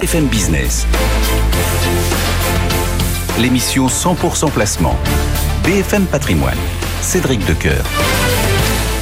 BFM 0.00 0.26
Business. 0.28 0.86
L'émission 3.38 3.88
100% 3.88 4.50
placement. 4.50 4.96
BFM 5.64 6.06
Patrimoine. 6.06 6.56
Cédric 7.02 7.44
Decoeur. 7.44 7.84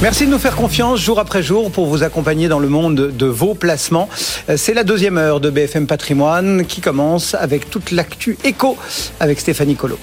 Merci 0.01 0.25
de 0.25 0.31
nous 0.31 0.37
faire 0.37 0.55
confiance 0.55 0.99
jour 0.99 1.19
après 1.19 1.43
jour 1.43 1.71
pour 1.71 1.85
vous 1.85 2.03
accompagner 2.03 2.49
dans 2.49 2.59
le 2.59 2.67
monde 2.67 2.95
de 2.95 3.25
vos 3.25 3.53
placements. 3.53 4.09
C'est 4.57 4.73
la 4.73 4.83
deuxième 4.83 5.17
heure 5.17 5.39
de 5.39 5.49
BFM 5.49 5.87
Patrimoine 5.87 6.65
qui 6.65 6.81
commence 6.81 7.35
avec 7.35 7.69
toute 7.69 7.91
l'actu 7.91 8.37
éco 8.43 8.77
avec 9.21 9.39
Stéphanie 9.39 9.75
Colo. 9.75 9.97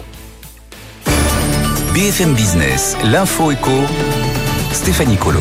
BFM 1.93 2.33
Business, 2.33 2.97
l'info 3.05 3.51
éco, 3.51 3.73
Stéphanie 4.73 5.17
Colo. 5.17 5.41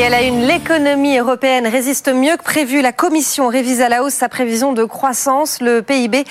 Et 0.00 0.28
une, 0.28 0.46
l'économie 0.46 1.18
européenne 1.18 1.66
résiste 1.66 2.08
mieux 2.08 2.36
que 2.36 2.44
prévu. 2.44 2.82
La 2.82 2.92
Commission 2.92 3.48
révise 3.48 3.80
à 3.80 3.88
la 3.88 4.04
hausse 4.04 4.14
sa 4.14 4.28
prévision 4.28 4.72
de 4.72 4.84
croissance. 4.84 5.60
Le 5.60 5.82
PIB 5.82 6.22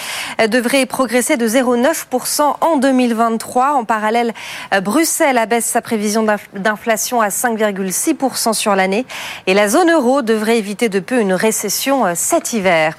devrait 0.48 0.86
progresser 0.86 1.36
de 1.36 1.46
0,9% 1.46 2.56
en 2.62 2.78
2023. 2.78 3.74
En 3.74 3.84
parallèle, 3.84 4.34
Bruxelles 4.82 5.38
abaisse 5.38 5.66
sa 5.66 5.82
prévision 5.82 6.26
d'inflation 6.54 7.20
à 7.20 7.28
5,6% 7.28 8.54
sur 8.54 8.74
l'année. 8.74 9.06
Et 9.48 9.54
la 9.54 9.68
zone 9.68 9.92
euro 9.92 10.22
devrait 10.22 10.58
éviter 10.58 10.88
de 10.88 11.02
peu 11.02 11.20
une 11.20 11.34
récession 11.34 12.06
cet 12.16 12.54
hiver. 12.54 12.98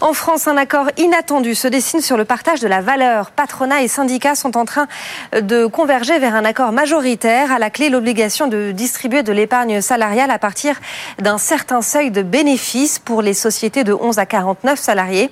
En 0.00 0.12
France, 0.12 0.46
un 0.46 0.56
accord 0.56 0.90
inattendu 0.96 1.56
se 1.56 1.66
dessine 1.66 2.00
sur 2.00 2.16
le 2.16 2.24
partage 2.24 2.60
de 2.60 2.68
la 2.68 2.82
valeur. 2.82 3.32
Patronat 3.32 3.82
et 3.82 3.88
syndicats 3.88 4.36
sont 4.36 4.56
en 4.56 4.64
train 4.64 4.86
de 5.32 5.66
converger 5.66 6.20
vers 6.20 6.36
un 6.36 6.44
accord 6.44 6.70
majoritaire. 6.70 7.50
À 7.50 7.58
la 7.58 7.70
clé, 7.70 7.88
l'obligation 7.88 8.46
de 8.46 8.70
distribuer 8.70 9.24
de 9.24 9.32
l'épargne 9.32 9.80
salariale 9.80 10.03
salariale 10.04 10.30
à 10.30 10.38
partir 10.38 10.76
d'un 11.18 11.38
certain 11.38 11.80
seuil 11.80 12.10
de 12.10 12.20
bénéfices 12.20 12.98
pour 12.98 13.22
les 13.22 13.32
sociétés 13.32 13.84
de 13.84 13.94
11 13.94 14.18
à 14.18 14.26
49 14.26 14.78
salariés. 14.78 15.30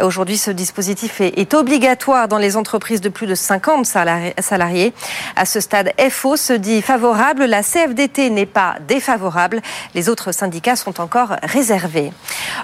Aujourd'hui, 0.00 0.38
ce 0.38 0.52
dispositif 0.52 1.20
est, 1.20 1.54
obligatoire 1.54 2.28
dans 2.28 2.38
les 2.38 2.56
entreprises 2.56 3.00
de 3.00 3.08
plus 3.08 3.26
de 3.26 3.34
50 3.34 3.84
salariés. 3.84 4.92
À 5.34 5.44
ce 5.44 5.58
stade, 5.58 5.92
FO 6.08 6.36
se 6.36 6.52
dit 6.52 6.82
favorable. 6.82 7.46
La 7.46 7.64
CFDT 7.64 8.30
n'est 8.30 8.46
pas 8.46 8.76
défavorable. 8.86 9.60
Les 9.96 10.08
autres 10.08 10.30
syndicats 10.30 10.76
sont 10.76 11.00
encore 11.00 11.34
réservés. 11.42 12.12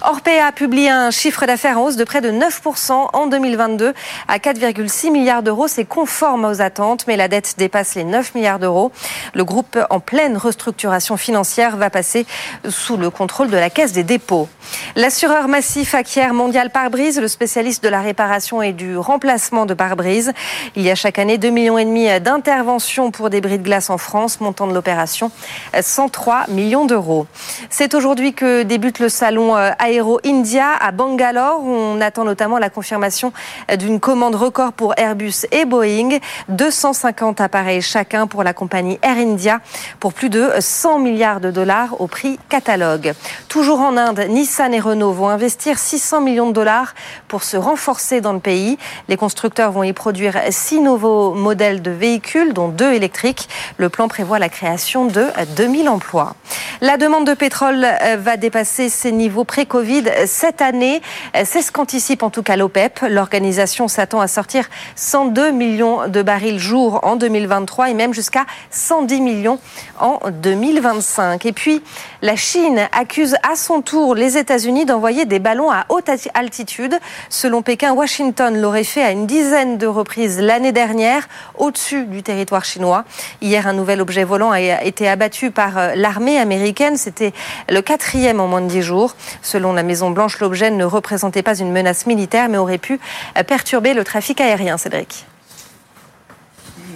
Orpea 0.02 0.52
publie 0.54 0.88
un 0.88 1.10
chiffre 1.10 1.44
d'affaires 1.44 1.78
en 1.80 1.86
hausse 1.86 1.96
de 1.96 2.04
près 2.04 2.20
de 2.20 2.30
9% 2.30 3.08
en 3.12 3.26
2022 3.26 3.94
à 4.28 4.38
4,6 4.38 5.10
milliards 5.10 5.42
d'euros. 5.42 5.66
C'est 5.66 5.84
conforme 5.84 6.44
aux 6.44 6.62
attentes, 6.62 7.06
mais 7.08 7.16
la 7.16 7.26
dette 7.26 7.56
dépasse 7.58 7.96
les 7.96 8.04
9 8.04 8.36
milliards 8.36 8.60
d'euros. 8.60 8.92
Le 9.34 9.44
groupe 9.44 9.76
en 9.90 9.98
pleine 9.98 10.36
restructuration 10.36 11.16
financière 11.16 11.37
va 11.76 11.90
passer 11.90 12.26
sous 12.68 12.96
le 12.96 13.10
contrôle 13.10 13.48
de 13.48 13.56
la 13.56 13.70
Caisse 13.70 13.92
des 13.92 14.02
dépôts. 14.02 14.48
L'assureur 14.96 15.48
massif 15.48 15.94
acquiert 15.94 16.34
Mondial 16.34 16.70
Pare-Brise, 16.70 17.20
le 17.20 17.28
spécialiste 17.28 17.82
de 17.82 17.88
la 17.88 18.00
réparation 18.00 18.62
et 18.62 18.72
du 18.72 18.96
remplacement 18.96 19.66
de 19.66 19.74
pare-brise. 19.74 20.32
Il 20.76 20.82
y 20.82 20.90
a 20.90 20.94
chaque 20.94 21.18
année 21.18 21.38
2,5 21.38 21.50
millions 21.50 22.20
d'interventions 22.20 23.10
pour 23.10 23.30
des 23.30 23.40
bris 23.40 23.58
de 23.58 23.62
glace 23.62 23.90
en 23.90 23.98
France, 23.98 24.40
montant 24.40 24.66
de 24.66 24.74
l'opération 24.74 25.30
103 25.78 26.46
millions 26.48 26.84
d'euros. 26.84 27.26
C'est 27.70 27.94
aujourd'hui 27.94 28.32
que 28.32 28.62
débute 28.62 28.98
le 28.98 29.08
salon 29.08 29.56
euh, 29.56 29.70
Aero 29.84 30.20
India 30.24 30.72
à 30.80 30.92
Bangalore. 30.92 31.62
On 31.64 32.00
attend 32.00 32.24
notamment 32.24 32.58
la 32.58 32.70
confirmation 32.70 33.32
d'une 33.78 34.00
commande 34.00 34.34
record 34.34 34.72
pour 34.72 34.94
Airbus 34.96 35.46
et 35.52 35.64
Boeing. 35.64 36.18
250 36.48 37.40
appareils 37.40 37.82
chacun 37.82 38.26
pour 38.26 38.42
la 38.42 38.52
compagnie 38.52 38.98
Air 39.02 39.16
India 39.18 39.60
pour 40.00 40.12
plus 40.12 40.30
de 40.30 40.50
100 40.58 40.98
milliards 40.98 41.27
de 41.36 41.50
dollars 41.50 42.00
au 42.00 42.06
prix 42.06 42.38
catalogue. 42.48 43.12
Toujours 43.48 43.80
en 43.80 43.96
Inde, 43.96 44.24
Nissan 44.28 44.72
et 44.72 44.80
Renault 44.80 45.12
vont 45.12 45.28
investir 45.28 45.78
600 45.78 46.22
millions 46.22 46.48
de 46.48 46.52
dollars 46.52 46.94
pour 47.28 47.44
se 47.44 47.56
renforcer 47.56 48.20
dans 48.20 48.32
le 48.32 48.40
pays. 48.40 48.78
Les 49.08 49.16
constructeurs 49.16 49.70
vont 49.70 49.82
y 49.82 49.92
produire 49.92 50.40
six 50.50 50.80
nouveaux 50.80 51.34
modèles 51.34 51.82
de 51.82 51.90
véhicules, 51.90 52.54
dont 52.54 52.68
deux 52.68 52.92
électriques. 52.92 53.48
Le 53.76 53.90
plan 53.90 54.08
prévoit 54.08 54.38
la 54.38 54.48
création 54.48 55.04
de 55.04 55.26
2000 55.56 55.88
emplois. 55.88 56.34
La 56.80 56.96
demande 56.96 57.26
de 57.26 57.34
pétrole 57.34 57.84
euh, 57.84 58.16
va 58.18 58.36
dépasser 58.36 58.88
ses 58.88 59.12
niveaux 59.12 59.44
pré-Covid 59.44 60.04
cette 60.26 60.62
année. 60.62 61.02
C'est 61.44 61.62
ce 61.62 61.72
qu'anticipe 61.72 62.22
en 62.22 62.30
tout 62.30 62.42
cas 62.42 62.56
l'OPEP. 62.56 63.00
L'organisation 63.08 63.88
s'attend 63.88 64.20
à 64.20 64.28
sortir 64.28 64.68
102 64.96 65.50
millions 65.50 66.08
de 66.08 66.22
barils 66.22 66.58
jour 66.58 67.00
en 67.02 67.16
2023 67.16 67.90
et 67.90 67.94
même 67.94 68.14
jusqu'à 68.14 68.46
110 68.70 69.20
millions 69.20 69.58
en 70.00 70.20
2025. 70.30 71.17
Et 71.44 71.52
puis, 71.52 71.82
la 72.22 72.36
Chine 72.36 72.88
accuse 72.92 73.36
à 73.42 73.56
son 73.56 73.80
tour 73.82 74.14
les 74.14 74.36
États-Unis 74.38 74.84
d'envoyer 74.84 75.24
des 75.24 75.38
ballons 75.38 75.70
à 75.70 75.84
haute 75.88 76.08
altitude. 76.34 76.98
Selon 77.28 77.62
Pékin, 77.62 77.92
Washington 77.92 78.60
l'aurait 78.60 78.84
fait 78.84 79.02
à 79.02 79.10
une 79.10 79.26
dizaine 79.26 79.78
de 79.78 79.86
reprises 79.86 80.40
l'année 80.40 80.72
dernière 80.72 81.28
au-dessus 81.56 82.04
du 82.04 82.22
territoire 82.22 82.64
chinois. 82.64 83.04
Hier, 83.40 83.66
un 83.66 83.72
nouvel 83.72 84.00
objet 84.00 84.24
volant 84.24 84.50
a 84.50 84.60
été 84.60 85.08
abattu 85.08 85.50
par 85.50 85.78
euh, 85.78 85.94
l'armée 85.94 86.38
américaine. 86.38 86.96
C'était 86.96 87.32
le 87.68 87.80
quatrième 87.82 88.40
en 88.40 88.46
moins 88.46 88.60
de 88.60 88.68
dix 88.68 88.82
jours. 88.82 89.16
Selon 89.42 89.72
la 89.72 89.82
Maison-Blanche, 89.82 90.38
l'objet 90.40 90.70
ne 90.70 90.84
représentait 90.84 91.42
pas 91.42 91.58
une 91.58 91.72
menace 91.72 92.06
militaire, 92.06 92.48
mais 92.48 92.58
aurait 92.58 92.78
pu 92.78 93.00
euh, 93.36 93.42
perturber 93.42 93.94
le 93.94 94.04
trafic 94.04 94.40
aérien. 94.40 94.78
Cédric. 94.78 95.26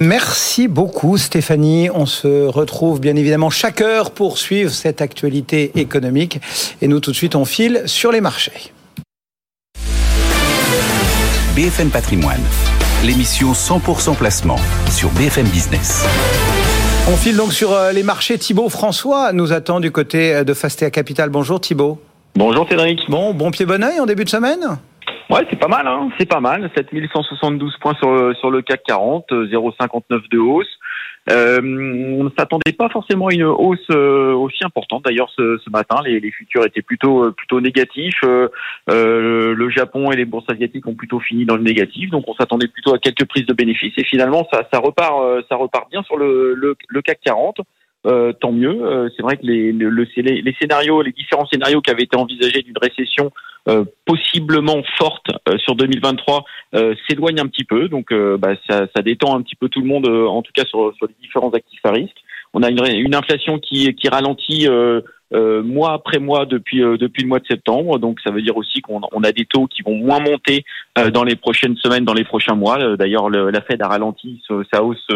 Merci 0.02 0.66
beaucoup 0.66 1.16
Stéphanie. 1.16 1.88
On 1.94 2.06
se 2.06 2.46
retrouve 2.46 2.98
bien 2.98 3.14
évidemment 3.14 3.50
chaque 3.50 3.80
heure 3.80 4.10
pour 4.10 4.36
suivre 4.36 4.72
cette 4.72 5.00
actualité 5.00 5.70
économique. 5.76 6.40
Et 6.80 6.88
nous 6.88 6.98
tout 6.98 7.12
de 7.12 7.16
suite 7.16 7.36
on 7.36 7.44
file 7.44 7.84
sur 7.86 8.10
les 8.10 8.20
marchés. 8.20 8.72
BFM 11.54 11.90
Patrimoine, 11.90 12.40
l'émission 13.04 13.52
100% 13.52 14.16
placement 14.16 14.58
sur 14.90 15.08
BFM 15.10 15.46
Business. 15.46 16.04
On 17.08 17.16
file 17.16 17.36
donc 17.36 17.52
sur 17.52 17.70
euh, 17.72 17.92
les 17.92 18.02
marchés. 18.02 18.38
Thibault 18.38 18.70
François 18.70 19.32
nous 19.32 19.52
attend 19.52 19.78
du 19.78 19.92
côté 19.92 20.34
euh, 20.34 20.42
de 20.42 20.52
Fastea 20.52 20.90
Capital. 20.90 21.30
Bonjour 21.30 21.60
Thibault. 21.60 22.00
Bonjour 22.34 22.68
Cédric. 22.68 23.08
Bon, 23.08 23.34
bon 23.34 23.52
pied 23.52 23.66
bon 23.66 23.84
oeil 23.84 24.00
en 24.00 24.06
début 24.06 24.24
de 24.24 24.30
semaine? 24.30 24.78
Ouais, 25.30 25.46
c'est 25.48 25.58
pas 25.58 25.68
mal, 25.68 25.86
hein. 25.86 26.10
c'est 26.18 26.28
pas 26.28 26.40
mal. 26.40 26.70
7172 26.76 27.76
points 27.78 27.94
sur, 27.94 28.36
sur 28.36 28.50
le 28.50 28.62
CAC 28.62 28.82
40, 28.84 29.30
0,59 29.30 30.02
euh, 30.12 30.20
de 30.30 30.38
hausse. 30.38 30.78
Euh, 31.30 31.60
on 31.62 32.24
ne 32.24 32.30
s'attendait 32.36 32.72
pas 32.72 32.88
forcément 32.88 33.28
à 33.28 33.32
une 33.32 33.44
hausse 33.44 33.78
euh, 33.90 34.32
aussi 34.32 34.64
importante. 34.64 35.04
D'ailleurs, 35.04 35.30
ce, 35.36 35.58
ce, 35.64 35.70
matin, 35.70 36.00
les, 36.04 36.18
les, 36.18 36.32
futurs 36.32 36.64
étaient 36.66 36.82
plutôt 36.82 37.24
euh, 37.24 37.30
plutôt 37.30 37.60
négatifs. 37.60 38.24
Euh, 38.24 38.48
le 39.54 39.70
Japon 39.70 40.10
et 40.10 40.16
les 40.16 40.24
bourses 40.24 40.50
asiatiques 40.50 40.86
ont 40.86 40.94
plutôt 40.94 41.20
fini 41.20 41.44
dans 41.44 41.56
le 41.56 41.62
négatif, 41.62 42.10
donc 42.10 42.24
on 42.26 42.34
s'attendait 42.34 42.66
plutôt 42.66 42.92
à 42.94 42.98
quelques 42.98 43.24
prises 43.26 43.46
de 43.46 43.54
bénéfices. 43.54 43.94
Et 43.98 44.04
finalement, 44.04 44.48
ça, 44.52 44.64
ça 44.72 44.80
repart 44.80 45.44
ça 45.48 45.56
repart 45.56 45.88
bien 45.90 46.02
sur 46.02 46.16
le, 46.16 46.54
le, 46.54 46.76
le 46.88 47.02
CAC 47.02 47.20
40. 47.24 47.60
Euh, 48.04 48.32
tant 48.32 48.50
mieux. 48.50 49.08
c'est 49.16 49.22
vrai 49.22 49.36
que 49.36 49.46
les, 49.46 49.70
le, 49.70 49.88
les, 50.16 50.56
scénarios, 50.60 51.02
les 51.02 51.12
différents 51.12 51.46
scénarios 51.46 51.80
qui 51.80 51.90
avaient 51.90 52.02
été 52.02 52.16
envisagés 52.16 52.62
d'une 52.62 52.78
récession 52.82 53.30
euh, 53.68 53.84
possiblement 54.06 54.82
forte 54.98 55.26
euh, 55.48 55.56
sur 55.58 55.76
2023 55.76 56.44
euh, 56.74 56.96
s'éloigne 57.06 57.38
un 57.38 57.46
petit 57.46 57.62
peu. 57.62 57.88
Donc 57.88 58.12
bah, 58.12 58.54
ça, 58.68 58.88
ça, 58.94 59.02
détend 59.02 59.36
un 59.38 59.42
petit 59.42 59.54
peu 59.54 59.68
tout 59.68 59.80
le 59.80 59.86
monde, 59.86 60.08
en 60.08 60.42
tout 60.42 60.50
cas 60.52 60.64
sur, 60.64 60.92
sur 60.96 61.06
les 61.06 61.14
différents 61.20 61.50
actifs 61.50 61.84
à 61.84 61.92
risque. 61.92 62.16
On 62.54 62.62
a 62.64 62.70
une, 62.70 62.84
une 62.84 63.14
inflation 63.14 63.60
qui, 63.60 63.94
qui 63.94 64.08
ralentit 64.08 64.66
euh, 65.34 65.62
mois 65.62 65.92
après 65.92 66.18
mois 66.18 66.46
depuis 66.46 66.78
depuis 66.80 67.22
le 67.22 67.28
mois 67.28 67.40
de 67.40 67.46
septembre. 67.46 67.98
Donc 67.98 68.20
ça 68.20 68.30
veut 68.30 68.42
dire 68.42 68.56
aussi 68.56 68.80
qu'on 68.80 69.00
on 69.12 69.22
a 69.24 69.32
des 69.32 69.46
taux 69.46 69.66
qui 69.66 69.82
vont 69.82 69.96
moins 69.96 70.20
monter 70.20 70.64
dans 71.12 71.24
les 71.24 71.36
prochaines 71.36 71.76
semaines, 71.76 72.04
dans 72.04 72.14
les 72.14 72.24
prochains 72.24 72.54
mois. 72.54 72.96
D'ailleurs, 72.96 73.30
la 73.30 73.60
Fed 73.62 73.82
a 73.82 73.88
ralenti 73.88 74.42
sa 74.72 74.82
hausse 74.82 75.06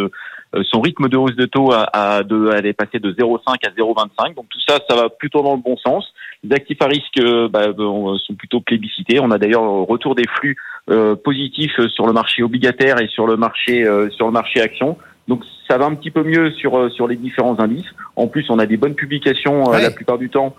euh, 0.54 0.62
son 0.70 0.80
rythme 0.80 1.08
de 1.08 1.16
hausse 1.16 1.34
de 1.36 1.46
taux 1.46 1.72
a, 1.72 1.88
a 1.92 2.22
de, 2.22 2.50
elle 2.54 2.66
est 2.66 2.72
passé 2.72 2.98
de 2.98 3.12
0,5 3.12 3.56
à 3.66 3.70
0,25. 3.70 4.34
Donc 4.34 4.46
tout 4.48 4.60
ça, 4.66 4.78
ça 4.88 4.94
va 4.96 5.08
plutôt 5.08 5.42
dans 5.42 5.54
le 5.54 5.60
bon 5.60 5.76
sens. 5.76 6.12
Les 6.44 6.54
actifs 6.54 6.80
à 6.80 6.86
risque 6.86 7.18
euh, 7.18 7.48
bah, 7.48 7.66
sont 7.76 8.34
plutôt 8.38 8.60
plébiscités. 8.60 9.18
On 9.20 9.30
a 9.30 9.38
d'ailleurs 9.38 9.62
retour 9.62 10.14
des 10.14 10.26
flux 10.38 10.56
euh, 10.90 11.16
positifs 11.16 11.80
sur 11.88 12.06
le 12.06 12.12
marché 12.12 12.42
obligataire 12.42 13.00
et 13.00 13.08
sur 13.08 13.26
le 13.26 13.36
marché 13.36 13.84
sur 14.10 14.26
le 14.26 14.32
marché 14.32 14.60
action. 14.60 14.96
Donc 15.28 15.42
ça 15.68 15.78
va 15.78 15.86
un 15.86 15.94
petit 15.94 16.10
peu 16.10 16.22
mieux 16.22 16.52
sur 16.52 16.90
sur 16.92 17.08
les 17.08 17.16
différents 17.16 17.58
indices. 17.58 17.86
En 18.14 18.26
plus, 18.26 18.48
on 18.50 18.58
a 18.58 18.66
des 18.66 18.76
bonnes 18.76 18.94
publications 18.94 19.70
la 19.70 19.90
plupart 19.90 20.18
du 20.18 20.30
temps 20.30 20.54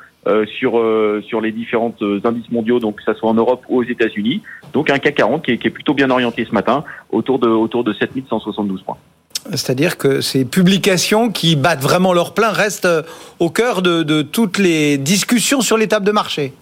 sur 0.60 0.84
sur 1.26 1.42
les 1.42 1.52
différentes 1.52 2.02
indices 2.26 2.52
mondiaux, 2.52 2.80
donc 2.80 2.98
que 2.98 3.04
ça 3.04 3.14
soit 3.14 3.30
en 3.30 3.34
Europe 3.34 3.64
ou 3.70 3.80
aux 3.80 3.84
États-Unis. 3.84 4.42
Donc 4.74 4.90
un 4.90 5.00
CAC 5.00 5.16
40 5.16 5.46
qui 5.46 5.52
est, 5.52 5.58
qui 5.58 5.68
est, 5.68 5.72
plutôt 5.72 5.94
bien 5.94 6.10
orienté 6.10 6.44
ce 6.44 6.54
matin, 6.54 6.84
autour 7.12 7.40
de 7.40 7.48
autour 7.48 7.86
de 7.86 7.94
7172 7.94 8.82
points. 8.82 8.98
C'est-à-dire 9.52 9.98
que 9.98 10.22
ces 10.22 10.46
publications 10.46 11.30
qui 11.30 11.56
battent 11.56 11.82
vraiment 11.82 12.14
leur 12.14 12.34
plein 12.34 12.52
restent 12.52 12.86
euh, 12.86 13.04
au 13.40 13.50
cœur 13.50 13.82
de, 13.82 14.22
toutes 14.22 14.58
les 14.58 14.98
discussions 14.98 15.62
sur 15.62 15.78
les 15.78 15.88
tables 15.88 16.06
de 16.06 16.12
marché. 16.12 16.54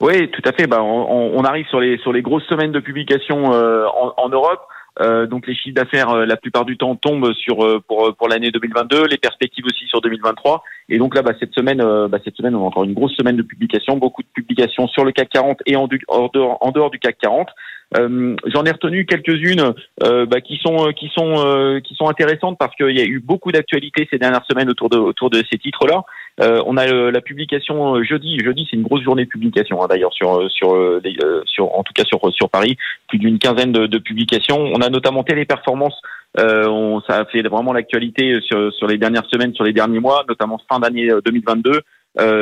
Oui, 0.00 0.30
tout 0.30 0.42
à 0.44 0.52
fait. 0.52 0.66
Bah, 0.66 0.82
on, 0.82 1.44
arrive 1.44 1.66
sur 1.66 1.78
les 1.78 1.98
sur 1.98 2.12
les 2.12 2.22
grosses 2.22 2.46
semaines 2.46 2.72
de 2.72 2.80
publication 2.80 3.52
euh, 3.52 3.84
en, 4.16 4.28
Europe. 4.30 4.62
Euh, 5.00 5.26
donc 5.26 5.46
les 5.46 5.54
chiffres 5.54 5.74
d'affaires, 5.74 6.14
la 6.14 6.36
plupart 6.36 6.64
du 6.64 6.76
temps, 6.76 6.94
tombent 6.96 7.32
sur 7.32 7.82
pour 7.86 8.14
pour 8.16 8.28
l'année 8.28 8.50
2022. 8.50 9.06
Les 9.06 9.18
perspectives 9.18 9.64
aussi 9.66 9.86
sur 9.86 10.00
2023. 10.00 10.62
Et 10.88 10.98
donc 10.98 11.14
là, 11.14 11.22
bah, 11.22 11.32
cette 11.40 11.54
semaine, 11.54 11.78
bah, 11.78 12.18
cette 12.24 12.36
semaine, 12.36 12.54
on 12.54 12.64
a 12.64 12.66
encore 12.66 12.84
une 12.84 12.94
grosse 12.94 13.14
semaine 13.14 13.36
de 13.36 13.42
publications, 13.42 13.96
beaucoup 13.96 14.22
de 14.22 14.28
publications 14.32 14.88
sur 14.88 15.04
le 15.04 15.12
CAC 15.12 15.30
40 15.30 15.58
et 15.66 15.76
en, 15.76 15.86
dehors, 15.86 16.58
en 16.60 16.70
dehors 16.70 16.90
du 16.90 16.98
CAC 16.98 17.18
40. 17.18 17.48
Euh, 17.96 18.36
J'en 18.46 18.64
ai 18.64 18.70
retenu 18.70 19.04
quelques-unes 19.04 19.74
euh, 20.04 20.24
bah, 20.26 20.40
qui 20.40 20.58
sont 20.58 20.92
qui 20.92 21.08
sont 21.08 21.44
euh, 21.44 21.80
qui 21.80 21.94
sont 21.94 22.08
intéressantes 22.08 22.56
parce 22.58 22.74
qu'il 22.76 22.96
y 22.96 23.00
a 23.00 23.04
eu 23.04 23.18
beaucoup 23.18 23.50
d'actualités 23.50 24.06
ces 24.10 24.18
dernières 24.18 24.44
semaines 24.48 24.70
autour 24.70 24.88
de 24.88 24.96
autour 24.96 25.30
de 25.30 25.42
ces 25.50 25.58
titres-là. 25.58 26.02
Euh, 26.40 26.62
on 26.66 26.76
a 26.76 26.86
la 26.86 27.20
publication 27.20 28.02
jeudi. 28.04 28.38
Jeudi, 28.38 28.66
c'est 28.70 28.76
une 28.76 28.84
grosse 28.84 29.02
journée 29.02 29.24
de 29.24 29.28
publication 29.28 29.82
hein, 29.82 29.86
d'ailleurs 29.88 30.12
sur 30.12 30.48
sur 30.50 31.00
sur 31.46 31.76
en 31.76 31.82
tout 31.82 31.92
cas 31.92 32.04
sur 32.04 32.20
sur 32.32 32.48
Paris, 32.48 32.76
plus 33.08 33.18
d'une 33.18 33.38
quinzaine 33.38 33.72
de, 33.72 33.86
de, 33.86 33.98
publications. 33.98 34.58
On 34.58 34.80
a 34.80 34.88
notamment 34.88 35.24
Téléperformance. 35.24 36.00
On, 36.38 37.02
ça 37.08 37.20
a 37.20 37.24
fait 37.24 37.42
vraiment 37.42 37.72
l'actualité 37.72 38.40
sur 38.42 38.72
sur 38.72 38.86
les 38.86 38.98
dernières 38.98 39.26
semaines, 39.26 39.52
sur 39.54 39.64
les 39.64 39.72
derniers 39.72 40.00
mois, 40.00 40.24
notamment 40.28 40.60
fin 40.70 40.78
d'année 40.78 41.08
2022. 41.24 41.80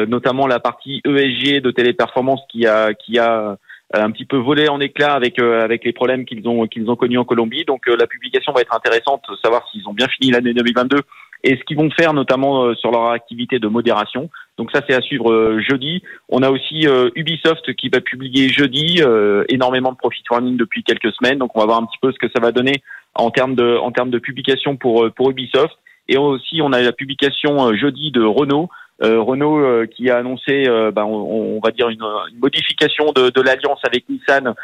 notamment 0.07 0.47
la 0.47 0.61
partie 0.61 1.01
ESG 1.07 1.63
de 1.63 1.71
Téléperformance 1.71 2.41
qui 2.51 2.67
a 2.67 2.93
qui 2.93 3.19
a 3.19 3.41
euh, 3.41 3.57
un 3.95 4.11
petit 4.11 4.27
peu 4.27 4.37
volé 4.37 4.69
en 4.69 4.81
éclats 4.81 5.15
avec 5.15 5.39
euh, 5.39 5.65
avec 5.65 5.85
les 5.85 5.93
problèmes 5.93 6.25
qu'ils 6.25 6.47
ont 6.47 6.67
qu'ils 6.67 6.91
ont 6.91 6.97
connus 6.97 7.19
en 7.19 7.25
Colombie. 7.25 7.65
Donc 7.65 7.89
euh, 7.89 7.97
la 7.99 8.07
publication 8.07 8.53
va 8.53 8.61
être 8.61 8.75
intéressante, 8.75 9.25
savoir 9.43 9.67
s'ils 9.71 9.89
ont 9.89 9.95
bien 9.95 10.09
fini 10.09 10.31
l'année 10.31 10.53
2022 10.53 11.01
et 11.45 11.57
ce 11.57 11.65
qu'ils 11.65 11.77
vont 11.77 11.91
faire 11.91 12.13
notamment 12.13 12.75
sur 12.75 12.91
leur 12.91 13.11
activité 13.11 13.61
de 13.61 13.69
modération. 13.69 14.29
Donc 14.57 14.71
ça 14.73 14.83
c'est 14.87 14.95
à 14.95 15.01
suivre 15.01 15.61
jeudi. 15.61 16.03
On 16.29 16.43
a 16.43 16.51
aussi 16.51 16.85
Ubisoft 17.15 17.75
qui 17.77 17.89
va 17.91 18.01
publier 18.01 18.49
jeudi 18.49 19.01
énormément 19.49 19.93
de 19.93 19.97
profit 19.97 20.25
warning 20.29 20.57
depuis 20.57 20.83
quelques 20.83 21.13
semaines. 21.13 21.39
Donc 21.39 21.57
on 21.57 21.61
va 21.61 21.67
voir 21.67 21.79
un 21.81 21.87
petit 21.87 21.99
peu 22.03 22.11
ce 22.11 22.19
que 22.19 22.27
ça 22.35 22.43
va 22.43 22.51
donner 22.51 22.83
en 23.15 23.31
termes 23.31 23.55
de 23.55 23.77
en 23.77 23.93
termes 23.93 24.11
de 24.11 24.19
publication 24.19 24.77
pour 24.77 25.09
pour 25.15 25.31
Ubisoft. 25.31 25.79
Et 26.09 26.19
aussi 26.19 26.61
on 26.61 26.73
a 26.73 26.83
la 26.83 26.91
publication 26.91 27.73
jeudi 27.73 28.11
de 28.11 28.25
Renault 28.25 28.69
euh, 29.03 29.21
Renault 29.21 29.61
euh, 29.61 29.87
qui 29.87 30.11
a 30.11 30.17
annoncé, 30.17 30.65
euh, 30.67 30.91
ben, 30.91 31.05
on, 31.05 31.61
va 31.63 31.71
dire 31.71 31.89
une, 31.89 32.05
modification 32.41 33.13
de, 33.13 33.41
l'alliance 33.41 33.81
avec 33.85 34.09
Nissan 34.09 34.55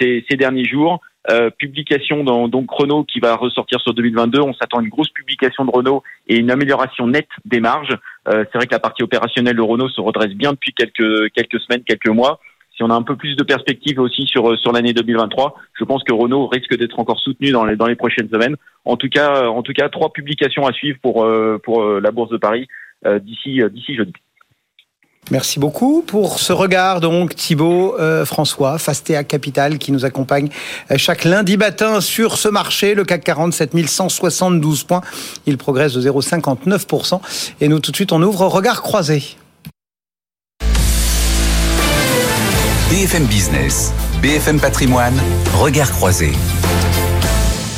ces, 0.00 0.24
derniers 0.38 0.64
jours. 0.64 1.00
publication 1.58 2.24
dans, 2.24 2.48
donc 2.48 2.70
Renault 2.70 3.04
qui 3.04 3.20
va 3.20 3.36
ressortir 3.36 3.80
sur 3.80 3.92
2022. 3.92 4.40
On 4.40 4.54
s'attend 4.54 4.78
à 4.78 4.82
une 4.82 4.88
grosse 4.88 5.10
publication 5.10 5.64
de 5.64 5.70
Renault 5.70 6.02
et 6.28 6.36
une 6.38 6.50
amélioration 6.50 7.06
nette 7.06 7.28
des 7.44 7.60
marges. 7.60 7.96
c'est 8.26 8.54
vrai 8.54 8.66
que 8.66 8.72
la 8.74 8.80
partie 8.80 9.02
opérationnelle 9.02 9.56
de 9.56 9.62
Renault 9.62 9.88
se 9.88 10.00
redresse 10.00 10.34
bien 10.34 10.52
depuis 10.52 10.72
quelques 10.72 11.30
quelques 11.32 11.60
semaines, 11.60 11.84
quelques 11.84 12.08
mois. 12.08 12.40
Si 12.76 12.82
on 12.82 12.90
a 12.90 12.94
un 12.94 13.02
peu 13.02 13.14
plus 13.14 13.36
de 13.36 13.44
perspectives 13.44 14.00
aussi 14.00 14.26
sur 14.26 14.58
sur 14.58 14.72
l'année 14.72 14.92
2023, 14.92 15.54
je 15.78 15.84
pense 15.84 16.02
que 16.04 16.12
Renault 16.12 16.46
risque 16.46 16.76
d'être 16.76 16.98
encore 16.98 17.20
soutenu 17.20 17.50
dans 17.52 17.64
les 17.64 17.76
dans 17.76 17.86
les 17.86 17.96
prochaines 17.96 18.28
semaines. 18.28 18.56
En 18.84 18.96
tout 18.96 19.08
cas, 19.08 19.46
en 19.48 19.62
tout 19.62 19.72
cas, 19.72 19.88
trois 19.88 20.12
publications 20.12 20.66
à 20.66 20.72
suivre 20.72 20.98
pour 21.02 21.26
pour 21.62 21.84
la 21.84 22.10
bourse 22.10 22.30
de 22.30 22.38
Paris 22.38 22.66
d'ici 23.04 23.60
euh, 23.62 23.68
d'ici 23.68 23.94
jeudi. 23.94 24.12
Merci 25.30 25.58
beaucoup 25.58 26.02
pour 26.02 26.38
ce 26.38 26.52
regard 26.52 27.00
donc 27.00 27.34
Thibault 27.34 27.96
euh, 27.98 28.26
François 28.26 28.78
Fastea 28.78 29.24
Capital 29.24 29.78
qui 29.78 29.90
nous 29.90 30.04
accompagne 30.04 30.50
chaque 30.96 31.24
lundi 31.24 31.56
matin 31.56 32.02
sur 32.02 32.36
ce 32.36 32.48
marché 32.48 32.94
le 32.94 33.04
CAC 33.04 33.24
40 33.24 33.54
7172 33.54 34.84
points. 34.84 35.00
Il 35.46 35.56
progresse 35.56 35.94
de 35.94 36.02
0,59% 36.02 37.20
et 37.62 37.68
nous 37.68 37.78
tout 37.78 37.90
de 37.90 37.96
suite 37.96 38.12
on 38.12 38.22
ouvre 38.22 38.46
regard 38.46 38.82
croisé. 38.82 39.22
BFM 42.90 43.24
Business 43.24 43.94
BFM 44.20 44.60
Patrimoine 44.60 45.18
regard 45.54 45.90
croisé 45.90 46.32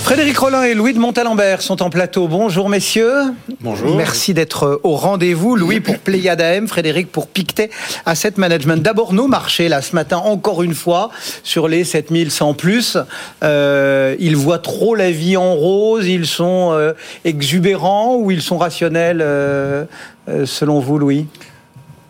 Frédéric 0.06 0.38
Rollin 0.38 0.62
et 0.62 0.75
Louis 0.75 0.93
de 0.93 1.00
Montalembert 1.00 1.62
sont 1.62 1.82
en 1.82 1.91
plateau. 1.91 2.29
Bonjour 2.29 2.69
messieurs. 2.69 3.35
Bonjour. 3.61 3.97
Merci 3.97 4.35
d'être 4.35 4.81
au 4.85 4.94
rendez-vous. 4.94 5.56
Louis 5.56 5.81
pour 5.81 5.99
Pléiade 5.99 6.41
AM, 6.41 6.69
Frédéric 6.69 7.11
pour 7.11 7.26
Pictet 7.26 7.70
Asset 8.06 8.35
Management. 8.37 8.81
D'abord 8.81 9.12
nos 9.14 9.26
marchés, 9.26 9.69
là, 9.69 9.82
ce 9.82 9.97
matin, 9.97 10.19
encore 10.19 10.62
une 10.62 10.75
fois, 10.75 11.11
sur 11.43 11.67
les 11.67 11.82
7100 11.82 12.55
plus. 12.55 12.97
Euh, 13.43 14.14
ils 14.20 14.37
voient 14.37 14.61
trop 14.61 14.94
la 14.94 15.11
vie 15.11 15.37
en 15.37 15.56
rose, 15.56 16.06
ils 16.06 16.26
sont 16.26 16.70
euh, 16.70 16.93
exubérants 17.25 18.14
ou 18.14 18.31
ils 18.31 18.43
sont 18.43 18.58
rationnels, 18.58 19.19
euh, 19.20 19.87
euh, 20.29 20.47
selon 20.47 20.79
vous, 20.79 20.99
Louis? 20.99 21.26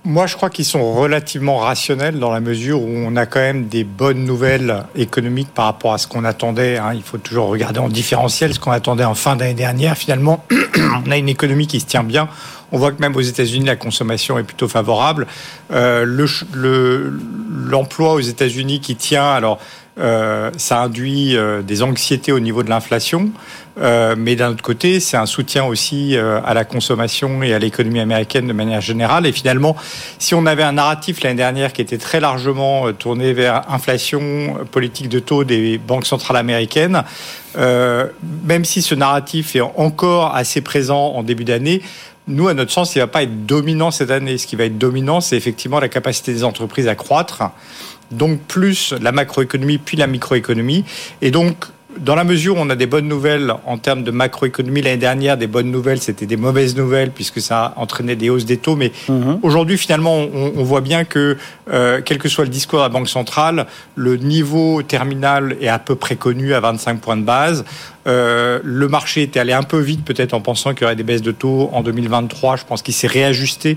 Moi, 0.06 0.26
je 0.28 0.36
crois 0.36 0.50
qu'ils 0.50 0.64
sont 0.64 0.94
relativement 0.94 1.58
rationnels 1.58 2.20
dans 2.20 2.30
la 2.30 2.38
mesure 2.38 2.80
où 2.80 2.88
on 2.88 3.16
a 3.16 3.26
quand 3.26 3.40
même 3.40 3.66
des 3.66 3.82
bonnes 3.82 4.24
nouvelles 4.24 4.84
économiques 4.94 5.52
par 5.52 5.64
rapport 5.64 5.94
à 5.94 5.98
ce 5.98 6.06
qu'on 6.06 6.24
attendait. 6.24 6.78
Hein. 6.78 6.92
Il 6.94 7.02
faut 7.02 7.18
toujours 7.18 7.48
regarder 7.48 7.80
en 7.80 7.88
différentiel 7.88 8.54
ce 8.54 8.60
qu'on 8.60 8.70
attendait 8.70 9.04
en 9.04 9.16
fin 9.16 9.34
d'année 9.34 9.54
dernière. 9.54 9.96
Finalement, 9.96 10.44
on 11.06 11.10
a 11.10 11.16
une 11.16 11.28
économie 11.28 11.66
qui 11.66 11.80
se 11.80 11.86
tient 11.86 12.04
bien. 12.04 12.28
On 12.70 12.78
voit 12.78 12.92
que 12.92 13.00
même 13.00 13.16
aux 13.16 13.20
États-Unis, 13.20 13.66
la 13.66 13.74
consommation 13.74 14.38
est 14.38 14.44
plutôt 14.44 14.68
favorable. 14.68 15.26
Euh, 15.72 16.04
L'emploi 17.68 18.12
aux 18.14 18.20
États-Unis 18.20 18.80
qui 18.80 18.94
tient, 18.94 19.28
alors 19.28 19.58
euh, 19.98 20.50
ça 20.56 20.82
induit 20.82 21.36
euh, 21.36 21.62
des 21.62 21.82
anxiétés 21.82 22.30
au 22.30 22.40
niveau 22.40 22.62
de 22.62 22.68
l'inflation, 22.68 23.30
euh, 23.78 24.14
mais 24.16 24.36
d'un 24.36 24.50
autre 24.50 24.62
côté, 24.62 25.00
c'est 25.00 25.16
un 25.16 25.26
soutien 25.26 25.64
aussi 25.64 26.16
à 26.16 26.54
la 26.54 26.64
consommation 26.64 27.42
et 27.42 27.52
à 27.54 27.58
l'économie 27.58 28.00
américaine 28.00 28.46
de 28.46 28.52
manière 28.52 28.80
générale. 28.80 29.26
Et 29.26 29.32
finalement, 29.32 29.76
si 30.18 30.34
on 30.34 30.46
avait 30.46 30.62
un 30.62 30.72
narratif 30.72 31.22
l'année 31.22 31.36
dernière 31.36 31.72
qui 31.72 31.82
était 31.82 31.98
très 31.98 32.20
largement 32.20 32.92
tourné 32.92 33.32
vers 33.32 33.70
inflation, 33.70 34.56
politique 34.70 35.08
de 35.08 35.18
taux 35.18 35.44
des 35.44 35.78
banques 35.78 36.06
centrales 36.06 36.36
américaines, 36.36 37.04
même 37.56 38.64
si 38.64 38.82
ce 38.82 38.94
narratif 38.94 39.56
est 39.56 39.60
encore 39.60 40.34
assez 40.34 40.60
présent 40.60 41.12
en 41.14 41.22
début 41.22 41.44
d'année, 41.44 41.82
nous, 42.28 42.48
à 42.48 42.54
notre 42.54 42.72
sens, 42.72 42.94
il 42.94 42.98
ne 42.98 43.04
va 43.04 43.06
pas 43.06 43.22
être 43.22 43.46
dominant 43.46 43.92
cette 43.92 44.10
année. 44.10 44.36
Ce 44.36 44.48
qui 44.48 44.56
va 44.56 44.64
être 44.64 44.78
dominant, 44.78 45.20
c'est 45.20 45.36
effectivement 45.36 45.78
la 45.78 45.88
capacité 45.88 46.32
des 46.32 46.42
entreprises 46.42 46.88
à 46.88 46.94
croître 46.94 47.42
donc 48.10 48.40
plus 48.40 48.94
la 49.00 49.12
macroéconomie 49.12 49.78
puis 49.78 49.96
la 49.96 50.06
microéconomie. 50.06 50.84
Et 51.22 51.30
donc, 51.30 51.56
dans 51.98 52.14
la 52.14 52.24
mesure 52.24 52.56
où 52.56 52.60
on 52.60 52.70
a 52.70 52.76
des 52.76 52.86
bonnes 52.86 53.08
nouvelles 53.08 53.52
en 53.64 53.78
termes 53.78 54.02
de 54.02 54.10
macroéconomie 54.10 54.82
l'année 54.82 54.96
dernière, 54.96 55.36
des 55.36 55.46
bonnes 55.46 55.70
nouvelles, 55.70 56.00
c'était 56.00 56.26
des 56.26 56.36
mauvaises 56.36 56.76
nouvelles 56.76 57.10
puisque 57.10 57.40
ça 57.40 57.72
entraînait 57.76 58.16
des 58.16 58.30
hausses 58.30 58.44
des 58.44 58.56
taux. 58.56 58.76
Mais 58.76 58.92
mhm. 59.08 59.38
aujourd'hui, 59.42 59.78
finalement, 59.78 60.16
on, 60.16 60.62
voit 60.64 60.80
bien 60.80 61.04
que, 61.04 61.36
euh, 61.70 62.00
quel 62.04 62.18
que 62.18 62.28
soit 62.28 62.44
le 62.44 62.50
discours 62.50 62.80
de 62.80 62.84
la 62.84 62.88
Banque 62.88 63.08
centrale, 63.08 63.66
le 63.94 64.16
niveau 64.16 64.82
terminal 64.82 65.56
est 65.60 65.68
à 65.68 65.78
peu 65.78 65.94
près 65.94 66.16
connu 66.16 66.54
à 66.54 66.60
25 66.60 67.00
points 67.00 67.16
de 67.16 67.22
base. 67.22 67.64
Euh, 68.06 68.60
le 68.62 68.88
marché 68.88 69.22
était 69.22 69.40
allé 69.40 69.52
un 69.52 69.62
peu 69.62 69.78
vite 69.78 70.04
peut-être 70.04 70.34
en 70.34 70.40
pensant 70.40 70.74
qu'il 70.74 70.82
y 70.82 70.84
aurait 70.84 70.96
des 70.96 71.02
baisses 71.02 71.22
de 71.22 71.32
taux 71.32 71.70
en 71.72 71.82
2023. 71.82 72.56
Je 72.56 72.64
pense 72.64 72.82
qu'il 72.82 72.94
s'est 72.94 73.06
réajusté 73.06 73.76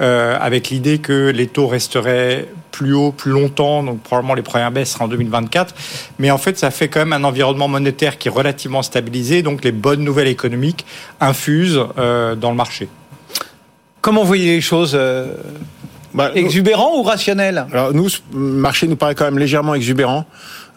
euh, 0.00 0.36
avec 0.40 0.70
l'idée 0.70 0.98
que 0.98 1.30
les 1.30 1.46
taux 1.46 1.66
resteraient 1.66 2.48
plus 2.70 2.92
hauts 2.92 3.12
plus 3.12 3.30
longtemps, 3.30 3.82
donc 3.82 4.02
probablement 4.02 4.34
les 4.34 4.42
premières 4.42 4.70
baisses 4.70 4.90
seraient 4.90 5.04
en 5.04 5.08
2024. 5.08 5.74
Mais 6.18 6.30
en 6.30 6.36
fait, 6.36 6.58
ça 6.58 6.70
fait 6.70 6.88
quand 6.88 7.00
même 7.00 7.14
un 7.14 7.24
environnement 7.24 7.68
monétaire 7.68 8.18
qui 8.18 8.28
est 8.28 8.30
relativement 8.30 8.82
stabilisé, 8.82 9.42
donc 9.42 9.64
les 9.64 9.72
bonnes 9.72 10.04
nouvelles 10.04 10.28
économiques 10.28 10.84
infusent 11.20 11.86
euh, 11.98 12.34
dans 12.34 12.50
le 12.50 12.56
marché. 12.56 12.88
Comment 14.02 14.20
vous 14.20 14.26
voyez 14.26 14.56
les 14.56 14.60
choses 14.60 14.92
euh, 14.94 15.34
bah, 16.12 16.30
Exubérant 16.34 16.98
ou 16.98 17.02
rationnel? 17.02 17.66
Alors 17.72 17.94
nous, 17.94 18.08
le 18.34 18.38
marché 18.38 18.86
nous 18.86 18.96
paraît 18.96 19.14
quand 19.14 19.24
même 19.24 19.38
légèrement 19.38 19.74
exubérant. 19.74 20.26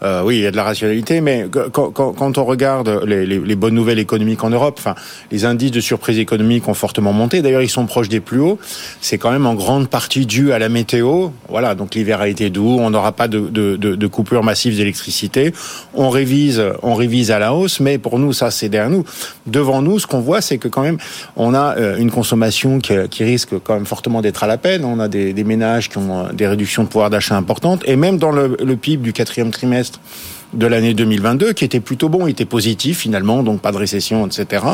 Euh, 0.02 0.22
oui, 0.24 0.36
il 0.36 0.42
y 0.42 0.46
a 0.46 0.50
de 0.50 0.56
la 0.56 0.64
rationalité, 0.64 1.20
mais 1.20 1.46
quand, 1.72 1.90
quand, 1.90 2.12
quand 2.12 2.38
on 2.38 2.44
regarde 2.44 3.02
les, 3.06 3.26
les, 3.26 3.38
les, 3.38 3.56
bonnes 3.56 3.74
nouvelles 3.74 3.98
économiques 3.98 4.42
en 4.44 4.50
Europe, 4.50 4.76
enfin, 4.78 4.94
les 5.30 5.44
indices 5.44 5.72
de 5.72 5.80
surprise 5.80 6.18
économique 6.18 6.68
ont 6.68 6.74
fortement 6.74 7.12
monté. 7.12 7.42
D'ailleurs, 7.42 7.62
ils 7.62 7.68
sont 7.68 7.86
proches 7.86 8.08
des 8.08 8.20
plus 8.20 8.40
hauts. 8.40 8.58
C'est 9.00 9.18
quand 9.18 9.30
même 9.30 9.46
en 9.46 9.54
grande 9.54 9.88
partie 9.88 10.24
dû 10.24 10.52
à 10.52 10.58
la 10.58 10.68
météo. 10.68 11.28
Voilà, 11.48 11.74
donc 11.74 11.94
l'hiver 11.94 12.20
a 12.20 12.28
été 12.28 12.48
doux. 12.48 12.78
On 12.80 12.90
n'aura 12.90 13.12
pas 13.12 13.28
de, 13.28 13.40
de, 13.40 13.76
de, 13.76 13.94
de 13.94 14.06
coupures 14.06 14.42
massives 14.42 14.76
d'électricité. 14.76 15.52
On 15.94 16.08
révise, 16.08 16.62
on 16.82 16.94
révise 16.94 17.30
à 17.30 17.38
la 17.38 17.52
hausse, 17.52 17.80
mais 17.80 17.98
pour 17.98 18.18
nous, 18.18 18.32
ça, 18.32 18.50
c'est 18.50 18.68
derrière 18.68 18.90
nous. 18.90 19.04
Devant 19.46 19.82
nous, 19.82 19.98
ce 19.98 20.06
qu'on 20.06 20.20
voit, 20.20 20.40
c'est 20.40 20.58
que 20.58 20.68
quand 20.68 20.82
même, 20.82 20.98
on 21.36 21.52
a 21.54 21.76
euh, 21.76 21.98
une 21.98 22.10
consommation 22.10 22.78
qui, 22.78 22.94
qui 23.10 23.24
risque 23.24 23.50
quand 23.62 23.74
même 23.74 23.86
fortement 23.86 24.22
d'être 24.22 24.44
à 24.44 24.46
la 24.46 24.56
peine. 24.56 24.84
On 24.84 24.98
a 24.98 25.08
des, 25.08 25.32
des 25.32 25.44
ménages 25.44 25.88
qui 25.90 25.98
ont 25.98 26.20
euh, 26.20 26.32
des 26.32 26.46
réductions 26.46 26.84
de 26.84 26.88
pouvoir 26.88 27.10
d'achat 27.10 27.36
importantes, 27.36 27.82
et 27.84 27.96
même 27.96 28.16
dans 28.16 28.32
le, 28.32 28.56
le 28.62 28.76
PIB 28.76 29.02
du 29.02 29.12
quatrième 29.12 29.50
trimestre 29.50 29.89
geweest. 29.90 30.39
De 30.52 30.66
l'année 30.66 30.94
2022 30.94 31.52
qui 31.52 31.64
était 31.64 31.80
plutôt 31.80 32.08
bon, 32.08 32.26
il 32.26 32.30
était 32.30 32.44
positif 32.44 32.98
finalement, 32.98 33.42
donc 33.42 33.60
pas 33.60 33.72
de 33.72 33.76
récession, 33.76 34.26
etc. 34.26 34.64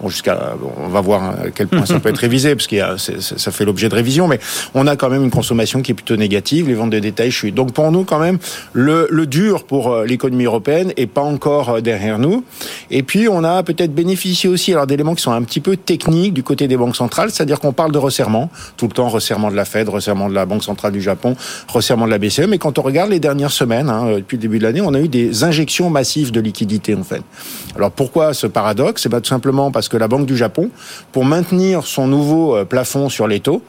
Bon, 0.00 0.08
jusqu'à, 0.08 0.56
on 0.78 0.88
va 0.88 1.00
voir 1.00 1.24
à 1.24 1.50
quel 1.54 1.68
point 1.68 1.86
ça 1.86 2.00
peut 2.00 2.08
être 2.08 2.18
révisé 2.18 2.54
parce 2.54 2.72
a, 2.72 2.96
ça 3.20 3.50
fait 3.50 3.64
l'objet 3.64 3.88
de 3.88 3.94
révision, 3.94 4.28
mais 4.28 4.38
on 4.74 4.86
a 4.86 4.96
quand 4.96 5.10
même 5.10 5.24
une 5.24 5.30
consommation 5.30 5.82
qui 5.82 5.92
est 5.92 5.94
plutôt 5.94 6.16
négative, 6.16 6.68
les 6.68 6.74
ventes 6.74 6.90
de 6.90 6.98
détail 6.98 7.30
chutent. 7.30 7.54
Donc 7.54 7.72
pour 7.72 7.90
nous 7.90 8.04
quand 8.04 8.18
même, 8.18 8.38
le, 8.72 9.08
le 9.10 9.26
dur 9.26 9.64
pour 9.64 9.92
euh, 9.92 10.04
l'économie 10.04 10.44
européenne 10.44 10.92
est 10.96 11.06
pas 11.06 11.22
encore 11.22 11.70
euh, 11.70 11.80
derrière 11.80 12.18
nous. 12.18 12.44
Et 12.90 13.02
puis 13.02 13.28
on 13.28 13.44
a 13.44 13.62
peut-être 13.62 13.94
bénéficié 13.94 14.48
aussi 14.48 14.72
alors 14.72 14.86
d'éléments 14.86 15.14
qui 15.14 15.22
sont 15.22 15.32
un 15.32 15.42
petit 15.42 15.60
peu 15.60 15.76
techniques 15.76 16.34
du 16.34 16.42
côté 16.42 16.68
des 16.68 16.76
banques 16.76 16.96
centrales, 16.96 17.30
c'est-à-dire 17.30 17.60
qu'on 17.60 17.72
parle 17.72 17.92
de 17.92 17.98
resserrement 17.98 18.50
tout 18.76 18.86
le 18.86 18.92
temps, 18.92 19.08
resserrement 19.08 19.50
de 19.50 19.56
la 19.56 19.64
Fed, 19.64 19.88
resserrement 19.88 20.28
de 20.28 20.34
la 20.34 20.46
Banque 20.46 20.62
centrale 20.62 20.92
du 20.92 21.02
Japon, 21.02 21.36
resserrement 21.68 22.06
de 22.06 22.10
la 22.10 22.18
BCE, 22.18 22.46
mais 22.48 22.58
quand 22.58 22.78
on 22.78 22.82
regarde 22.82 23.10
les 23.10 23.20
dernières 23.20 23.52
semaines, 23.52 23.88
hein, 23.88 24.16
depuis 24.16 24.36
le 24.36 24.42
début 24.42 24.58
de 24.58 24.64
l'année, 24.64 24.80
on 24.80 24.94
a 24.94 25.00
eu 25.00 25.08
des 25.08 25.23
des 25.28 25.44
injections 25.44 25.90
massives 25.90 26.30
de 26.30 26.40
liquidités 26.40 26.94
en 26.94 27.04
fait. 27.04 27.22
Alors 27.76 27.90
pourquoi 27.90 28.34
ce 28.34 28.46
paradoxe? 28.46 29.02
C'est 29.02 29.08
pas 29.08 29.20
tout 29.20 29.28
simplement 29.28 29.70
parce 29.70 29.88
que 29.88 29.96
la 29.96 30.08
Banque 30.08 30.26
du 30.26 30.36
Japon, 30.36 30.70
pour 31.12 31.24
maintenir 31.24 31.86
son 31.86 32.06
nouveau 32.06 32.56
euh, 32.56 32.64
plafond 32.64 33.08
sur 33.08 33.26
les 33.26 33.40
taux, 33.40 33.62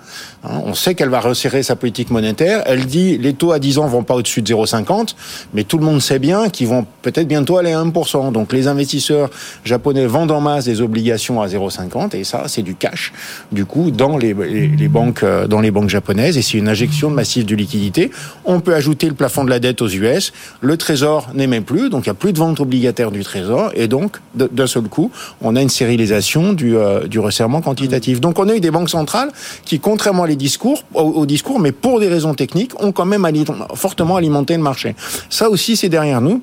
hein, 0.43 0.62
on 0.65 0.74
sait 0.74 0.95
qu'elle 0.95 1.09
va 1.09 1.19
resserrer 1.19 1.63
sa 1.63 1.75
politique 1.75 2.12
monétaire. 2.12 2.63
Elle 2.65 2.85
dit 2.85 3.17
les 3.17 3.33
taux 3.33 3.51
à 3.51 3.59
10 3.59 3.79
ans 3.79 3.88
vont 3.88 4.03
pas 4.03 4.15
au-dessus 4.15 4.41
de 4.41 4.53
0,50, 4.53 5.15
mais 5.53 5.63
tout 5.63 5.77
le 5.77 5.85
monde 5.85 6.01
sait 6.01 6.19
bien 6.19 6.50
qu'ils 6.50 6.67
vont 6.67 6.85
peut-être 7.01 7.27
bientôt 7.27 7.57
aller 7.57 7.74
à 7.74 7.83
1%. 7.83 8.31
Donc 8.31 8.53
les 8.53 8.67
investisseurs 8.67 9.29
japonais 9.63 10.05
vendent 10.05 10.31
en 10.31 10.41
masse 10.41 10.65
des 10.65 10.81
obligations 10.81 11.41
à 11.41 11.47
0,50 11.47 12.15
et 12.15 12.24
ça 12.24 12.43
c'est 12.47 12.62
du 12.62 12.75
cash 12.75 13.13
du 13.51 13.65
coup 13.65 13.91
dans 13.91 14.17
les, 14.17 14.33
banques 14.33 15.24
euh, 15.24 15.47
dans 15.47 15.62
les 15.62 15.71
banques 15.71 15.89
japonaises 15.89 16.38
et 16.38 16.41
c'est 16.41 16.57
une 16.57 16.69
injection 16.69 17.09
massive 17.09 17.45
de 17.45 17.55
liquidité. 17.55 18.12
On 18.45 18.59
peut 18.59 18.74
ajouter 18.74 19.07
le 19.07 19.15
plafond 19.15 19.43
de 19.43 19.50
la 19.50 19.59
dette 19.59 19.81
aux 19.81 19.88
US. 19.88 20.33
Le 20.62 20.77
Trésor 20.77 21.29
n'émet 21.47 21.61
plus, 21.61 21.89
donc 21.89 22.05
il 22.05 22.09
n'y 22.09 22.11
a 22.11 22.15
plus 22.15 22.33
de 22.33 22.39
vente 22.39 22.59
obligataire 22.59 23.11
du 23.11 23.23
Trésor 23.23 23.71
et 23.75 23.87
donc 23.87 24.17
d'un 24.33 24.67
seul 24.67 24.83
coup 24.83 25.11
on 25.41 25.55
a 25.55 25.61
une 25.61 25.69
stérilisation 25.69 26.53
du, 26.53 26.75
euh, 26.75 27.07
du 27.07 27.19
resserrement 27.19 27.61
quantitatif. 27.61 28.21
Donc 28.21 28.39
on 28.39 28.49
a 28.49 28.55
eu 28.55 28.59
des 28.59 28.71
banques 28.71 28.89
centrales 28.89 29.31
qui, 29.63 29.79
contrairement 29.79 30.23
à 30.23 30.27
les 30.27 30.35
discours, 30.35 30.83
au, 30.93 31.25
discours, 31.25 31.59
mais 31.59 31.71
pour 31.71 31.99
des 31.99 32.07
raisons 32.07 32.33
techniques, 32.33 32.71
ont 32.81 32.91
quand 32.91 33.05
même 33.05 33.27
fortement 33.75 34.15
alimenté 34.15 34.55
le 34.55 34.63
marché. 34.63 34.95
Ça 35.29 35.49
aussi, 35.49 35.75
c'est 35.75 35.89
derrière 35.89 36.21
nous 36.21 36.41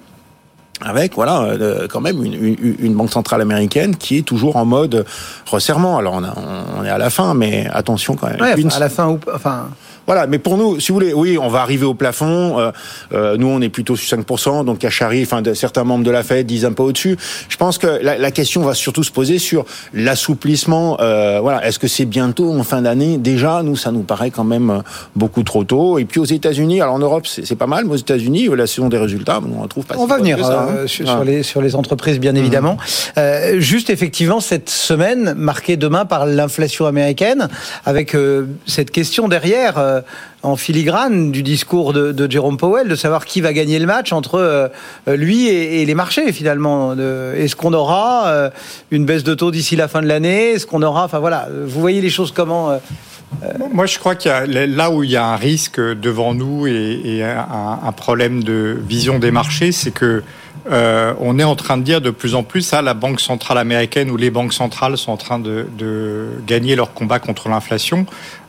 avec 0.84 1.14
voilà 1.14 1.42
euh, 1.42 1.86
quand 1.88 2.00
même 2.00 2.24
une, 2.24 2.56
une, 2.80 2.94
banque 2.94 3.10
centrale 3.10 3.40
américaine 3.40 3.94
qui 3.94 4.18
est 4.18 4.22
toujours 4.22 4.56
en 4.56 4.64
mode 4.64 5.04
resserrement. 5.46 5.96
Alors 5.98 6.14
on, 6.14 6.80
on 6.80 6.84
est 6.84 6.90
à 6.90 6.98
la 6.98 7.08
fin, 7.08 7.34
mais 7.34 7.68
attention 7.72 8.16
quand 8.16 8.28
même. 8.28 8.40
Ouais, 8.40 8.54
à 8.74 8.78
la 8.80 8.88
fin, 8.88 9.16
enfin 9.32 9.68
voilà, 10.06 10.26
mais 10.26 10.38
pour 10.38 10.56
nous, 10.56 10.80
si 10.80 10.88
vous 10.88 10.94
voulez, 10.94 11.12
oui, 11.12 11.38
on 11.38 11.48
va 11.48 11.60
arriver 11.60 11.84
au 11.84 11.94
plafond. 11.94 12.58
Euh, 12.58 12.70
euh, 13.12 13.36
nous, 13.36 13.46
on 13.46 13.60
est 13.60 13.68
plutôt 13.68 13.96
sur 13.96 14.18
5%, 14.18 14.64
donc 14.64 14.84
Achari, 14.84 15.22
enfin, 15.22 15.42
de, 15.42 15.54
certains 15.54 15.84
membres 15.84 16.04
de 16.04 16.10
la 16.10 16.22
Fed 16.22 16.46
disent 16.46 16.64
un 16.64 16.72
peu 16.72 16.82
au-dessus. 16.82 17.16
Je 17.48 17.56
pense 17.56 17.78
que 17.78 17.86
la, 17.86 18.18
la, 18.18 18.30
question 18.30 18.62
va 18.62 18.74
surtout 18.74 19.04
se 19.04 19.12
poser 19.12 19.38
sur 19.38 19.64
l'assouplissement. 19.94 20.98
Euh, 21.00 21.38
voilà, 21.40 21.66
est-ce 21.66 21.78
que 21.78 21.88
c'est 21.88 22.04
bientôt 22.04 22.52
en 22.52 22.62
fin 22.62 22.82
d'année? 22.82 23.18
Déjà, 23.18 23.62
nous, 23.62 23.76
ça 23.76 23.92
nous 23.92 24.02
paraît 24.02 24.30
quand 24.30 24.44
même 24.44 24.82
beaucoup 25.14 25.42
trop 25.42 25.64
tôt. 25.64 25.98
Et 25.98 26.04
puis 26.04 26.18
aux 26.18 26.24
États-Unis, 26.24 26.80
alors 26.80 26.94
en 26.94 26.98
Europe, 26.98 27.26
c'est 27.26 27.56
pas 27.56 27.66
mal, 27.66 27.84
mais 27.84 27.92
aux 27.92 27.96
États-unis, 27.96 28.48
la 28.56 28.66
saison 28.66 28.88
des 28.88 28.98
résultats, 28.98 29.40
on 29.40 29.66
trouve 29.68 29.84
pas. 29.84 29.96
On 29.98 30.06
va 30.06 30.18
venir 30.18 30.38
hein. 30.44 30.86
sur, 30.86 31.24
les 31.24 31.42
sur 31.42 31.62
les 31.62 31.76
entreprises, 31.76 32.18
bien 32.18 32.34
évidemment. 32.34 32.76
Mmh. 33.16 33.58
juste 33.58 33.90
effectivement, 33.90 34.40
cette 34.40 34.70
semaine 34.70 35.34
marquée 35.34 35.76
demain 35.76 36.04
par 36.04 36.26
l'inflation 36.26 36.86
américaine, 36.86 37.48
avec 37.84 38.16
cette 38.66 38.90
question 38.90 39.28
derrière 39.28 39.91
euh, 39.92 40.00
en 40.42 40.56
filigrane 40.56 41.30
du 41.30 41.44
discours 41.44 41.92
de, 41.92 42.10
de, 42.10 42.28
Jerome 42.28 42.56
Powell, 42.56 42.88
de 42.88 42.96
savoir 42.96 43.26
qui 43.26 43.40
va 43.40 43.52
gagner 43.52 43.78
le 43.78 43.86
match 43.86 44.12
entre 44.12 44.40
euh, 44.40 44.68
lui 45.06 45.46
et, 45.46 45.84
les 45.84 45.94
marchés 45.94 46.32
finalement. 46.32 46.94
Est-ce 46.94 47.54
qu'on 47.54 47.72
aura 47.72 48.26
euh, 48.26 48.50
une 48.90 49.04
baisse 49.04 49.22
de 49.22 49.34
taux 49.34 49.52
d'ici 49.52 49.76
la 49.76 49.86
fin 49.86 50.02
de 50.02 50.08
l'année? 50.08 50.50
Est-ce 50.52 50.66
qu'on 50.66 50.82
aura, 50.82 51.04
enfin 51.04 51.20
voilà, 51.20 51.48
vous 51.64 51.80
voyez 51.80 52.00
les 52.00 52.10
choses 52.10 52.32
comment 52.32 52.78
moi, 53.72 53.86
je 53.86 53.98
crois 53.98 54.14
qu'il 54.14 54.30
y 54.30 54.34
a 54.34 54.46
là 54.46 54.90
où 54.90 55.04
il 55.04 55.10
y 55.10 55.16
a 55.16 55.24
un 55.24 55.36
risque 55.36 55.80
devant 55.80 56.34
nous 56.34 56.66
et, 56.66 57.22
un, 57.24 57.92
problème 57.92 58.44
de 58.44 58.78
vision 58.86 59.18
des 59.18 59.30
marchés, 59.30 59.72
c'est 59.72 59.90
que 59.90 60.22
on 60.70 61.38
est 61.38 61.44
en 61.44 61.56
train 61.56 61.76
de 61.76 61.82
dire 61.82 62.00
de 62.00 62.10
plus 62.10 62.34
en 62.34 62.42
plus 62.42 62.62
ça, 62.62 62.82
la 62.82 62.94
Banque 62.94 63.20
centrale 63.20 63.58
américaine 63.58 64.10
ou 64.10 64.16
les 64.16 64.30
banques 64.30 64.52
centrales 64.52 64.96
sont 64.96 65.12
en 65.12 65.16
train 65.16 65.38
de, 65.38 65.66
de 65.76 66.28
gagner 66.46 66.76
leur 66.76 66.94
combat 66.94 67.18
contre 67.18 67.48
l'inflation. 67.48 68.06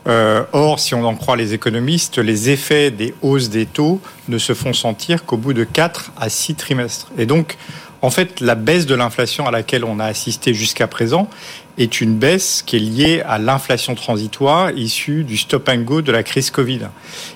Euh, 0.08 0.44
or, 0.52 0.80
si 0.80 0.96
on 0.96 1.06
en 1.06 1.16
croit 1.16 1.38
les 1.38 1.54
économistes, 1.54 2.18
les 2.18 2.50
effets 2.50 2.92
des 2.92 3.14
hausses 3.22 3.50
des 3.50 3.66
taux 3.66 4.02
ne 4.28 4.38
se 4.38 4.54
font 4.54 4.74
sentir 4.74 5.26
qu'au 5.26 5.38
bout 5.38 5.54
de 5.54 5.64
4 5.64 6.12
à 6.18 6.30
6 6.30 6.56
trimestres. 6.56 7.12
Et 7.18 7.26
donc, 7.26 7.58
en 8.04 8.10
fait, 8.10 8.42
la 8.42 8.56
baisse 8.56 8.86
de 8.86 8.96
l'inflation 8.96 9.48
à 9.48 9.52
laquelle 9.52 9.86
on 9.86 9.98
a 9.98 10.04
assisté 10.04 10.54
jusqu'à 10.54 10.88
présent 10.88 11.30
est 11.78 12.02
une 12.02 12.18
baisse 12.18 12.62
qui 12.62 12.76
est 12.76 12.80
liée 12.80 13.24
à 13.26 13.40
l'inflation 13.40 13.96
transitoire 13.96 14.72
issue 14.72 15.24
du 15.24 15.38
stop 15.38 15.70
and 15.70 15.78
go 15.78 16.02
de 16.02 16.12
la 16.12 16.22
crise 16.22 16.52
Covid. 16.52 16.82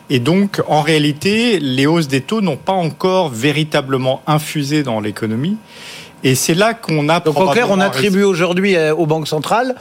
Et 0.09 0.19
donc, 0.19 0.61
en 0.67 0.81
réalité, 0.81 1.59
les 1.59 1.87
hausses 1.87 2.09
des 2.09 2.19
taux 2.19 2.41
n'ont 2.41 2.57
pas 2.57 2.73
encore 2.73 3.29
véritablement 3.29 4.21
infusé 4.27 4.83
dans 4.83 4.99
l'économie. 4.99 5.55
Et 6.25 6.35
c'est 6.35 6.53
là 6.53 6.73
qu'on 6.73 7.07
a... 7.07 7.21
Donc, 7.21 7.39
en 7.39 7.47
clair, 7.47 7.71
on 7.71 7.79
attribue 7.79 8.23
aujourd'hui 8.23 8.75
euh, 8.75 8.93
aux 8.93 9.05
banques 9.05 9.29
centrales 9.29 9.75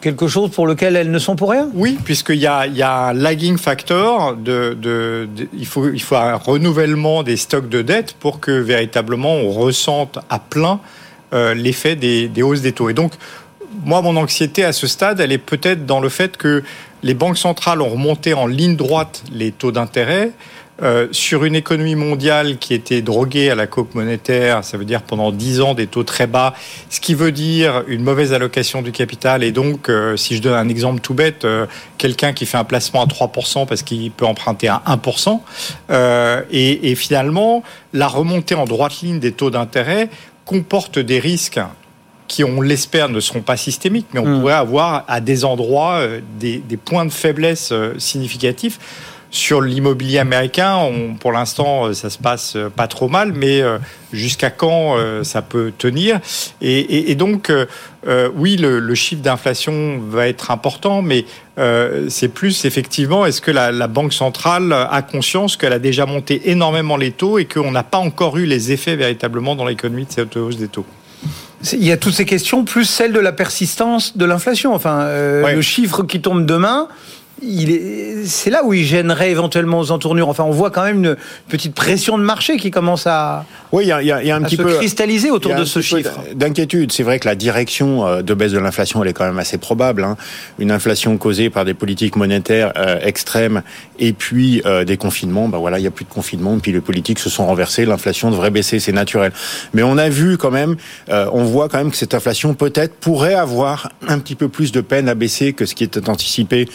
quelque 0.00 0.28
chose 0.28 0.50
pour 0.50 0.66
lequel 0.66 0.96
elles 0.96 1.10
ne 1.10 1.18
sont 1.18 1.36
pour 1.36 1.50
rien? 1.50 1.68
Oui, 1.74 1.98
puisqu'il 2.04 2.36
y 2.36 2.46
a, 2.46 2.66
y 2.66 2.82
a 2.82 3.08
un 3.08 3.12
lagging 3.12 3.58
factor. 3.58 4.36
De, 4.36 4.76
de, 4.80 5.28
il, 5.56 5.66
faut, 5.66 5.90
il 5.90 6.02
faut 6.02 6.16
un 6.16 6.34
renouvellement 6.34 7.22
des 7.22 7.36
stocks 7.36 7.68
de 7.68 7.82
dette 7.82 8.14
pour 8.14 8.40
que 8.40 8.50
véritablement 8.50 9.34
on 9.34 9.50
ressente 9.50 10.18
à 10.28 10.38
plein 10.38 10.80
euh, 11.32 11.54
l'effet 11.54 11.96
des, 11.96 12.28
des 12.28 12.42
hausses 12.42 12.62
des 12.62 12.72
taux. 12.72 12.90
Et 12.90 12.94
donc, 12.94 13.12
moi, 13.84 14.02
mon 14.02 14.16
anxiété 14.16 14.64
à 14.64 14.72
ce 14.72 14.86
stade, 14.86 15.20
elle 15.20 15.32
est 15.32 15.38
peut-être 15.38 15.86
dans 15.86 16.00
le 16.00 16.08
fait 16.08 16.36
que 16.36 16.62
les 17.02 17.14
banques 17.14 17.38
centrales 17.38 17.80
ont 17.80 17.88
remonté 17.88 18.34
en 18.34 18.46
ligne 18.46 18.76
droite 18.76 19.22
les 19.32 19.52
taux 19.52 19.72
d'intérêt. 19.72 20.32
Euh, 20.82 21.08
sur 21.10 21.44
une 21.44 21.54
économie 21.54 21.94
mondiale 21.94 22.56
qui 22.56 22.72
était 22.72 23.02
droguée 23.02 23.50
à 23.50 23.54
la 23.54 23.66
coque 23.66 23.94
monétaire, 23.94 24.64
ça 24.64 24.78
veut 24.78 24.86
dire 24.86 25.02
pendant 25.02 25.30
10 25.30 25.60
ans 25.60 25.74
des 25.74 25.86
taux 25.86 26.04
très 26.04 26.26
bas, 26.26 26.54
ce 26.88 27.00
qui 27.00 27.14
veut 27.14 27.32
dire 27.32 27.82
une 27.86 28.02
mauvaise 28.02 28.32
allocation 28.32 28.80
du 28.80 28.90
capital. 28.90 29.42
Et 29.42 29.52
donc, 29.52 29.90
euh, 29.90 30.16
si 30.16 30.36
je 30.36 30.42
donne 30.42 30.54
un 30.54 30.68
exemple 30.68 31.00
tout 31.00 31.12
bête, 31.12 31.44
euh, 31.44 31.66
quelqu'un 31.98 32.32
qui 32.32 32.46
fait 32.46 32.56
un 32.56 32.64
placement 32.64 33.02
à 33.02 33.06
3% 33.06 33.66
parce 33.66 33.82
qu'il 33.82 34.10
peut 34.10 34.24
emprunter 34.24 34.68
à 34.68 34.82
1%, 34.86 35.40
et, 36.50 36.90
et 36.90 36.94
finalement, 36.94 37.62
la 37.92 38.08
remontée 38.08 38.54
en 38.54 38.64
droite 38.64 39.00
ligne 39.02 39.20
des 39.20 39.32
taux 39.32 39.50
d'intérêt 39.50 40.08
comporte 40.46 40.98
des 40.98 41.18
risques 41.18 41.60
qui, 42.26 42.42
on 42.44 42.60
l'espère, 42.60 43.08
ne 43.08 43.20
seront 43.20 43.42
pas 43.42 43.56
systémiques, 43.56 44.06
mais 44.14 44.20
on 44.20 44.26
mmh. 44.26 44.40
pourrait 44.40 44.54
avoir 44.54 45.04
à 45.08 45.20
des 45.20 45.44
endroits 45.44 46.06
des, 46.38 46.58
des 46.58 46.76
points 46.76 47.04
de 47.04 47.10
faiblesse 47.10 47.72
significatifs. 47.98 48.78
Sur 49.32 49.60
l'immobilier 49.60 50.18
américain, 50.18 50.76
on, 50.76 51.14
pour 51.14 51.30
l'instant, 51.30 51.86
euh, 51.86 51.92
ça 51.92 52.10
se 52.10 52.18
passe 52.18 52.56
euh, 52.56 52.68
pas 52.68 52.88
trop 52.88 53.08
mal, 53.08 53.32
mais 53.32 53.62
euh, 53.62 53.78
jusqu'à 54.12 54.50
quand 54.50 54.96
ça 55.22 55.40
peut 55.40 55.72
tenir. 55.76 56.18
Et, 56.60 57.14
donc, 57.14 57.52
oui, 58.34 58.56
le, 58.56 58.94
chiffre 58.96 59.22
d'inflation 59.22 60.00
va 60.00 60.26
être 60.26 60.50
important, 60.50 61.00
mais 61.00 61.24
c'est 62.08 62.28
plus 62.28 62.64
effectivement, 62.64 63.24
est-ce 63.24 63.40
que 63.40 63.52
la, 63.52 63.86
Banque 63.86 64.12
centrale 64.12 64.72
a 64.72 65.02
conscience 65.02 65.56
qu'elle 65.56 65.72
a 65.72 65.78
déjà 65.78 66.06
monté 66.06 66.50
énormément 66.50 66.96
les 66.96 67.12
taux 67.12 67.38
et 67.38 67.44
qu'on 67.44 67.70
n'a 67.70 67.84
pas 67.84 67.98
encore 67.98 68.36
eu 68.36 68.46
les 68.46 68.72
effets 68.72 68.96
véritablement 68.96 69.54
dans 69.54 69.64
l'économie 69.64 70.06
de 70.06 70.12
cette 70.12 70.36
hausse 70.36 70.56
des 70.56 70.68
taux? 70.68 70.86
Il 71.72 71.84
y 71.84 71.92
a 71.92 71.96
toutes 71.96 72.14
ces 72.14 72.24
questions, 72.24 72.64
plus 72.64 72.84
celle 72.84 73.12
de 73.12 73.20
la 73.20 73.32
persistance 73.32 74.16
de 74.16 74.24
l'inflation. 74.24 74.74
Enfin, 74.74 75.04
le 75.06 75.62
chiffre 75.62 76.02
qui 76.02 76.20
tombe 76.20 76.44
demain, 76.46 76.88
c'est 78.26 78.50
là 78.50 78.64
où 78.64 78.72
il 78.72 78.84
gênerait 78.84 79.30
éventuellement 79.30 79.80
aux 79.80 79.90
entournures. 79.90 80.28
Enfin, 80.28 80.44
on 80.44 80.50
voit 80.50 80.70
quand 80.70 80.84
même 80.84 81.04
une 81.04 81.16
petite 81.48 81.74
pression 81.74 82.18
de 82.18 82.22
marché 82.22 82.56
qui 82.56 82.70
commence 82.70 83.06
à, 83.06 83.44
oui, 83.72 83.84
il 83.84 83.88
y 83.88 83.92
a, 83.92 84.02
y 84.02 84.30
a, 84.30 84.36
un 84.36 84.42
petit 84.42 84.56
se 84.56 84.62
peu 84.62 84.74
cristalliser 84.74 85.30
autour 85.30 85.54
de 85.54 85.64
ce 85.64 85.80
chiffre. 85.80 86.10
D'inquiétude. 86.34 86.90
C'est 86.90 87.04
vrai 87.04 87.20
que 87.20 87.28
la 87.28 87.36
direction 87.36 88.06
euh, 88.06 88.22
de 88.22 88.34
baisse 88.34 88.50
de 88.50 88.58
l'inflation, 88.58 89.02
elle 89.02 89.10
est 89.10 89.12
quand 89.12 89.26
même 89.26 89.38
assez 89.38 89.58
probable. 89.58 90.02
Hein. 90.02 90.16
Une 90.58 90.72
inflation 90.72 91.16
causée 91.18 91.50
par 91.50 91.64
des 91.64 91.74
politiques 91.74 92.16
monétaires 92.16 92.72
euh, 92.76 92.98
extrêmes 93.00 93.62
et 94.00 94.12
puis 94.12 94.60
euh, 94.66 94.84
des 94.84 94.96
confinements. 94.96 95.48
Ben 95.48 95.58
voilà, 95.58 95.78
il 95.78 95.84
y 95.84 95.86
a 95.86 95.92
plus 95.92 96.04
de 96.04 96.10
confinement, 96.10 96.58
puis 96.58 96.72
les 96.72 96.80
politiques 96.80 97.20
se 97.20 97.30
sont 97.30 97.46
renversées. 97.46 97.84
L'inflation 97.84 98.30
devrait 98.30 98.50
baisser, 98.50 98.80
c'est 98.80 98.92
naturel. 98.92 99.32
Mais 99.72 99.84
on 99.84 99.96
a 99.98 100.08
vu 100.08 100.36
quand 100.36 100.50
même, 100.50 100.76
on 101.08 101.44
voit 101.44 101.68
quand 101.68 101.78
même 101.78 101.90
que 101.90 101.96
cette 101.96 102.14
inflation 102.14 102.54
peut-être 102.54 102.94
pourrait 102.94 103.34
avoir 103.34 103.90
un 104.08 104.18
petit 104.18 104.34
peu 104.34 104.48
plus 104.48 104.72
de 104.72 104.80
peine 104.80 105.08
à 105.08 105.14
baisser 105.14 105.52
que 105.52 105.66
ce 105.66 105.74
qui 105.74 105.84
était 105.84 106.08
anticipé 106.08 106.68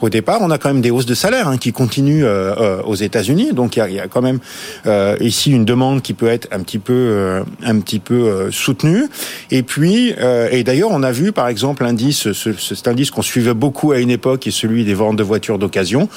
au 0.00 0.08
départ, 0.12 0.38
on 0.42 0.50
a 0.50 0.58
quand 0.58 0.68
même 0.68 0.80
des 0.80 0.92
hausses 0.92 1.06
de 1.06 1.14
salaire 1.14 1.48
hein, 1.48 1.58
qui 1.58 1.72
continuent 1.72 2.24
euh, 2.24 2.54
euh, 2.60 2.82
aux 2.82 2.94
États-Unis. 2.94 3.52
Donc 3.52 3.76
il 3.76 3.92
y 3.92 3.98
a, 3.98 4.06
quand 4.06 4.22
même 4.22 4.38
euh, 4.86 5.16
ici 5.20 5.50
une 5.50 5.64
demande 5.64 6.02
qui 6.02 6.14
peut 6.14 6.28
être 6.28 6.46
un 6.52 6.60
petit 6.60 6.78
peu, 6.78 7.42
un 7.64 7.80
petit 7.80 7.98
peu 7.98 8.50
soutenue. 8.50 9.08
Et 9.50 9.62
puis, 9.62 10.14
et 10.50 10.62
d'ailleurs, 10.62 10.90
on 10.92 11.02
a 11.02 11.10
vu 11.10 11.32
par 11.32 11.48
exemple 11.48 11.82
l'indice, 11.82 12.32
ce, 12.32 12.52
cet 12.52 12.86
indice 12.86 13.10
qu'on 13.10 13.22
suivait 13.22 13.54
beaucoup 13.54 13.92
à 13.92 13.98
une 13.98 14.10
époque, 14.10 14.46
est 14.46 14.52
celui 14.52 14.84
des 14.84 14.94
ventes 14.94 15.16
de 15.16 15.22
voitures 15.22 15.58
d'occasion, 15.58 16.08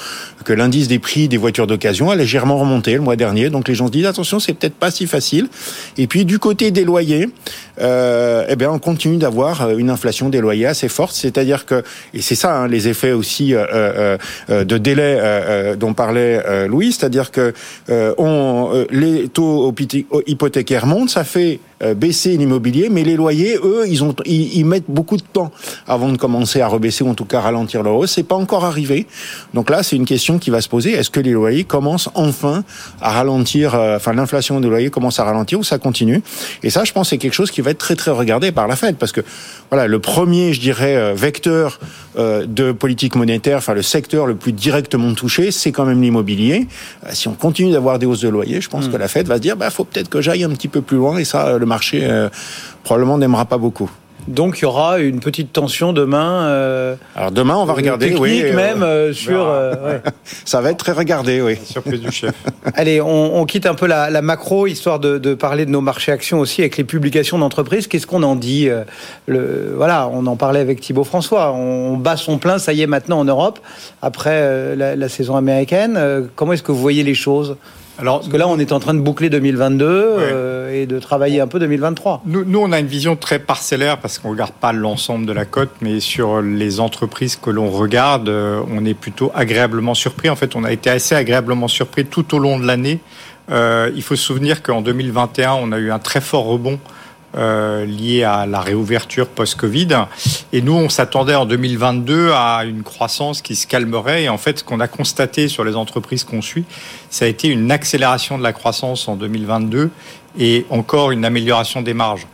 que 0.44 0.52
l'indice 0.52 0.88
des 0.88 0.98
prix 0.98 1.28
des 1.28 1.38
voitures 1.38 1.66
d'occasion 1.66 2.10
a 2.10 2.16
légèrement 2.16 2.58
remonté 2.58 2.94
le 2.94 3.00
mois 3.00 3.16
dernier. 3.16 3.50
Donc 3.50 3.68
les 3.68 3.74
gens 3.74 3.86
se 3.86 3.92
disent 3.92 4.06
attention, 4.06 4.38
c'est 4.38 4.52
peut-être 4.52 4.74
pas 4.74 4.90
si 4.90 5.06
facile. 5.06 5.48
Et 5.96 6.06
puis 6.06 6.24
du 6.24 6.38
côté 6.38 6.70
des 6.70 6.84
loyers, 6.84 7.28
eh 7.80 8.56
bien 8.56 8.70
on 8.70 8.78
continue 8.78 9.16
d'avoir 9.16 9.70
une 9.70 9.90
inflation 9.90 10.28
des 10.28 10.40
loyers 10.40 10.66
assez 10.66 10.88
forte. 10.88 11.14
C'est-à-dire 11.14 11.64
que 11.66 11.82
et 12.12 12.20
c'est 12.20 12.34
ça 12.34 12.56
hein, 12.56 12.68
les 12.68 12.88
effets 12.88 13.12
aussi 13.12 13.54
de 14.48 14.78
délai 14.78 15.18
euh, 15.20 15.76
dont 15.76 15.94
parlait 15.94 16.66
Louis, 16.68 16.92
c'est-à-dire 16.92 17.30
que 17.30 17.54
les 18.90 19.28
taux 19.28 19.74
hypothécaires 20.26 20.86
montent, 20.86 21.10
ça 21.10 21.24
fait 21.24 21.60
euh, 21.75 21.75
baisser 21.94 22.36
l'immobilier, 22.36 22.88
mais 22.90 23.04
les 23.04 23.16
loyers, 23.16 23.58
eux, 23.62 23.84
ils, 23.86 24.02
ont, 24.02 24.14
ils, 24.24 24.64
mettent 24.64 24.88
beaucoup 24.88 25.16
de 25.16 25.22
temps 25.22 25.52
avant 25.86 26.08
de 26.08 26.16
commencer 26.16 26.60
à 26.60 26.68
rebaisser 26.68 27.04
ou 27.04 27.10
en 27.10 27.14
tout 27.14 27.26
cas 27.26 27.40
ralentir 27.40 27.82
leur 27.82 27.96
hausse. 27.96 28.12
C'est 28.12 28.22
pas 28.22 28.34
encore 28.34 28.64
arrivé. 28.64 29.06
Donc 29.52 29.68
là, 29.68 29.82
c'est 29.82 29.96
une 29.96 30.06
question 30.06 30.38
qui 30.38 30.50
va 30.50 30.60
se 30.62 30.68
poser. 30.68 30.92
Est-ce 30.92 31.10
que 31.10 31.20
les 31.20 31.32
loyers 31.32 31.64
commencent 31.64 32.08
enfin 32.14 32.64
à 33.00 33.12
ralentir, 33.12 33.74
euh, 33.74 33.96
enfin 33.96 34.14
l'inflation 34.14 34.60
des 34.60 34.68
loyers 34.68 34.90
commence 34.90 35.20
à 35.20 35.24
ralentir 35.24 35.58
ou 35.58 35.64
ça 35.64 35.78
continue? 35.78 36.22
Et 36.62 36.70
ça, 36.70 36.84
je 36.84 36.92
pense, 36.92 37.10
c'est 37.10 37.18
quelque 37.18 37.34
chose 37.34 37.50
qui 37.50 37.60
va 37.60 37.72
être 37.72 37.78
très 37.78 37.96
très 37.96 38.10
regardé 38.10 38.52
par 38.52 38.68
la 38.68 38.76
Fed 38.76 38.96
parce 38.96 39.12
que 39.12 39.20
voilà, 39.70 39.86
le 39.86 39.98
premier, 39.98 40.54
je 40.54 40.60
dirais, 40.60 41.14
vecteur 41.14 41.78
de 42.16 42.72
politique 42.72 43.16
monétaire, 43.16 43.58
enfin 43.58 43.74
le 43.74 43.82
secteur 43.82 44.26
le 44.26 44.34
plus 44.34 44.52
directement 44.52 45.12
touché, 45.14 45.50
c'est 45.50 45.72
quand 45.72 45.84
même 45.84 46.00
l'immobilier. 46.00 46.66
si 47.10 47.28
on 47.28 47.34
continue 47.34 47.72
d'avoir 47.72 47.98
des 47.98 48.06
hausses 48.06 48.20
de 48.20 48.28
loyers, 48.28 48.60
je 48.60 48.68
pense 48.68 48.88
hmm. 48.88 48.92
que 48.92 48.96
la 48.96 49.08
Fed 49.08 49.26
va 49.26 49.36
se 49.36 49.40
dire, 49.40 49.56
bah, 49.56 49.70
faut 49.70 49.84
peut-être 49.84 50.08
que 50.08 50.20
j'aille 50.20 50.44
un 50.44 50.50
petit 50.50 50.68
peu 50.68 50.80
plus 50.80 50.96
loin, 50.96 51.18
et 51.18 51.24
ça, 51.24 51.58
le 51.58 51.65
marché 51.66 52.00
euh, 52.04 52.28
probablement 52.84 53.18
n'aimera 53.18 53.44
pas 53.44 53.58
beaucoup. 53.58 53.90
Donc 54.28 54.58
il 54.58 54.62
y 54.62 54.64
aura 54.64 54.98
une 54.98 55.20
petite 55.20 55.52
tension 55.52 55.92
demain. 55.92 56.46
Euh, 56.46 56.96
Alors 57.14 57.30
demain, 57.30 57.54
on 57.56 57.64
va 57.64 57.74
regarder. 57.74 58.06
Technique 58.06 58.22
oui, 58.22 58.42
même 58.52 58.82
euh, 58.82 59.12
sur. 59.12 59.54
Ça 60.44 60.60
va 60.60 60.70
être 60.70 60.78
très 60.78 60.90
regardé, 60.90 61.40
oui. 61.40 61.56
Surprise 61.64 62.00
du 62.00 62.10
chef. 62.10 62.34
Allez, 62.74 63.00
on, 63.00 63.44
quitte 63.44 63.66
un 63.66 63.76
peu 63.76 63.86
la, 63.86 64.22
macro 64.22 64.66
histoire 64.66 64.98
de, 64.98 65.34
parler 65.34 65.64
de 65.64 65.70
nos 65.70 65.80
marchés 65.80 66.10
actions 66.10 66.40
aussi 66.40 66.62
avec 66.62 66.76
les 66.76 66.82
publications 66.82 67.38
d'entreprises. 67.38 67.86
Qu'est-ce 67.86 68.08
qu'on 68.08 68.24
en 68.24 68.34
dit 68.34 68.68
le, 69.26 69.74
Voilà, 69.76 70.08
on 70.12 70.26
en 70.26 70.34
parlait 70.34 70.60
avec 70.60 70.80
Thibault 70.80 71.04
François. 71.04 71.52
On, 71.52 71.96
bat 71.96 72.16
son 72.16 72.38
plein, 72.38 72.58
ça 72.58 72.72
y 72.72 72.82
est 72.82 72.88
maintenant 72.88 73.20
en 73.20 73.24
Europe 73.24 73.60
après 74.02 74.74
la, 74.74 74.96
la 74.96 75.08
saison 75.08 75.36
américaine. 75.36 76.28
comment 76.34 76.52
est-ce 76.52 76.64
que 76.64 76.72
vous 76.72 76.80
voyez 76.80 77.04
les 77.04 77.14
choses? 77.14 77.56
Alors, 77.98 78.20
Parce 78.20 78.30
que 78.30 78.36
là, 78.36 78.46
on 78.46 78.58
est 78.58 78.72
en 78.72 78.80
train 78.80 78.94
de 78.94 79.00
boucler 79.00 79.30
2022 79.30 79.86
euh, 79.88 80.70
et 80.72 80.86
de 80.86 80.98
travailler 80.98 81.40
un 81.40 81.46
peu 81.46 81.58
2023. 81.58 82.22
Nous, 82.26 82.44
nous, 82.44 82.58
on 82.58 82.70
a 82.72 82.78
une 82.78 82.86
vision 82.86 83.16
très 83.16 83.38
parcellaire 83.38 83.98
parce 83.98 84.18
qu'on 84.18 84.28
ne 84.28 84.32
regarde 84.34 84.52
pas 84.52 84.72
l'ensemble 84.72 85.24
de 85.24 85.32
la 85.32 85.46
cote, 85.46 85.70
mais 85.80 86.00
sur 86.00 86.42
les 86.42 86.80
entreprises 86.80 87.36
que 87.36 87.48
l'on 87.48 87.70
regarde, 87.70 88.28
euh, 88.28 88.60
on 88.70 88.84
est 88.84 88.94
plutôt 88.94 89.32
agréablement 89.34 89.94
surpris. 89.94 90.28
En 90.28 90.36
fait, 90.36 90.56
on 90.56 90.64
a 90.64 90.72
été 90.72 90.90
assez 90.90 91.14
agréablement 91.14 91.68
surpris 91.68 92.04
tout 92.04 92.34
au 92.34 92.38
long 92.38 92.58
de 92.58 92.66
l'année. 92.66 93.00
Euh, 93.50 93.90
il 93.94 94.02
faut 94.02 94.16
se 94.16 94.24
souvenir 94.24 94.62
qu'en 94.62 94.82
2021, 94.82 95.54
on 95.54 95.72
a 95.72 95.78
eu 95.78 95.90
un 95.90 95.98
très 95.98 96.20
fort 96.20 96.44
rebond 96.44 96.78
euh, 97.36 97.84
lié 97.84 98.24
à 98.24 98.46
la 98.46 98.60
réouverture 98.60 99.28
post-Covid. 99.28 99.88
Et 100.52 100.62
nous, 100.62 100.72
on 100.72 100.88
s'attendait 100.88 101.34
en 101.34 101.46
2022 101.46 102.30
à 102.32 102.64
une 102.64 102.82
croissance 102.82 103.42
qui 103.42 103.56
se 103.56 103.66
calmerait. 103.66 104.24
Et 104.24 104.28
en 104.28 104.38
fait, 104.38 104.60
ce 104.60 104.64
qu'on 104.64 104.80
a 104.80 104.88
constaté 104.88 105.48
sur 105.48 105.64
les 105.64 105.76
entreprises 105.76 106.24
qu'on 106.24 106.42
suit, 106.42 106.64
ça 107.10 107.24
a 107.24 107.28
été 107.28 107.48
une 107.48 107.70
accélération 107.70 108.38
de 108.38 108.42
la 108.42 108.52
croissance 108.52 109.08
en 109.08 109.16
2022 109.16 109.90
et 110.38 110.66
encore 110.70 111.10
une 111.10 111.24
amélioration 111.24 111.82
des 111.82 111.94
marges 111.94 112.26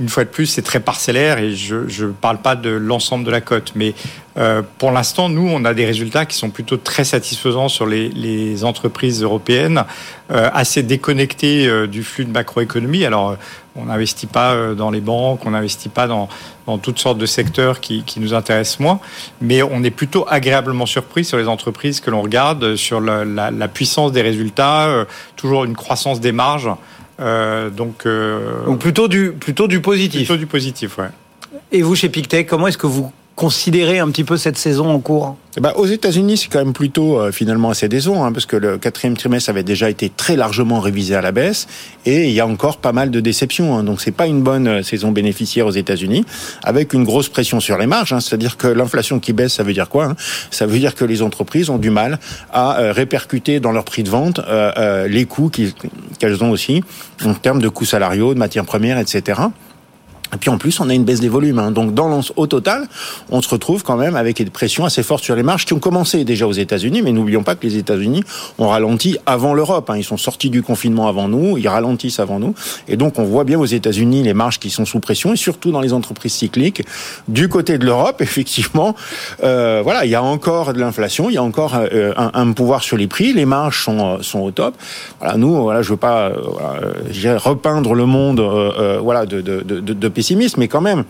une 0.00 0.08
fois 0.08 0.24
de 0.24 0.28
plus, 0.28 0.46
c'est 0.46 0.62
très 0.62 0.80
parcellaire 0.80 1.38
et 1.38 1.54
je 1.54 2.04
ne 2.04 2.12
parle 2.12 2.38
pas 2.38 2.54
de 2.54 2.70
l'ensemble 2.70 3.24
de 3.24 3.30
la 3.30 3.40
cote. 3.40 3.72
Mais 3.74 3.94
euh, 4.36 4.62
pour 4.78 4.92
l'instant, 4.92 5.28
nous, 5.28 5.48
on 5.48 5.64
a 5.64 5.74
des 5.74 5.84
résultats 5.84 6.24
qui 6.24 6.36
sont 6.36 6.50
plutôt 6.50 6.76
très 6.76 7.04
satisfaisants 7.04 7.68
sur 7.68 7.86
les, 7.86 8.64
entreprises 8.64 9.22
européennes, 9.22 9.84
euh, 10.30 10.50
assez 10.52 10.82
déconnectées 10.82 11.86
du 11.88 12.04
flux 12.04 12.24
de 12.24 12.30
macroéconomie. 12.30 13.04
Alors, 13.04 13.36
on 13.78 13.86
n'investit 13.86 14.26
pas 14.26 14.74
dans 14.74 14.90
les 14.90 15.00
banques, 15.00 15.46
on 15.46 15.50
n'investit 15.50 15.88
pas 15.88 16.06
dans, 16.06 16.28
toutes 16.82 16.98
sortes 16.98 17.18
de 17.18 17.26
secteurs 17.26 17.80
qui, 17.80 18.04
nous 18.18 18.34
intéressent 18.34 18.80
moins, 18.80 19.00
mais 19.40 19.62
on 19.62 19.82
est 19.82 19.90
plutôt 19.90 20.26
agréablement 20.28 20.86
surpris 20.86 21.24
sur 21.24 21.38
les 21.38 21.48
entreprises 21.48 22.00
que 22.00 22.10
l'on 22.10 22.20
regarde, 22.20 22.76
sur 22.76 23.00
la, 23.00 23.24
la 23.24 23.68
puissance 23.68 24.12
des 24.12 24.22
résultats, 24.22 25.06
toujours 25.36 25.64
une 25.64 25.76
croissance 25.76 26.20
des 26.20 26.32
marges. 26.32 26.70
Euh, 27.20 27.70
donc, 27.70 28.06
euh, 28.06 28.64
donc 28.64 28.78
plutôt 28.78 29.08
du 29.08 29.32
plutôt 29.32 29.66
du 29.66 29.80
positif. 29.80 30.20
Plutôt 30.20 30.36
du 30.36 30.46
positif, 30.46 30.98
ouais. 30.98 31.08
Et 31.72 31.82
vous 31.82 31.94
chez 31.94 32.08
Pictet, 32.08 32.44
comment 32.44 32.68
est-ce 32.68 32.78
que 32.78 32.86
vous 32.86 33.12
considérez 33.38 34.00
un 34.00 34.10
petit 34.10 34.24
peu 34.24 34.36
cette 34.36 34.58
saison 34.58 34.90
en 34.90 34.98
cours 34.98 35.36
eh 35.56 35.60
ben, 35.60 35.72
aux 35.74 35.86
États-Unis, 35.86 36.36
c'est 36.36 36.48
quand 36.48 36.58
même 36.60 36.72
plutôt 36.72 37.18
euh, 37.18 37.32
finalement 37.32 37.70
assez 37.70 37.88
décevant, 37.88 38.24
hein, 38.24 38.30
parce 38.30 38.46
que 38.46 38.54
le 38.54 38.78
quatrième 38.78 39.16
trimestre 39.16 39.50
avait 39.50 39.64
déjà 39.64 39.90
été 39.90 40.08
très 40.08 40.36
largement 40.36 40.78
révisé 40.78 41.16
à 41.16 41.20
la 41.20 41.32
baisse, 41.32 41.66
et 42.06 42.28
il 42.28 42.32
y 42.32 42.38
a 42.38 42.46
encore 42.46 42.76
pas 42.76 42.92
mal 42.92 43.10
de 43.10 43.18
déceptions. 43.18 43.76
Hein, 43.76 43.82
donc 43.82 44.00
c'est 44.00 44.12
pas 44.12 44.26
une 44.26 44.42
bonne 44.42 44.68
euh, 44.68 44.82
saison 44.84 45.10
bénéficiaire 45.10 45.66
aux 45.66 45.72
États-Unis, 45.72 46.24
avec 46.62 46.92
une 46.92 47.02
grosse 47.02 47.28
pression 47.28 47.58
sur 47.58 47.76
les 47.76 47.86
marges. 47.86 48.12
Hein, 48.12 48.20
C'est-à-dire 48.20 48.56
que 48.56 48.68
l'inflation 48.68 49.18
qui 49.18 49.32
baisse, 49.32 49.54
ça 49.54 49.64
veut 49.64 49.72
dire 49.72 49.88
quoi 49.88 50.04
hein? 50.04 50.16
Ça 50.52 50.66
veut 50.66 50.78
dire 50.78 50.94
que 50.94 51.04
les 51.04 51.22
entreprises 51.22 51.70
ont 51.70 51.78
du 51.78 51.90
mal 51.90 52.20
à 52.52 52.78
euh, 52.78 52.92
répercuter 52.92 53.58
dans 53.58 53.72
leur 53.72 53.84
prix 53.84 54.04
de 54.04 54.10
vente 54.10 54.40
les 55.08 55.24
coûts 55.24 55.50
qu'elles 56.18 56.44
ont 56.44 56.50
aussi 56.50 56.84
en 57.24 57.34
termes 57.34 57.60
de 57.60 57.68
coûts 57.68 57.84
salariaux, 57.84 58.34
de 58.34 58.38
matières 58.38 58.64
premières, 58.64 58.98
etc. 58.98 59.40
Et 60.34 60.36
puis 60.36 60.50
en 60.50 60.58
plus, 60.58 60.78
on 60.80 60.88
a 60.88 60.94
une 60.94 61.04
baisse 61.04 61.20
des 61.20 61.28
volumes. 61.28 61.58
Hein. 61.58 61.70
Donc 61.70 61.94
dans 61.94 62.08
au 62.36 62.46
total, 62.46 62.86
on 63.30 63.42
se 63.42 63.48
retrouve 63.48 63.82
quand 63.82 63.96
même 63.96 64.16
avec 64.16 64.38
des 64.38 64.50
pressions 64.50 64.84
assez 64.84 65.02
fortes 65.02 65.24
sur 65.24 65.36
les 65.36 65.42
marges 65.42 65.64
qui 65.64 65.72
ont 65.72 65.78
commencé 65.78 66.24
déjà 66.24 66.46
aux 66.46 66.52
États-Unis. 66.52 67.02
Mais 67.02 67.12
n'oublions 67.12 67.42
pas 67.42 67.54
que 67.54 67.66
les 67.66 67.76
États-Unis 67.76 68.24
ont 68.58 68.68
ralenti 68.68 69.18
avant 69.26 69.54
l'Europe. 69.54 69.90
Hein. 69.90 69.96
Ils 69.96 70.04
sont 70.04 70.16
sortis 70.16 70.50
du 70.50 70.62
confinement 70.62 71.08
avant 71.08 71.28
nous, 71.28 71.58
ils 71.58 71.68
ralentissent 71.68 72.20
avant 72.20 72.38
nous. 72.38 72.54
Et 72.88 72.96
donc 72.96 73.18
on 73.18 73.24
voit 73.24 73.44
bien 73.44 73.58
aux 73.58 73.66
États-Unis 73.66 74.22
les 74.22 74.34
marges 74.34 74.58
qui 74.58 74.70
sont 74.70 74.84
sous 74.84 75.00
pression 75.00 75.32
et 75.32 75.36
surtout 75.36 75.70
dans 75.70 75.80
les 75.80 75.92
entreprises 75.92 76.34
cycliques. 76.34 76.82
Du 77.28 77.48
côté 77.48 77.78
de 77.78 77.84
l'Europe, 77.84 78.16
effectivement, 78.20 78.94
euh, 79.42 79.80
voilà, 79.82 80.04
il 80.04 80.10
y 80.10 80.14
a 80.14 80.22
encore 80.22 80.72
de 80.72 80.80
l'inflation, 80.80 81.30
il 81.30 81.34
y 81.34 81.38
a 81.38 81.42
encore 81.42 81.74
euh, 81.76 82.12
un, 82.16 82.52
pouvoir 82.52 82.82
sur 82.82 82.96
les 82.96 83.06
prix. 83.06 83.32
Les 83.32 83.44
marges 83.44 83.84
sont, 83.84 84.16
euh, 84.16 84.22
sont 84.22 84.40
au 84.40 84.50
top. 84.50 84.74
Voilà, 85.20 85.36
nous, 85.36 85.62
voilà, 85.62 85.82
je 85.82 85.90
veux 85.90 85.96
pas 85.96 86.28
euh, 86.28 87.38
repeindre 87.38 87.94
le 87.94 88.06
monde, 88.06 88.40
euh, 88.40 88.98
voilà, 89.02 89.26
de, 89.26 89.40
de, 89.40 89.60
de, 89.60 89.80
de 89.80 90.08
pessimiste, 90.18 90.56
mais 90.56 90.66
quand 90.66 90.80
même, 90.80 91.04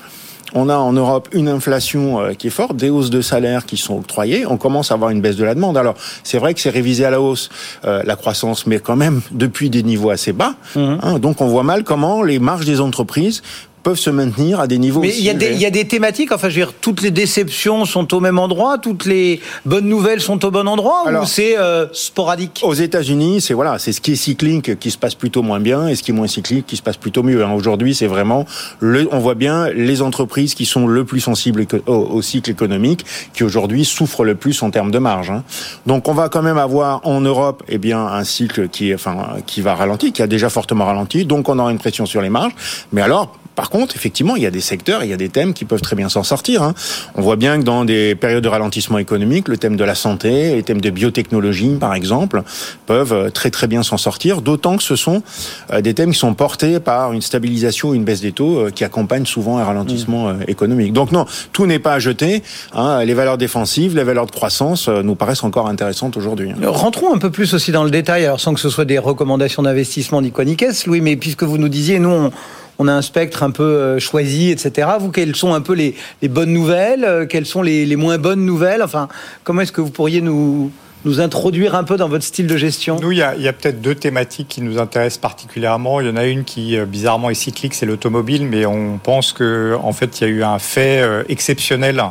on 0.52 0.68
a 0.68 0.76
en 0.76 0.92
Europe 0.92 1.30
une 1.32 1.48
inflation 1.48 2.20
euh, 2.20 2.34
qui 2.34 2.48
est 2.48 2.50
forte, 2.50 2.76
des 2.76 2.90
hausses 2.90 3.08
de 3.08 3.22
salaires 3.22 3.64
qui 3.64 3.78
sont 3.78 3.96
octroyées, 3.96 4.44
on 4.44 4.58
commence 4.58 4.90
à 4.90 4.94
avoir 4.94 5.08
une 5.08 5.22
baisse 5.22 5.36
de 5.36 5.44
la 5.44 5.54
demande. 5.54 5.78
Alors, 5.78 5.94
c'est 6.24 6.36
vrai 6.36 6.52
que 6.52 6.60
c'est 6.60 6.68
révisé 6.68 7.06
à 7.06 7.10
la 7.10 7.18
hausse 7.18 7.48
euh, 7.86 8.02
la 8.04 8.16
croissance, 8.16 8.66
mais 8.66 8.80
quand 8.80 8.96
même 8.96 9.22
depuis 9.30 9.70
des 9.70 9.82
niveaux 9.82 10.10
assez 10.10 10.34
bas. 10.34 10.56
Mmh. 10.76 10.96
Hein, 11.02 11.18
donc, 11.20 11.40
on 11.40 11.46
voit 11.46 11.62
mal 11.62 11.84
comment 11.84 12.22
les 12.22 12.38
marges 12.38 12.66
des 12.66 12.82
entreprises 12.82 13.42
peuvent 13.82 13.98
se 13.98 14.10
maintenir 14.10 14.60
à 14.60 14.66
des 14.66 14.78
niveaux. 14.78 15.00
Mais 15.00 15.14
il 15.16 15.24
y, 15.24 15.30
a 15.30 15.34
des, 15.34 15.52
il 15.52 15.60
y 15.60 15.66
a 15.66 15.70
des 15.70 15.86
thématiques. 15.86 16.32
Enfin, 16.32 16.48
je 16.48 16.54
veux 16.58 16.66
dire, 16.66 16.74
toutes 16.80 17.02
les 17.02 17.10
déceptions 17.10 17.84
sont 17.84 18.12
au 18.14 18.20
même 18.20 18.38
endroit, 18.38 18.78
toutes 18.78 19.04
les 19.04 19.40
bonnes 19.64 19.88
nouvelles 19.88 20.20
sont 20.20 20.44
au 20.44 20.50
bon 20.50 20.68
endroit, 20.68 21.04
ou 21.10 21.26
c'est 21.26 21.58
euh, 21.58 21.86
sporadique? 21.92 22.60
Aux 22.62 22.74
États-Unis, 22.74 23.40
c'est 23.40 23.54
voilà, 23.54 23.78
c'est 23.78 23.92
ce 23.92 24.00
qui 24.00 24.12
est 24.12 24.16
cyclique 24.16 24.78
qui 24.78 24.90
se 24.90 24.98
passe 24.98 25.14
plutôt 25.14 25.42
moins 25.42 25.60
bien, 25.60 25.88
et 25.88 25.94
ce 25.94 26.02
qui 26.02 26.10
est 26.10 26.14
moins 26.14 26.26
cyclique 26.26 26.66
qui 26.66 26.76
se 26.76 26.82
passe 26.82 26.96
plutôt 26.96 27.22
mieux. 27.22 27.44
Hein. 27.44 27.52
Aujourd'hui, 27.52 27.94
c'est 27.94 28.06
vraiment 28.06 28.46
le, 28.80 29.08
on 29.12 29.18
voit 29.18 29.34
bien 29.34 29.68
les 29.70 30.02
entreprises 30.02 30.54
qui 30.54 30.66
sont 30.66 30.86
le 30.86 31.04
plus 31.04 31.20
sensibles 31.20 31.66
au, 31.86 32.22
cycle 32.22 32.50
économique, 32.50 33.04
qui 33.32 33.44
aujourd'hui 33.44 33.84
souffrent 33.84 34.24
le 34.24 34.34
plus 34.34 34.62
en 34.62 34.70
termes 34.70 34.90
de 34.90 34.98
marge. 34.98 35.30
Hein. 35.30 35.44
Donc, 35.86 36.08
on 36.08 36.14
va 36.14 36.28
quand 36.28 36.42
même 36.42 36.58
avoir 36.58 37.00
en 37.06 37.20
Europe, 37.20 37.62
eh 37.68 37.78
bien, 37.78 38.04
un 38.06 38.24
cycle 38.24 38.68
qui 38.68 38.94
enfin, 38.94 39.36
qui 39.46 39.60
va 39.60 39.74
ralentir, 39.74 40.12
qui 40.12 40.22
a 40.22 40.26
déjà 40.26 40.50
fortement 40.50 40.86
ralenti. 40.86 41.24
Donc, 41.24 41.48
on 41.48 41.58
aura 41.58 41.70
une 41.70 41.78
pression 41.78 42.06
sur 42.06 42.20
les 42.20 42.30
marges. 42.30 42.54
Mais 42.92 43.02
alors, 43.02 43.34
par 43.58 43.70
contre, 43.70 43.96
effectivement, 43.96 44.36
il 44.36 44.42
y 44.44 44.46
a 44.46 44.52
des 44.52 44.60
secteurs, 44.60 45.02
il 45.02 45.10
y 45.10 45.12
a 45.12 45.16
des 45.16 45.30
thèmes 45.30 45.52
qui 45.52 45.64
peuvent 45.64 45.80
très 45.80 45.96
bien 45.96 46.08
s'en 46.08 46.22
sortir. 46.22 46.62
Hein. 46.62 46.74
On 47.16 47.22
voit 47.22 47.34
bien 47.34 47.58
que 47.58 47.64
dans 47.64 47.84
des 47.84 48.14
périodes 48.14 48.44
de 48.44 48.48
ralentissement 48.48 48.98
économique, 48.98 49.48
le 49.48 49.56
thème 49.56 49.74
de 49.74 49.82
la 49.82 49.96
santé, 49.96 50.54
les 50.54 50.62
thèmes 50.62 50.80
de 50.80 50.90
biotechnologie, 50.90 51.74
par 51.80 51.92
exemple, 51.94 52.44
peuvent 52.86 53.12
euh, 53.12 53.30
très 53.30 53.50
très 53.50 53.66
bien 53.66 53.82
s'en 53.82 53.96
sortir. 53.96 54.42
D'autant 54.42 54.76
que 54.76 54.84
ce 54.84 54.94
sont 54.94 55.24
euh, 55.72 55.80
des 55.80 55.92
thèmes 55.92 56.12
qui 56.12 56.18
sont 56.20 56.34
portés 56.34 56.78
par 56.78 57.12
une 57.12 57.20
stabilisation 57.20 57.88
ou 57.88 57.94
une 57.94 58.04
baisse 58.04 58.20
des 58.20 58.30
taux 58.30 58.60
euh, 58.60 58.70
qui 58.70 58.84
accompagnent 58.84 59.26
souvent 59.26 59.58
un 59.58 59.64
ralentissement 59.64 60.32
mmh. 60.32 60.44
économique. 60.46 60.92
Donc 60.92 61.10
non, 61.10 61.26
tout 61.52 61.66
n'est 61.66 61.80
pas 61.80 61.94
à 61.94 61.98
jeter. 61.98 62.44
Hein. 62.74 63.04
Les 63.04 63.14
valeurs 63.14 63.38
défensives, 63.38 63.96
les 63.96 64.04
valeurs 64.04 64.26
de 64.26 64.30
croissance 64.30 64.86
nous 64.86 65.16
paraissent 65.16 65.42
encore 65.42 65.66
intéressantes 65.66 66.16
aujourd'hui. 66.16 66.52
Hein. 66.52 66.68
Rentrons 66.68 67.12
un 67.12 67.18
peu 67.18 67.30
plus 67.30 67.54
aussi 67.54 67.72
dans 67.72 67.82
le 67.82 67.90
détail, 67.90 68.24
alors 68.24 68.38
sans 68.38 68.54
que 68.54 68.60
ce 68.60 68.70
soit 68.70 68.84
des 68.84 68.98
recommandations 69.00 69.64
d'investissement 69.64 70.22
caisse, 70.56 70.86
Louis, 70.86 71.00
mais 71.00 71.16
puisque 71.16 71.42
vous 71.42 71.58
nous 71.58 71.68
disiez, 71.68 71.98
nous, 71.98 72.08
on, 72.08 72.30
on 72.78 72.88
a 72.88 72.92
un 72.92 73.02
spectre 73.02 73.42
un 73.42 73.50
peu 73.50 73.64
euh, 73.64 73.98
choisi, 73.98 74.50
etc. 74.50 74.88
Vous, 75.00 75.10
quelles 75.10 75.36
sont 75.36 75.52
un 75.52 75.60
peu 75.60 75.74
les, 75.74 75.94
bonnes 76.28 76.52
nouvelles 76.52 77.04
euh, 77.04 77.26
Quelles 77.26 77.46
sont 77.46 77.62
les, 77.62 77.96
moins 77.96 78.18
bonnes 78.18 78.44
nouvelles? 78.44 78.82
Enfin, 78.82 79.08
comment 79.44 79.62
est-ce 79.62 79.72
que 79.72 79.80
vous 79.80 79.90
pourriez 79.90 80.20
nous, 80.20 80.70
nous 81.04 81.20
introduire 81.20 81.74
un 81.74 81.84
peu 81.84 81.96
dans 81.96 82.08
votre 82.08 82.24
style 82.24 82.46
de 82.46 82.56
gestion? 82.56 82.98
Nous, 83.00 83.12
il 83.12 83.18
y 83.18 83.22
a, 83.22 83.52
peut-être 83.52 83.80
deux 83.80 83.96
thématiques 83.96 84.48
qui 84.48 84.62
nous 84.62 84.78
intéressent 84.78 85.18
particulièrement. 85.18 86.00
Il 86.00 86.06
y 86.06 86.10
en 86.10 86.16
a 86.16 86.26
une 86.26 86.44
qui, 86.44 86.76
euh, 86.76 86.86
bizarrement, 86.86 87.30
est 87.30 87.34
cyclique, 87.34 87.74
c'est 87.74 87.86
l'automobile, 87.86 88.46
mais 88.46 88.64
on 88.64 88.98
pense 88.98 89.32
qu'en 89.32 89.82
en 89.82 89.92
fait, 89.92 90.20
il 90.20 90.24
y 90.24 90.30
a 90.30 90.30
eu 90.30 90.42
un 90.44 90.58
fait 90.60 91.02
exceptionnel 91.28 92.02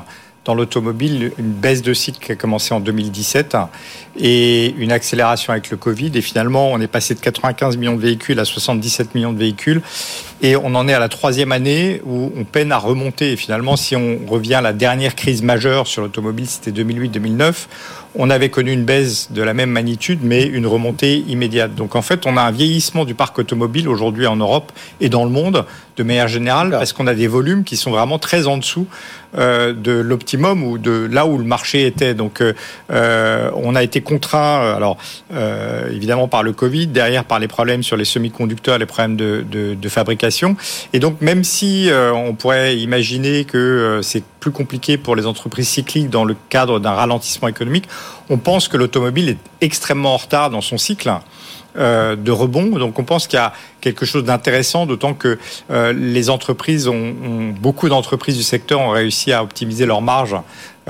dans 0.43 0.55
l'automobile, 0.55 1.33
une 1.37 1.51
baisse 1.51 1.81
de 1.81 1.93
cycle 1.93 2.25
qui 2.25 2.31
a 2.31 2.35
commencé 2.35 2.73
en 2.73 2.79
2017 2.79 3.57
et 4.17 4.73
une 4.77 4.91
accélération 4.91 5.53
avec 5.53 5.69
le 5.69 5.77
Covid. 5.77 6.11
Et 6.15 6.21
finalement, 6.21 6.71
on 6.71 6.79
est 6.79 6.87
passé 6.87 7.15
de 7.15 7.19
95 7.19 7.77
millions 7.77 7.95
de 7.95 8.01
véhicules 8.01 8.39
à 8.39 8.45
77 8.45 9.15
millions 9.15 9.33
de 9.33 9.39
véhicules. 9.39 9.81
Et 10.41 10.55
on 10.55 10.75
en 10.75 10.87
est 10.87 10.93
à 10.93 10.99
la 10.99 11.09
troisième 11.09 11.51
année 11.51 12.01
où 12.05 12.31
on 12.37 12.43
peine 12.43 12.71
à 12.71 12.77
remonter. 12.77 13.33
Et 13.33 13.35
finalement, 13.35 13.75
si 13.75 13.95
on 13.95 14.19
revient 14.27 14.55
à 14.55 14.61
la 14.61 14.73
dernière 14.73 15.15
crise 15.15 15.41
majeure 15.41 15.87
sur 15.87 16.01
l'automobile, 16.01 16.47
c'était 16.47 16.71
2008-2009 16.71 17.67
on 18.19 18.29
avait 18.29 18.49
connu 18.49 18.71
une 18.71 18.83
baisse 18.83 19.31
de 19.31 19.43
la 19.43 19.53
même 19.53 19.69
magnitude, 19.69 20.19
mais 20.23 20.43
une 20.43 20.65
remontée 20.65 21.23
immédiate. 21.27 21.75
Donc 21.75 21.95
en 21.95 22.01
fait, 22.01 22.25
on 22.25 22.35
a 22.35 22.41
un 22.41 22.51
vieillissement 22.51 23.05
du 23.05 23.13
parc 23.13 23.37
automobile 23.37 23.87
aujourd'hui 23.87 24.25
en 24.25 24.35
Europe 24.35 24.71
et 24.99 25.09
dans 25.09 25.23
le 25.23 25.29
monde 25.29 25.65
de 25.97 26.03
manière 26.03 26.27
générale, 26.27 26.71
parce 26.71 26.93
qu'on 26.93 27.07
a 27.07 27.15
des 27.15 27.27
volumes 27.27 27.63
qui 27.63 27.75
sont 27.75 27.91
vraiment 27.91 28.19
très 28.19 28.47
en 28.47 28.57
dessous 28.57 28.87
euh, 29.37 29.73
de 29.73 29.91
l'optimum 29.91 30.63
ou 30.63 30.77
de 30.77 31.07
là 31.11 31.25
où 31.25 31.37
le 31.37 31.43
marché 31.43 31.85
était. 31.85 32.13
Donc 32.13 32.41
euh, 32.41 32.53
euh, 32.91 33.49
on 33.55 33.75
a 33.75 33.83
été 33.83 34.01
contraint, 34.07 34.73
alors 34.75 34.97
évidemment 35.91 36.27
par 36.27 36.43
le 36.43 36.53
Covid, 36.53 36.87
derrière 36.87 37.25
par 37.25 37.39
les 37.39 37.47
problèmes 37.47 37.83
sur 37.83 37.97
les 37.97 38.05
semi-conducteurs, 38.05 38.77
les 38.77 38.85
problèmes 38.85 39.15
de, 39.15 39.43
de, 39.49 39.89
fabrication. 39.89 40.55
Et 40.93 40.99
donc 40.99 41.21
même 41.21 41.43
si 41.43 41.89
on 41.91 42.33
pourrait 42.33 42.77
imaginer 42.77 43.45
que 43.45 43.99
c'est 44.03 44.23
plus 44.39 44.51
compliqué 44.51 44.97
pour 44.97 45.15
les 45.15 45.25
entreprises 45.25 45.67
cycliques 45.67 46.09
dans 46.09 46.25
le 46.25 46.35
cadre 46.49 46.79
d'un 46.79 46.91
ralentissement 46.91 47.47
économique, 47.47 47.87
on 48.29 48.37
pense 48.37 48.67
que 48.67 48.77
l'automobile 48.77 49.29
est 49.29 49.37
extrêmement 49.61 50.13
en 50.13 50.17
retard 50.17 50.49
dans 50.49 50.61
son 50.61 50.77
cycle 50.77 51.09
euh, 51.09 51.19
de 51.77 52.31
rebond. 52.31 52.77
Donc 52.77 52.99
on 52.99 53.03
pense 53.03 53.27
qu'il 53.27 53.37
y 53.37 53.41
a 53.41 53.53
quelque 53.81 54.05
chose 54.05 54.23
d'intéressant, 54.23 54.85
d'autant 54.85 55.13
que 55.13 55.37
euh, 55.71 55.93
les 55.93 56.29
entreprises 56.29 56.87
ont, 56.87 57.53
beaucoup 57.59 57.89
d'entreprises 57.89 58.37
du 58.37 58.43
secteur 58.43 58.79
ont 58.79 58.89
réussi 58.89 59.31
à 59.31 59.43
optimiser 59.43 59.85
leurs 59.85 60.01
marges 60.01 60.35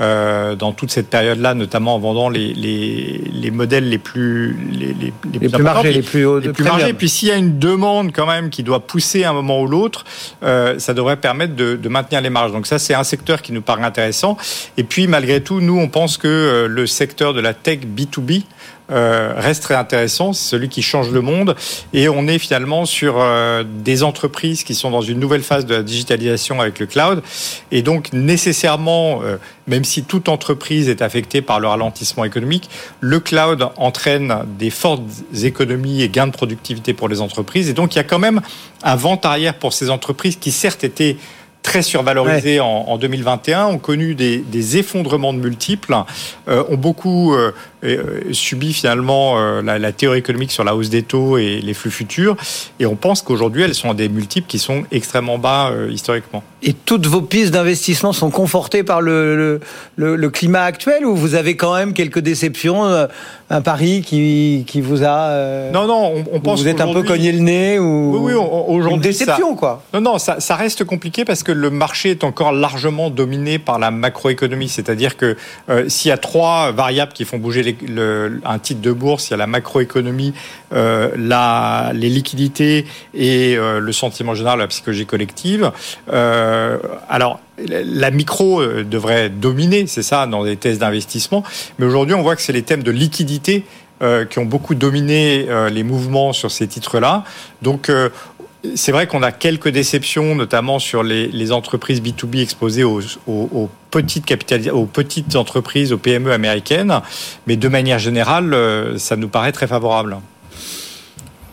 euh, 0.00 0.54
dans 0.54 0.72
toute 0.72 0.90
cette 0.90 1.10
période-là, 1.10 1.54
notamment 1.54 1.96
en 1.96 1.98
vendant 1.98 2.28
les, 2.28 2.52
les, 2.54 3.50
modèles 3.50 3.88
les 3.88 3.98
plus 3.98 4.56
les, 4.70 4.94
les, 4.94 5.12
les 5.32 5.48
plus, 5.48 5.62
margés, 5.62 5.92
les 5.92 6.02
plus 6.02 6.24
hauts, 6.24 6.38
les 6.38 6.52
plus 6.52 6.64
margés. 6.64 6.92
Puis 6.92 7.08
s'il 7.08 7.28
y 7.28 7.32
a 7.32 7.36
une 7.36 7.58
demande 7.58 8.12
quand 8.12 8.26
même 8.26 8.48
qui 8.48 8.62
doit 8.62 8.80
pousser 8.80 9.24
à 9.24 9.30
un 9.30 9.32
moment 9.32 9.60
ou 9.60 9.66
l'autre, 9.66 10.04
ça 10.40 10.94
devrait 10.94 11.16
permettre 11.16 11.56
de, 11.56 11.74
de, 11.74 11.88
maintenir 11.88 12.20
les 12.20 12.30
marges. 12.30 12.52
Donc 12.52 12.68
ça, 12.68 12.78
c'est 12.78 12.94
un 12.94 13.04
secteur 13.04 13.42
qui 13.42 13.52
nous 13.52 13.62
paraît 13.62 13.82
intéressant. 13.82 14.36
Et 14.76 14.84
puis 14.84 15.08
malgré 15.08 15.40
tout, 15.40 15.60
nous, 15.60 15.78
on 15.78 15.88
pense 15.88 16.16
que 16.16 16.66
le 16.70 16.86
secteur 16.86 17.34
de 17.34 17.40
la 17.40 17.52
tech 17.52 17.80
B2B 17.80 18.44
euh, 18.90 19.34
reste 19.36 19.62
très 19.62 19.74
intéressant. 19.74 20.32
C'est 20.32 20.48
celui 20.48 20.68
qui 20.68 20.82
change 20.82 21.10
le 21.10 21.20
monde. 21.20 21.54
Et 21.92 22.08
on 22.08 22.26
est 22.26 22.38
finalement 22.38 22.86
sur 22.86 23.16
euh, 23.18 23.62
des 23.64 24.02
entreprises 24.02 24.64
qui 24.64 24.74
sont 24.74 24.90
dans 24.90 25.02
une 25.02 25.20
nouvelle 25.20 25.42
phase 25.42 25.66
de 25.66 25.74
la 25.74 25.82
digitalisation 25.82 26.60
avec 26.60 26.78
le 26.78 26.86
cloud. 26.86 27.22
Et 27.70 27.82
donc, 27.82 28.12
nécessairement, 28.12 29.20
euh, 29.22 29.36
même 29.66 29.84
si 29.84 30.04
toute 30.04 30.28
entreprise 30.28 30.88
est 30.88 31.02
affectée 31.02 31.42
par 31.42 31.60
le 31.60 31.68
ralentissement 31.68 32.24
économique, 32.24 32.70
le 33.00 33.20
cloud 33.20 33.68
entraîne 33.76 34.34
des 34.58 34.70
fortes 34.70 35.02
économies 35.42 36.02
et 36.02 36.08
gains 36.08 36.26
de 36.26 36.32
productivité 36.32 36.94
pour 36.94 37.08
les 37.08 37.20
entreprises. 37.20 37.68
Et 37.68 37.74
donc, 37.74 37.94
il 37.94 37.98
y 37.98 38.00
a 38.00 38.04
quand 38.04 38.18
même 38.18 38.40
un 38.82 38.96
vent 38.96 39.20
arrière 39.22 39.54
pour 39.54 39.72
ces 39.72 39.90
entreprises 39.90 40.36
qui, 40.36 40.50
certes, 40.50 40.84
étaient 40.84 41.16
très 41.68 41.82
survalorisés 41.82 42.60
en, 42.60 42.96
2021, 42.96 43.66
ont 43.66 43.78
connu 43.78 44.14
des, 44.14 44.78
effondrements 44.78 45.32
de 45.32 45.38
multiples, 45.38 45.94
ont 46.46 46.76
beaucoup 46.76 47.34
euh, 47.84 48.22
subit 48.32 48.72
finalement 48.72 49.38
euh, 49.38 49.62
la, 49.62 49.92
théorie 49.92 50.18
économique 50.18 50.50
sur 50.50 50.64
la 50.64 50.74
hausse 50.74 50.88
des 50.88 51.04
taux 51.04 51.38
et 51.38 51.60
les 51.60 51.74
flux 51.74 51.92
futurs. 51.92 52.36
Et 52.80 52.86
on 52.86 52.96
pense 52.96 53.22
qu'aujourd'hui, 53.22 53.62
elles 53.62 53.74
sont 53.74 53.90
à 53.90 53.94
des 53.94 54.08
multiples 54.08 54.48
qui 54.48 54.58
sont 54.58 54.82
extrêmement 54.90 55.38
bas 55.38 55.70
euh, 55.70 55.88
historiquement. 55.88 56.42
Et 56.64 56.72
toutes 56.72 57.06
vos 57.06 57.20
pistes 57.20 57.52
d'investissement 57.52 58.12
sont 58.12 58.30
confortées 58.30 58.82
par 58.82 59.00
le, 59.00 59.60
le, 59.94 60.30
climat 60.30 60.62
actuel 60.62 61.06
ou 61.06 61.14
vous 61.14 61.36
avez 61.36 61.56
quand 61.56 61.76
même 61.76 61.92
quelques 61.92 62.18
déceptions 62.18 62.84
Un 63.48 63.60
pari 63.60 64.02
qui, 64.02 64.64
qui 64.66 64.80
vous 64.80 65.04
a. 65.04 65.70
non, 65.72 65.86
non, 65.86 66.24
on, 66.32 66.40
pense. 66.40 66.60
Vous 66.60 66.68
êtes 66.68 66.80
un 66.80 66.92
peu 66.92 67.04
cogné 67.04 67.30
le 67.30 67.38
nez 67.38 67.78
ou. 67.78 68.16
Oui, 68.16 68.32
oui, 68.32 68.34
aujourd'hui. 68.34 68.96
Une 68.96 69.00
déception, 69.00 69.54
quoi. 69.54 69.84
Non, 69.94 70.00
non, 70.00 70.18
ça, 70.18 70.40
ça, 70.40 70.56
reste 70.56 70.82
compliqué 70.82 71.24
parce 71.24 71.44
que 71.44 71.52
le 71.58 71.70
marché 71.70 72.10
est 72.10 72.24
encore 72.24 72.52
largement 72.52 73.10
dominé 73.10 73.58
par 73.58 73.78
la 73.78 73.90
macroéconomie. 73.90 74.68
C'est-à-dire 74.68 75.16
que 75.16 75.36
s'il 75.88 76.08
y 76.08 76.12
a 76.12 76.18
trois 76.18 76.72
variables 76.72 77.12
qui 77.12 77.24
font 77.24 77.38
bouger 77.38 77.76
un 78.44 78.58
titre 78.58 78.80
de 78.80 78.92
bourse, 78.92 79.28
il 79.28 79.30
y 79.32 79.34
a 79.34 79.36
la 79.36 79.46
macroéconomie, 79.46 80.34
euh, 80.72 81.10
la, 81.16 81.92
les 81.94 82.08
liquidités 82.08 82.84
et 83.14 83.56
euh, 83.56 83.80
le 83.80 83.92
sentiment 83.92 84.34
général, 84.34 84.58
la 84.58 84.66
psychologie 84.66 85.06
collective. 85.06 85.72
Euh, 86.12 86.78
alors, 87.08 87.40
la 87.58 88.10
micro 88.10 88.62
devrait 88.84 89.30
dominer, 89.30 89.86
c'est 89.86 90.02
ça, 90.02 90.26
dans 90.26 90.44
les 90.44 90.56
thèses 90.56 90.78
d'investissement. 90.78 91.42
Mais 91.78 91.86
aujourd'hui, 91.86 92.14
on 92.14 92.22
voit 92.22 92.36
que 92.36 92.42
c'est 92.42 92.52
les 92.52 92.62
thèmes 92.62 92.82
de 92.82 92.92
liquidité 92.92 93.64
qui 94.30 94.38
ont 94.38 94.44
beaucoup 94.44 94.76
dominé 94.76 95.48
les 95.72 95.82
mouvements 95.82 96.32
sur 96.32 96.52
ces 96.52 96.68
titres-là. 96.68 97.24
Donc, 97.62 97.90
c'est 98.74 98.92
vrai 98.92 99.06
qu'on 99.06 99.22
a 99.22 99.30
quelques 99.30 99.68
déceptions, 99.68 100.34
notamment 100.34 100.78
sur 100.78 101.02
les, 101.02 101.52
entreprises 101.52 102.02
B2B 102.02 102.42
exposées 102.42 102.84
aux, 102.84 103.00
petites 103.90 104.26
aux 104.72 104.86
petites 104.86 105.36
entreprises, 105.36 105.92
aux 105.92 105.98
PME 105.98 106.32
américaines, 106.32 107.00
mais 107.46 107.56
de 107.56 107.68
manière 107.68 107.98
générale, 107.98 108.52
euh, 108.52 108.98
ça 108.98 109.16
nous 109.16 109.28
paraît 109.28 109.52
très 109.52 109.66
favorable. 109.66 110.18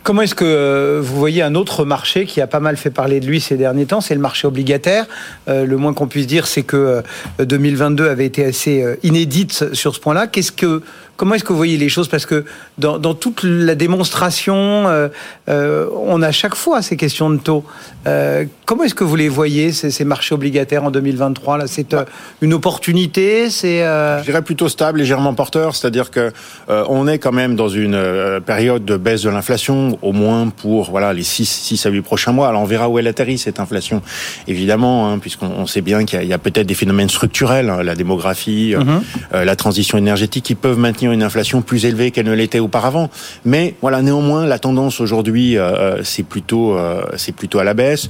Comment 0.04 0.24
est-ce 0.24 0.36
que 0.36 0.46
euh, 0.46 1.00
vous 1.02 1.18
voyez 1.18 1.42
un 1.42 1.56
autre 1.56 1.86
marché 1.86 2.26
qui 2.26 2.42
a 2.42 2.48
pas 2.48 2.60
mal 2.60 2.78
fait 2.78 2.92
parler 2.92 3.20
de 3.20 3.26
lui 3.26 3.40
ces 3.40 3.58
derniers 3.58 3.86
temps? 3.86 4.02
C'est 4.02 4.14
le 4.14 4.22
marché 4.22 4.46
obligataire. 4.46 5.06
Euh, 5.48 5.66
le 5.66 5.78
moins 5.78 5.94
qu'on 5.94 6.08
puisse 6.08 6.28
dire, 6.28 6.46
c'est 6.46 6.64
que 6.64 7.02
2022 7.40 8.10
avait 8.10 8.26
été 8.26 8.46
assez 8.46 8.84
inédite 9.04 9.74
sur 9.74 9.96
ce 9.96 10.00
point-là. 10.00 10.28
Qu'est-ce 10.28 10.52
que 10.52 10.84
Comment 11.18 11.36
est-ce 11.36 11.46
que 11.46 11.54
vous 11.54 11.58
voyez 11.58 11.78
les 11.78 11.88
choses? 11.88 12.10
Parce 12.10 12.26
que 12.26 12.44
dans, 12.78 13.00
toute 13.14 13.44
la 13.44 13.76
démonstration, 13.76 14.56
euh, 14.56 15.08
euh, 15.48 15.88
on 16.06 16.22
a 16.22 16.32
chaque 16.32 16.56
fois 16.56 16.82
ces 16.82 16.98
questions 16.98 17.30
de 17.30 17.38
taux. 17.38 17.64
Euh, 18.06 18.44
comment 18.66 18.84
est-ce 18.84 18.96
que 18.96 19.06
vous 19.06 19.16
les 19.16 19.30
voyez, 19.30 19.72
ces, 19.72 20.04
marchés 20.04 20.36
obligataires 20.36 20.84
en 20.84 20.92
2023 20.92 21.58
là, 21.58 21.68
C'est 21.68 21.96
une 22.42 22.54
opportunité? 22.54 23.50
C'est, 23.50 23.80
Je 23.80 24.24
dirais 24.24 24.42
plutôt 24.42 24.68
stable, 24.68 25.00
légèrement 25.00 25.34
porteur. 25.34 25.76
C'est-à-dire 25.76 26.12
que 26.12 26.34
on 26.68 27.08
est 27.08 27.20
quand 27.20 27.32
même 27.32 27.56
dans 27.56 27.70
une 27.70 28.42
période 28.46 28.84
de 28.84 28.98
baisse 28.98 29.22
de 29.22 29.30
l'inflation, 29.30 29.98
au 30.02 30.12
moins 30.12 30.50
pour 30.50 30.92
voilà 30.92 31.14
les 31.14 31.24
6, 31.24 31.46
6 31.46 31.86
à 31.86 31.90
8 31.90 32.02
prochains 32.02 32.34
mois. 32.34 32.50
Alors 32.50 32.62
on 32.62 32.66
verra 32.66 32.90
où 32.90 33.00
elle 33.00 33.08
atterrit, 33.08 33.38
cette 33.38 33.60
inflation, 33.60 34.02
évidemment, 34.48 35.10
hein, 35.10 35.20
puisqu'on 35.20 35.66
sait 35.66 35.82
bien 35.82 36.04
qu'il 36.04 36.24
y 36.24 36.34
a, 36.34 36.38
peut-être 36.38 36.68
des 36.68 36.74
phénomènes 36.74 37.10
structurels, 37.10 37.70
hein, 37.70 37.84
la 37.84 37.96
démographie, 37.96 38.76
mm-hmm. 38.76 39.44
la 39.44 39.56
transition 39.56 39.98
énergétique, 39.98 40.44
qui 40.44 40.56
peuvent 40.56 40.78
maintenir 40.78 41.05
une 41.12 41.24
inflation 41.24 41.62
plus 41.62 41.86
élevée 41.86 42.12
qu'elle 42.12 42.26
ne 42.26 42.34
l'était 42.34 42.60
auparavant. 42.60 43.10
Mais 43.44 43.76
voilà, 43.82 44.02
néanmoins, 44.02 44.46
la 44.46 44.60
tendance 44.60 45.00
aujourd'hui, 45.00 45.58
euh, 45.58 45.76
euh, 45.76 46.02
c'est 46.04 46.24
plutôt, 46.24 46.78
euh, 46.78 47.04
c'est 47.18 47.34
plutôt 47.34 47.60
à 47.60 47.64
la 47.64 47.74
baisse, 47.74 48.10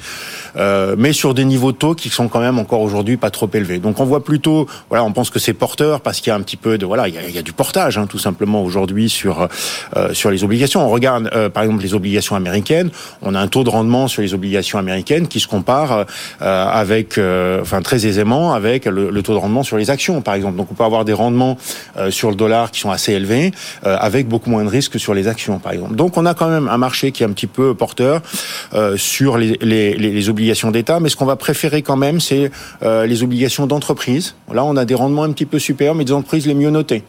mais 0.98 1.14
sur 1.14 1.34
des 1.34 1.46
niveaux 1.46 1.72
de 1.72 1.78
taux 1.78 1.96
qui 1.96 2.10
sont 2.10 2.28
quand 2.28 2.40
même 2.40 2.60
encore 2.60 2.82
aujourd'hui 2.82 3.18
pas 3.18 3.30
trop 3.30 3.50
élevés. 3.54 3.80
Donc 3.80 4.00
on 4.00 4.06
voit 4.06 4.24
plutôt, 4.24 4.68
voilà, 4.90 5.04
on 5.04 5.12
pense 5.12 5.30
que 5.30 5.40
c'est 5.40 5.54
porteur 5.54 6.02
parce 6.02 6.22
qu'il 6.22 6.30
y 6.30 6.34
a 6.34 6.36
un 6.36 6.42
petit 6.42 6.58
peu 6.58 6.78
de, 6.78 6.86
voilà, 6.86 7.08
il 7.08 7.14
y 7.14 7.38
a, 7.38 7.42
du 7.42 7.54
portage, 7.54 7.98
hein, 7.98 8.08
tout 8.08 8.18
simplement 8.18 8.64
aujourd'hui 8.64 9.10
sur 9.10 9.48
sur 10.14 10.32
les 10.32 10.44
obligations. 10.44 10.86
On 10.86 10.90
regarde, 10.90 11.30
par 11.50 11.64
exemple, 11.64 11.84
les 11.84 11.94
obligations 11.94 12.36
américaines. 12.36 12.90
On 13.22 13.36
a 13.36 13.40
un 13.40 13.48
taux 13.48 13.64
de 13.64 13.70
rendement 13.70 14.08
sur 14.08 14.22
les 14.22 14.34
obligations 14.34 14.80
américaines 14.80 15.28
qui 15.28 15.40
se 15.40 15.48
compare 15.48 16.06
avec, 16.40 17.20
enfin 17.62 17.82
très 17.82 18.06
aisément 18.06 18.54
avec 18.54 18.86
le, 18.86 19.10
le, 19.10 19.22
taux 19.22 19.34
de 19.34 19.40
rendement 19.40 19.64
sur 19.64 19.78
les 19.78 19.90
actions, 19.90 20.22
par 20.22 20.36
exemple. 20.36 20.58
Donc 20.58 20.68
on 20.72 20.76
peut 20.76 20.84
avoir 20.84 21.06
des 21.06 21.14
rendements 21.14 21.58
sur 22.10 22.30
le 22.30 22.36
dollar 22.36 22.72
qui 22.72 22.80
sont 22.80 22.85
assez 22.92 23.14
élevés, 23.14 23.52
euh, 23.86 23.98
avec 24.00 24.28
beaucoup 24.28 24.50
moins 24.50 24.64
de 24.64 24.70
risques 24.70 25.00
sur 25.00 25.14
les 25.14 25.28
actions, 25.28 25.60
par 25.60 25.74
exemple. 25.74 25.96
Donc 25.96 26.18
on 26.18 26.26
a 26.26 26.34
quand 26.34 26.50
même 26.50 26.68
un 26.68 26.78
marché 26.78 27.12
qui 27.12 27.24
est 27.24 27.26
un 27.26 27.32
petit 27.32 27.48
peu 27.48 27.74
porteur 27.74 28.22
euh, 28.74 28.98
sur 28.98 29.38
les, 29.38 29.58
les, 29.62 29.96
les 29.96 30.30
obligations 30.30 30.72
d'État, 30.72 31.00
mais 31.00 31.10
ce 31.10 31.16
qu'on 31.16 31.26
va 31.26 31.36
préférer 31.36 31.82
quand 31.82 31.98
même, 31.98 32.20
c'est 32.20 32.52
euh, 32.84 33.06
les 33.06 33.24
obligations 33.24 33.68
d'entreprise. 33.68 34.36
Là, 34.54 34.64
on 34.64 34.76
a 34.78 34.86
des 34.86 34.96
rendements 34.96 35.24
un 35.24 35.32
petit 35.32 35.46
peu 35.46 35.60
supérieurs, 35.60 35.96
mais 35.96 36.06
des 36.06 36.14
entreprises 36.14 36.48
les 36.48 36.54
mieux 36.54 36.70
notées. 36.70 37.04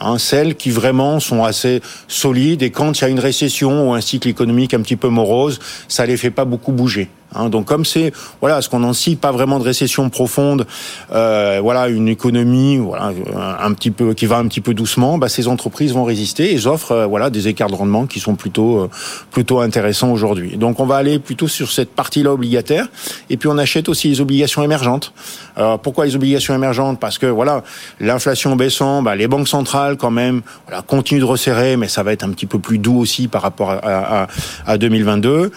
Hein, 0.00 0.18
celles 0.18 0.54
qui 0.54 0.70
vraiment 0.70 1.18
sont 1.18 1.44
assez 1.44 1.80
solides 2.06 2.62
et 2.62 2.70
quand 2.70 3.00
il 3.00 3.02
y 3.02 3.04
a 3.04 3.08
une 3.08 3.18
récession 3.18 3.90
ou 3.90 3.94
un 3.94 4.00
cycle 4.00 4.28
économique 4.28 4.74
un 4.74 4.80
petit 4.80 4.96
peu 4.96 5.08
morose, 5.08 5.58
ça 5.88 6.06
les 6.06 6.16
fait 6.16 6.30
pas 6.30 6.44
beaucoup 6.44 6.72
bouger. 6.72 7.08
Hein, 7.34 7.50
donc 7.50 7.66
comme 7.66 7.84
c'est 7.84 8.12
voilà, 8.40 8.62
ce 8.62 8.70
qu'on 8.70 8.82
en 8.84 8.94
cite 8.94 9.20
pas 9.20 9.32
vraiment 9.32 9.58
de 9.58 9.64
récession 9.64 10.08
profonde, 10.08 10.66
euh, 11.12 11.60
voilà 11.62 11.88
une 11.88 12.08
économie 12.08 12.78
voilà 12.78 13.12
un 13.60 13.72
petit 13.74 13.90
peu 13.90 14.14
qui 14.14 14.24
va 14.24 14.38
un 14.38 14.46
petit 14.46 14.62
peu 14.62 14.72
doucement, 14.72 15.18
bah, 15.18 15.28
ces 15.28 15.46
entreprises 15.46 15.92
vont 15.92 16.04
résister 16.04 16.54
et 16.54 16.66
offrent 16.66 16.92
euh, 16.92 17.06
voilà 17.06 17.28
des 17.28 17.48
écarts 17.48 17.68
de 17.68 17.74
rendement 17.74 18.06
qui 18.06 18.18
sont 18.18 18.34
plutôt 18.34 18.78
euh, 18.78 18.90
plutôt 19.30 19.60
intéressants 19.60 20.10
aujourd'hui. 20.10 20.56
Donc 20.56 20.80
on 20.80 20.86
va 20.86 20.96
aller 20.96 21.18
plutôt 21.18 21.48
sur 21.48 21.70
cette 21.70 21.90
partie-là 21.90 22.32
obligataire 22.32 22.88
et 23.28 23.36
puis 23.36 23.48
on 23.48 23.58
achète 23.58 23.90
aussi 23.90 24.08
les 24.08 24.20
obligations 24.22 24.62
émergentes. 24.62 25.12
Alors 25.54 25.78
pourquoi 25.80 26.06
les 26.06 26.16
obligations 26.16 26.54
émergentes? 26.54 26.98
Parce 26.98 27.18
que 27.18 27.26
voilà 27.26 27.62
l'inflation 28.00 28.56
baissant, 28.56 29.02
bah, 29.02 29.16
les 29.16 29.28
banques 29.28 29.48
centrales 29.48 29.87
quand 29.96 30.10
même 30.10 30.42
voilà 30.66 30.82
continuent 30.82 31.20
de 31.20 31.24
resserrer, 31.24 31.76
mais 31.76 31.88
ça 31.88 32.02
va 32.02 32.12
être 32.12 32.24
un 32.24 32.30
petit 32.30 32.46
peu 32.46 32.58
plus 32.58 32.78
doux 32.78 32.98
aussi 32.98 33.28
par 33.28 33.42
rapport 33.42 33.70
à 33.70 34.78
2022 34.78 35.50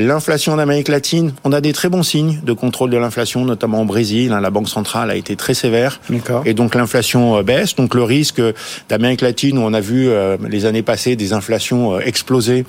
L'inflation 0.00 0.52
en 0.52 0.60
Amérique 0.60 0.86
latine, 0.86 1.32
on 1.42 1.52
a 1.52 1.60
des 1.60 1.72
très 1.72 1.88
bons 1.88 2.04
signes 2.04 2.38
de 2.44 2.52
contrôle 2.52 2.88
de 2.88 2.96
l'inflation, 2.96 3.44
notamment 3.44 3.82
au 3.82 3.84
Brésil. 3.84 4.30
Hein, 4.32 4.40
la 4.40 4.50
Banque 4.50 4.68
centrale 4.68 5.10
a 5.10 5.16
été 5.16 5.34
très 5.34 5.54
sévère. 5.54 6.00
Et 6.44 6.54
donc 6.54 6.76
l'inflation 6.76 7.42
baisse. 7.42 7.74
Donc 7.74 7.96
le 7.96 8.04
risque 8.04 8.40
d'Amérique 8.88 9.22
latine, 9.22 9.58
où 9.58 9.62
on 9.62 9.74
a 9.74 9.80
vu 9.80 10.08
les 10.48 10.66
années 10.66 10.82
passées 10.82 11.16
des 11.16 11.32
inflations 11.32 11.98
exploser, 11.98 12.64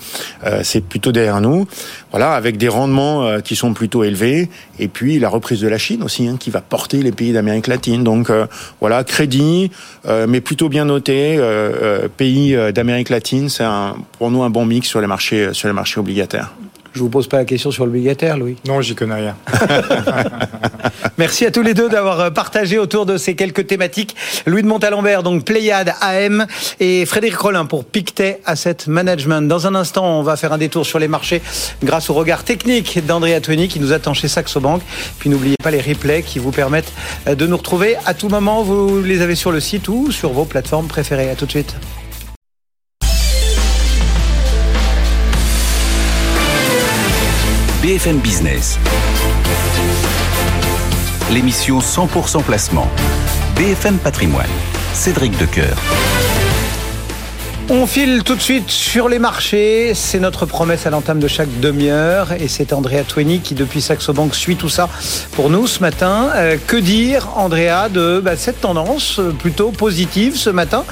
c'est 0.63 0.84
plutôt 0.84 1.12
derrière 1.12 1.39
nous. 1.39 1.68
Voilà, 2.10 2.34
avec 2.34 2.58
des 2.58 2.68
rendements 2.68 3.39
qui 3.42 3.56
sont 3.56 3.76
plutôt 3.76 4.04
élevés. 4.04 4.50
Et 4.80 4.88
puis 4.88 5.20
la 5.20 5.30
reprise 5.30 5.62
de 5.62 5.68
la 5.68 5.78
Chine 5.78 6.02
aussi, 6.02 6.28
hein, 6.28 6.38
qui 6.39 6.50
va 6.50 6.62
porter 6.62 7.04
les 7.04 7.12
pays 7.12 7.32
d'Amérique 7.32 7.68
latine. 7.68 8.04
Donc 8.04 8.32
voilà, 8.80 9.04
crédit, 9.04 9.70
mais 10.28 10.42
plutôt 10.42 10.68
bien 10.68 10.86
noté. 10.86 11.39
pays 12.18 12.58
d'Amérique 12.74 13.10
latine, 13.10 13.50
c'est 13.50 13.65
pour 14.18 14.32
nous 14.32 14.42
un 14.42 14.50
bon 14.50 14.65
mix 14.65 14.88
sur 14.88 15.00
les 15.00 15.06
marchés, 15.06 15.50
sur 15.54 15.68
les 15.68 15.76
marchés 15.76 16.00
obligataires. 16.00 16.56
Je 17.00 17.04
vous 17.06 17.10
pose 17.10 17.30
pas 17.30 17.38
la 17.38 17.46
question 17.46 17.72
sur 17.72 17.86
l'obligataire, 17.86 18.38
Louis. 18.38 18.58
Non, 18.68 18.82
j'y 18.82 18.94
connais 18.94 19.16
rien. 19.16 19.38
Merci 21.18 21.46
à 21.46 21.52
tous 21.52 21.62
les 21.62 21.74
deux 21.74 21.88
d'avoir 21.88 22.20
euh, 22.20 22.30
partagé 22.30 22.78
autour 22.78 23.06
de 23.06 23.16
ces 23.16 23.36
quelques 23.36 23.68
thématiques. 23.68 24.18
Louis 24.46 24.64
de 24.64 24.68
Montalembert, 24.68 25.24
donc 25.24 25.46
Pléiade 25.46 25.94
AM, 26.02 26.46
et 26.82 27.06
Frédéric 27.06 27.38
Rollin 27.38 27.66
pour 27.66 27.86
Pictet 27.86 28.42
Asset 28.46 28.76
Management. 28.88 29.48
Dans 29.48 29.66
un 29.66 29.76
instant, 29.76 30.20
on 30.20 30.24
va 30.24 30.36
faire 30.36 30.52
un 30.52 30.58
détour 30.58 30.86
sur 30.86 31.00
les 31.00 31.08
marchés 31.08 31.42
grâce 31.86 32.10
au 32.10 32.14
regard 32.16 32.44
technique 32.44 33.00
d'Andrea 33.06 33.40
Tony 33.40 33.70
qui 33.70 33.80
nous 33.80 33.94
attend 33.94 34.14
chez 34.14 34.28
Saxo 34.28 34.60
Bank. 34.60 34.82
Puis 35.20 35.30
n'oubliez 35.30 35.56
pas 35.64 35.72
les 35.72 35.80
replays 35.80 36.22
qui 36.22 36.38
vous 36.38 36.52
permettent 36.52 36.92
euh, 37.30 37.36
de 37.36 37.48
nous 37.48 37.56
retrouver 37.56 37.96
à 38.08 38.14
tout 38.14 38.28
moment. 38.28 38.62
Vous 38.62 39.02
les 39.02 39.22
avez 39.22 39.36
sur 39.36 39.54
le 39.54 39.62
site 39.62 39.88
ou 39.88 40.12
sur 40.12 40.34
vos 40.34 40.44
plateformes 40.44 40.88
préférées. 40.88 41.30
À 41.30 41.36
tout 41.36 41.46
de 41.46 41.52
suite. 41.52 41.78
BFM 47.89 48.19
Business. 48.19 48.78
L'émission 51.32 51.80
100% 51.80 52.43
placement. 52.43 52.88
BFM 53.56 53.97
Patrimoine. 53.97 54.45
Cédric 54.93 55.36
Decoeur. 55.39 55.75
On 57.71 57.86
file 57.86 58.23
tout 58.23 58.34
de 58.34 58.41
suite 58.41 58.71
sur 58.71 59.10
les 59.10 59.19
marchés. 59.19 59.91
C'est 59.93 60.19
notre 60.19 60.47
promesse 60.47 60.88
à 60.88 60.89
l'entame 60.89 61.19
de 61.19 61.27
chaque 61.27 61.60
demi-heure. 61.60 62.32
Et 62.32 62.47
c'est 62.47 62.73
Andrea 62.73 63.03
Twenny 63.08 63.41
qui, 63.41 63.53
depuis 63.53 63.79
Saxo 63.79 64.12
Bank, 64.12 64.34
suit 64.34 64.55
tout 64.55 64.69
ça 64.69 64.89
pour 65.34 65.51
nous 65.51 65.67
ce 65.67 65.79
matin. 65.79 66.32
Euh, 66.36 66.58
que 66.65 66.77
dire, 66.77 67.29
Andrea, 67.36 67.88
de 67.89 68.21
bah, 68.21 68.36
cette 68.38 68.60
tendance 68.62 69.21
plutôt 69.38 69.69
positive 69.69 70.36
ce 70.36 70.49
matin? 70.49 70.84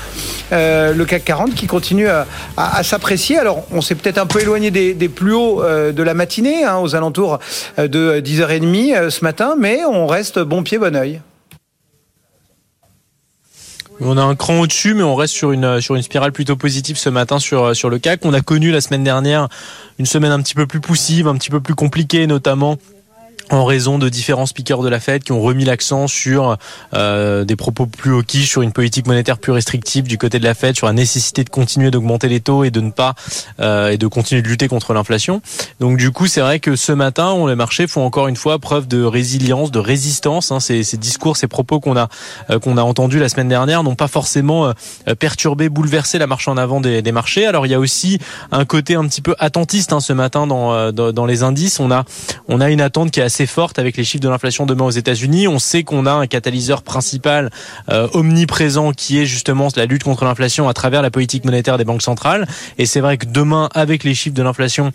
Euh, 0.52 0.94
Le 0.94 1.04
CAC 1.06 1.26
40 1.26 1.56
qui 1.56 1.66
continue 1.66 2.10
à, 2.10 2.84
s'apprécier. 2.84 3.40
Alors, 3.40 3.66
on 3.72 3.82
s'est 3.82 3.96
peut-être 3.96 4.20
un 4.20 4.28
peu 4.28 4.40
éloigné 4.40 4.70
des, 4.70 5.10
plus 5.10 5.34
hauts 5.34 5.64
euh, 5.64 5.92
de 5.92 6.04
la 6.04 6.14
matinée, 6.14 6.64
hein, 6.64 6.78
aux 6.78 6.96
alentours 6.96 7.40
de 7.80 8.20
10h30 8.20 9.10
ce 9.10 9.24
matin, 9.24 9.56
mais 9.58 9.84
on 9.84 10.06
reste 10.06 10.38
bon 10.38 10.62
pied, 10.62 10.78
bon 10.78 10.96
oeil. 10.96 11.22
On 14.00 14.18
a 14.18 14.22
un 14.22 14.36
cran 14.36 14.60
au-dessus, 14.60 14.94
mais 14.94 15.04
on 15.04 15.16
reste 15.16 15.34
sur 15.34 15.52
une 15.52 15.82
sur 15.82 15.96
une 15.96 16.04
spirale 16.04 16.32
plutôt 16.32 16.56
positive 16.56 16.98
ce 16.98 17.10
matin 17.10 17.40
sur 17.40 17.76
sur 17.76 17.90
le 17.90 17.98
CAC. 17.98 18.26
On 18.26 18.34
a 18.34 18.42
connu 18.42 18.72
la 18.72 18.82
semaine 18.82 19.04
dernière 19.04 19.48
une 19.98 20.06
semaine 20.06 20.32
un 20.32 20.42
petit 20.42 20.54
peu 20.54 20.68
plus 20.68 20.82
poussive, 20.82 21.28
un 21.28 21.36
petit 21.36 21.50
peu 21.50 21.62
plus 21.62 21.74
compliquée, 21.74 22.28
notamment 22.28 22.78
en 23.50 23.66
raison 23.66 23.98
de 23.98 24.10
différents 24.10 24.46
speakers 24.46 24.82
de 24.82 24.90
la 24.90 25.00
Fed 25.00 25.24
qui 25.24 25.32
ont 25.32 25.42
remis 25.42 25.66
l'accent 25.66 26.08
sur 26.08 26.58
euh, 26.94 27.46
des 27.46 27.56
propos 27.56 27.86
plus 27.86 28.14
hawkish, 28.14 28.50
sur 28.50 28.62
une 28.62 28.72
politique 28.72 29.08
monétaire 29.08 29.38
plus 29.38 29.52
restrictive 29.52 30.06
du 30.06 30.18
côté 30.18 30.40
de 30.40 30.44
la 30.44 30.54
Fed, 30.54 30.76
sur 30.76 30.88
la 30.88 30.94
nécessité 30.94 31.44
de 31.44 31.50
continuer 31.50 31.92
d'augmenter 31.92 32.28
les 32.28 32.40
taux 32.40 32.64
et 32.64 32.72
de 32.72 32.82
ne 32.82 32.92
pas 32.92 33.16
euh, 33.60 33.90
et 33.90 33.98
de 33.98 34.08
continuer 34.08 34.42
de 34.42 34.48
lutter 34.48 34.68
contre 34.68 34.94
l'inflation. 34.94 35.42
Donc 35.80 35.98
du 35.98 36.12
coup, 36.12 36.28
c'est 36.28 36.42
vrai 36.42 36.60
que 36.60 36.76
ce 36.76 36.92
matin, 36.92 37.32
on, 37.32 37.48
les 37.48 37.56
marchés 37.56 37.88
font 37.88 38.04
encore 38.04 38.28
une 38.28 38.36
fois 38.36 38.60
preuve 38.60 38.88
de 38.88 39.04
résilience, 39.04 39.72
de 39.72 39.80
résistance. 39.80 40.52
Hein. 40.52 40.60
Ces, 40.60 40.84
ces, 40.84 40.98
discours, 40.98 41.38
ces 41.38 41.48
propos 41.48 41.80
qu'on 41.80 41.96
a 41.96 42.10
euh, 42.50 42.60
qu'on 42.60 42.78
a 42.78 42.82
entendus 42.82 43.20
la 43.20 43.30
semaine 43.30 43.50
dernière 43.50 43.84
n'ont 43.84 43.96
pas 43.96 44.08
forcément 44.08 44.68
euh, 44.68 45.16
perturbé, 45.16 45.70
bouleversé 45.70 46.18
la 46.18 46.28
marche 46.28 46.48
en 46.48 46.58
avant 46.58 46.82
des, 46.82 47.02
des, 47.02 47.12
marchés. 47.12 47.46
Alors 47.46 47.66
il 47.66 47.70
y 47.70 47.76
a 47.76 47.80
aussi 47.80 48.20
un 48.52 48.66
côté 48.66 48.96
un 48.96 49.08
petit 49.08 49.22
peu 49.22 49.36
attentiste 49.40 49.94
hein, 49.94 50.00
ce 50.00 50.14
matin 50.14 50.48
dans, 50.48 50.74
euh, 50.74 50.92
dans, 50.92 51.12
dans 51.12 51.26
les 51.26 51.44
indices. 51.44 51.80
On 51.80 51.92
a 51.92 52.04
on 52.48 52.62
a 52.62 52.70
une 52.70 52.82
attente 52.82 53.12
qui 53.12 53.20
est 53.20 53.24
assez 53.24 53.37
forte 53.46 53.80
avec 53.80 53.98
les 53.98 54.04
chiffres 54.04 54.24
de 54.24 54.30
l'inflation 54.30 54.66
demain 54.66 54.86
aux 54.86 54.92
États-Unis. 54.92 55.48
On 55.48 55.60
sait 55.60 55.84
qu'on 55.84 56.06
a 56.06 56.12
un 56.12 56.28
catalyseur 56.28 56.82
principal 56.82 57.50
euh, 57.90 58.08
omniprésent 58.14 58.92
qui 58.92 59.20
est 59.20 59.26
justement 59.26 59.68
la 59.76 59.86
lutte 59.86 60.04
contre 60.04 60.26
l'inflation 60.26 60.68
à 60.68 60.74
travers 60.74 61.02
la 61.02 61.12
politique 61.12 61.46
monétaire 61.46 61.78
des 61.78 61.86
banques 61.86 62.02
centrales. 62.02 62.48
Et 62.78 62.86
c'est 62.86 63.02
vrai 63.02 63.18
que 63.18 63.26
demain, 63.26 63.70
avec 63.74 64.04
les 64.04 64.14
chiffres 64.14 64.36
de 64.36 64.44
l'inflation 64.44 64.92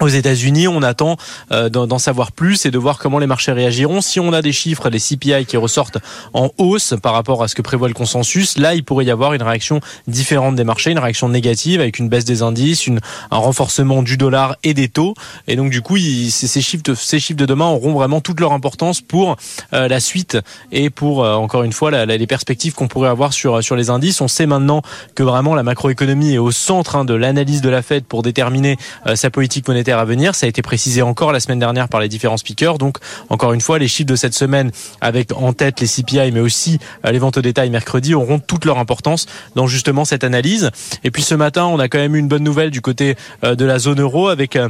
aux 0.00 0.08
États-Unis, 0.08 0.68
on 0.68 0.82
attend 0.82 1.16
euh, 1.52 1.68
d'en 1.68 1.98
savoir 1.98 2.32
plus 2.32 2.66
et 2.66 2.70
de 2.70 2.78
voir 2.78 2.98
comment 2.98 3.18
les 3.18 3.26
marchés 3.26 3.52
réagiront. 3.52 4.00
Si 4.00 4.18
on 4.18 4.32
a 4.32 4.42
des 4.42 4.52
chiffres, 4.52 4.90
des 4.90 4.98
CPI 4.98 5.46
qui 5.46 5.56
ressortent 5.56 5.98
en 6.32 6.50
hausse 6.58 6.94
par 7.00 7.12
rapport 7.12 7.42
à 7.42 7.48
ce 7.48 7.54
que 7.54 7.62
prévoit 7.62 7.88
le 7.88 7.94
consensus, 7.94 8.58
là, 8.58 8.74
il 8.74 8.84
pourrait 8.84 9.04
y 9.04 9.10
avoir 9.10 9.34
une 9.34 9.42
réaction 9.42 9.80
différente 10.08 10.56
des 10.56 10.64
marchés, 10.64 10.90
une 10.90 10.98
réaction 10.98 11.28
négative 11.28 11.80
avec 11.80 11.98
une 11.98 12.08
baisse 12.08 12.24
des 12.24 12.42
indices, 12.42 12.86
une, 12.86 13.00
un 13.30 13.36
renforcement 13.36 14.02
du 14.02 14.16
dollar 14.16 14.56
et 14.64 14.74
des 14.74 14.88
taux. 14.88 15.14
Et 15.46 15.56
donc, 15.56 15.70
du 15.70 15.80
coup, 15.80 15.96
ces, 15.96 16.60
chiffres 16.60 16.82
de, 16.84 16.94
ces 16.94 17.20
chiffres 17.20 17.38
de 17.38 17.46
demain 17.46 17.66
auront 17.66 17.92
vraiment 17.92 18.20
toute 18.20 18.40
leur 18.40 18.52
importance 18.52 19.00
pour 19.00 19.36
euh, 19.72 19.86
la 19.86 20.00
suite 20.00 20.38
et 20.72 20.90
pour, 20.90 21.24
euh, 21.24 21.34
encore 21.34 21.62
une 21.62 21.72
fois, 21.72 21.90
la, 21.90 22.04
les 22.04 22.26
perspectives 22.26 22.74
qu'on 22.74 22.88
pourrait 22.88 23.10
avoir 23.10 23.32
sur, 23.32 23.62
sur 23.62 23.76
les 23.76 23.90
indices. 23.90 24.20
On 24.20 24.28
sait 24.28 24.46
maintenant 24.46 24.82
que 25.14 25.22
vraiment 25.22 25.54
la 25.54 25.62
macroéconomie 25.62 26.34
est 26.34 26.38
au 26.38 26.50
centre 26.50 26.96
hein, 26.96 27.04
de 27.04 27.14
l'analyse 27.14 27.60
de 27.60 27.68
la 27.68 27.82
Fed 27.82 28.04
pour 28.04 28.22
déterminer 28.22 28.76
sa 29.14 29.30
politique 29.30 29.68
monétaire 29.68 29.83
à 29.92 30.04
venir. 30.04 30.34
Ça 30.34 30.46
a 30.46 30.48
été 30.48 30.62
précisé 30.62 31.02
encore 31.02 31.32
la 31.32 31.40
semaine 31.40 31.58
dernière 31.58 31.88
par 31.88 32.00
les 32.00 32.08
différents 32.08 32.36
speakers. 32.36 32.78
Donc, 32.78 32.98
encore 33.28 33.52
une 33.52 33.60
fois, 33.60 33.78
les 33.78 33.88
chiffres 33.88 34.08
de 34.08 34.16
cette 34.16 34.34
semaine, 34.34 34.70
avec 35.00 35.32
en 35.32 35.52
tête 35.52 35.80
les 35.80 35.86
CPI, 35.86 36.32
mais 36.32 36.40
aussi 36.40 36.78
euh, 37.04 37.10
les 37.10 37.18
ventes 37.18 37.38
au 37.38 37.42
détail 37.42 37.70
mercredi, 37.70 38.14
auront 38.14 38.38
toute 38.38 38.64
leur 38.64 38.78
importance 38.78 39.26
dans 39.54 39.66
justement 39.66 40.04
cette 40.04 40.24
analyse. 40.24 40.70
Et 41.02 41.10
puis 41.10 41.22
ce 41.22 41.34
matin, 41.34 41.66
on 41.66 41.78
a 41.78 41.88
quand 41.88 41.98
même 41.98 42.16
eu 42.16 42.18
une 42.18 42.28
bonne 42.28 42.44
nouvelle 42.44 42.70
du 42.70 42.80
côté 42.80 43.16
euh, 43.44 43.54
de 43.54 43.64
la 43.64 43.78
zone 43.78 44.00
euro 44.00 44.28
avec 44.28 44.56
euh, 44.56 44.68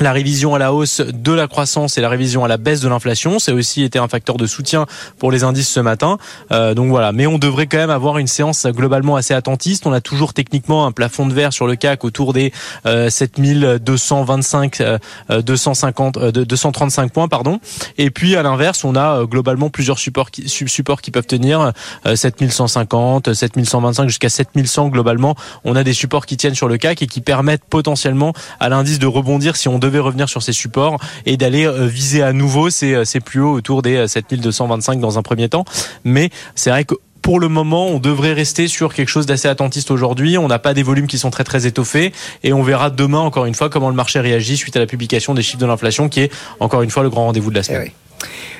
la 0.00 0.12
révision 0.12 0.54
à 0.54 0.58
la 0.58 0.72
hausse 0.72 1.00
de 1.00 1.32
la 1.32 1.46
croissance 1.46 1.98
et 1.98 2.00
la 2.00 2.08
révision 2.08 2.44
à 2.44 2.48
la 2.48 2.56
baisse 2.56 2.80
de 2.80 2.88
l'inflation. 2.88 3.38
C'est 3.38 3.52
aussi 3.52 3.82
été 3.82 3.98
un 3.98 4.08
facteur 4.08 4.36
de 4.36 4.46
soutien 4.46 4.86
pour 5.18 5.30
les 5.30 5.44
indices 5.44 5.68
ce 5.68 5.80
matin. 5.80 6.18
Euh, 6.52 6.74
donc 6.74 6.88
voilà, 6.88 7.12
mais 7.12 7.26
on 7.26 7.38
devrait 7.38 7.66
quand 7.66 7.78
même 7.78 7.90
avoir 7.90 8.18
une 8.18 8.26
séance 8.26 8.66
globalement 8.66 9.16
assez 9.16 9.34
attentiste. 9.34 9.86
On 9.86 9.92
a 9.92 10.00
toujours 10.00 10.34
techniquement 10.34 10.86
un 10.86 10.92
plafond 10.92 11.26
de 11.26 11.34
verre 11.34 11.52
sur 11.52 11.66
le 11.66 11.76
CAC 11.76 12.04
autour 12.04 12.32
des 12.32 12.52
euh, 12.86 13.10
7225, 13.10 14.80
euh, 14.80 14.98
250, 15.42 16.16
euh, 16.16 16.32
235 16.32 17.12
points, 17.12 17.28
pardon. 17.28 17.60
Et 17.98 18.10
puis 18.10 18.36
à 18.36 18.42
l'inverse, 18.42 18.84
on 18.84 18.96
a 18.96 19.20
euh, 19.20 19.26
globalement 19.26 19.70
plusieurs 19.70 19.98
supports 19.98 20.30
qui, 20.30 20.48
supports 20.48 21.00
qui 21.00 21.10
peuvent 21.10 21.26
tenir 21.26 21.72
7150, 22.14 23.28
euh, 23.28 23.34
7125 23.34 24.08
jusqu'à 24.08 24.28
7100 24.28 24.88
globalement. 24.88 25.34
On 25.64 25.76
a 25.76 25.84
des 25.84 25.92
supports 25.92 26.26
qui 26.26 26.36
tiennent 26.36 26.54
sur 26.54 26.68
le 26.68 26.76
CAC 26.76 27.02
et 27.02 27.06
qui 27.06 27.20
permettent 27.20 27.64
potentiellement 27.64 28.32
à 28.60 28.68
l'indice 28.68 28.98
de 28.98 29.06
rebondir 29.06 29.56
si 29.56 29.68
on 29.68 29.78
devait 29.84 29.98
revenir 29.98 30.28
sur 30.28 30.42
ces 30.42 30.52
supports 30.52 30.98
et 31.26 31.36
d'aller 31.36 31.66
euh, 31.66 31.86
viser 31.86 32.22
à 32.22 32.32
nouveau 32.32 32.70
ces, 32.70 32.94
euh, 32.94 33.04
ces 33.04 33.20
plus 33.20 33.40
hauts 33.40 33.52
autour 33.52 33.82
des 33.82 34.06
7225 34.06 34.98
euh, 34.98 35.00
dans 35.00 35.18
un 35.18 35.22
premier 35.22 35.48
temps. 35.48 35.64
Mais 36.04 36.30
c'est 36.54 36.70
vrai 36.70 36.84
que 36.84 36.94
pour 37.22 37.40
le 37.40 37.48
moment, 37.48 37.86
on 37.86 38.00
devrait 38.00 38.34
rester 38.34 38.68
sur 38.68 38.92
quelque 38.92 39.08
chose 39.08 39.24
d'assez 39.24 39.48
attentiste 39.48 39.90
aujourd'hui. 39.90 40.36
On 40.36 40.46
n'a 40.46 40.58
pas 40.58 40.74
des 40.74 40.82
volumes 40.82 41.06
qui 41.06 41.16
sont 41.16 41.30
très 41.30 41.44
très 41.44 41.66
étoffés 41.66 42.12
et 42.42 42.52
on 42.52 42.62
verra 42.62 42.90
demain 42.90 43.20
encore 43.20 43.46
une 43.46 43.54
fois 43.54 43.70
comment 43.70 43.88
le 43.88 43.94
marché 43.94 44.20
réagit 44.20 44.58
suite 44.58 44.76
à 44.76 44.80
la 44.80 44.86
publication 44.86 45.32
des 45.32 45.40
chiffres 45.42 45.58
de 45.58 45.64
l'inflation 45.64 46.10
qui 46.10 46.20
est 46.20 46.32
encore 46.60 46.82
une 46.82 46.90
fois 46.90 47.02
le 47.02 47.08
grand 47.08 47.24
rendez-vous 47.24 47.50
de 47.50 47.54
la 47.54 47.62
semaine. 47.62 47.84
Eh 47.86 48.03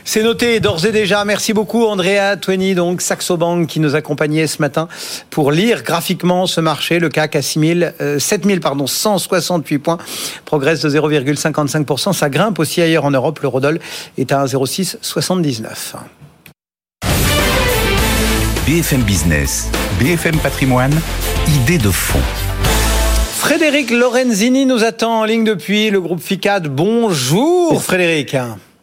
c'est 0.04 0.22
noté 0.22 0.60
d'ores 0.60 0.84
et 0.86 0.92
déjà. 0.92 1.24
Merci 1.24 1.52
beaucoup 1.52 1.84
Andrea 1.86 2.36
Twenny, 2.40 2.74
donc 2.74 3.00
Saxo 3.00 3.36
Bank 3.36 3.66
qui 3.66 3.80
nous 3.80 3.94
accompagnait 3.94 4.46
ce 4.46 4.60
matin 4.60 4.88
pour 5.30 5.50
lire 5.50 5.82
graphiquement 5.82 6.46
ce 6.46 6.60
marché. 6.60 6.98
Le 6.98 7.08
CAC 7.08 7.36
à 7.36 7.42
6000, 7.42 7.94
7000 8.18 8.56
euh, 8.56 8.60
pardon, 8.60 8.86
168 8.86 9.78
points, 9.78 9.98
progresse 10.44 10.82
de 10.82 10.90
0,55%. 10.90 12.12
Ça 12.12 12.28
grimpe 12.28 12.58
aussi 12.58 12.82
ailleurs 12.82 13.04
en 13.04 13.10
Europe. 13.10 13.40
Le 13.40 13.48
Rodol 13.48 13.80
est 14.18 14.32
à 14.32 14.44
1,0679. 14.44 15.94
BFM 18.66 19.02
Business, 19.02 19.70
BFM 19.98 20.36
Patrimoine, 20.38 20.94
idée 21.48 21.78
de 21.78 21.90
fond. 21.90 22.20
Frédéric 23.36 23.90
Lorenzini 23.90 24.64
nous 24.64 24.84
attend 24.84 25.20
en 25.20 25.24
ligne 25.24 25.44
depuis 25.44 25.90
le 25.90 26.00
groupe 26.00 26.22
FICAD. 26.22 26.68
Bonjour 26.68 27.82
Frédéric. 27.82 28.34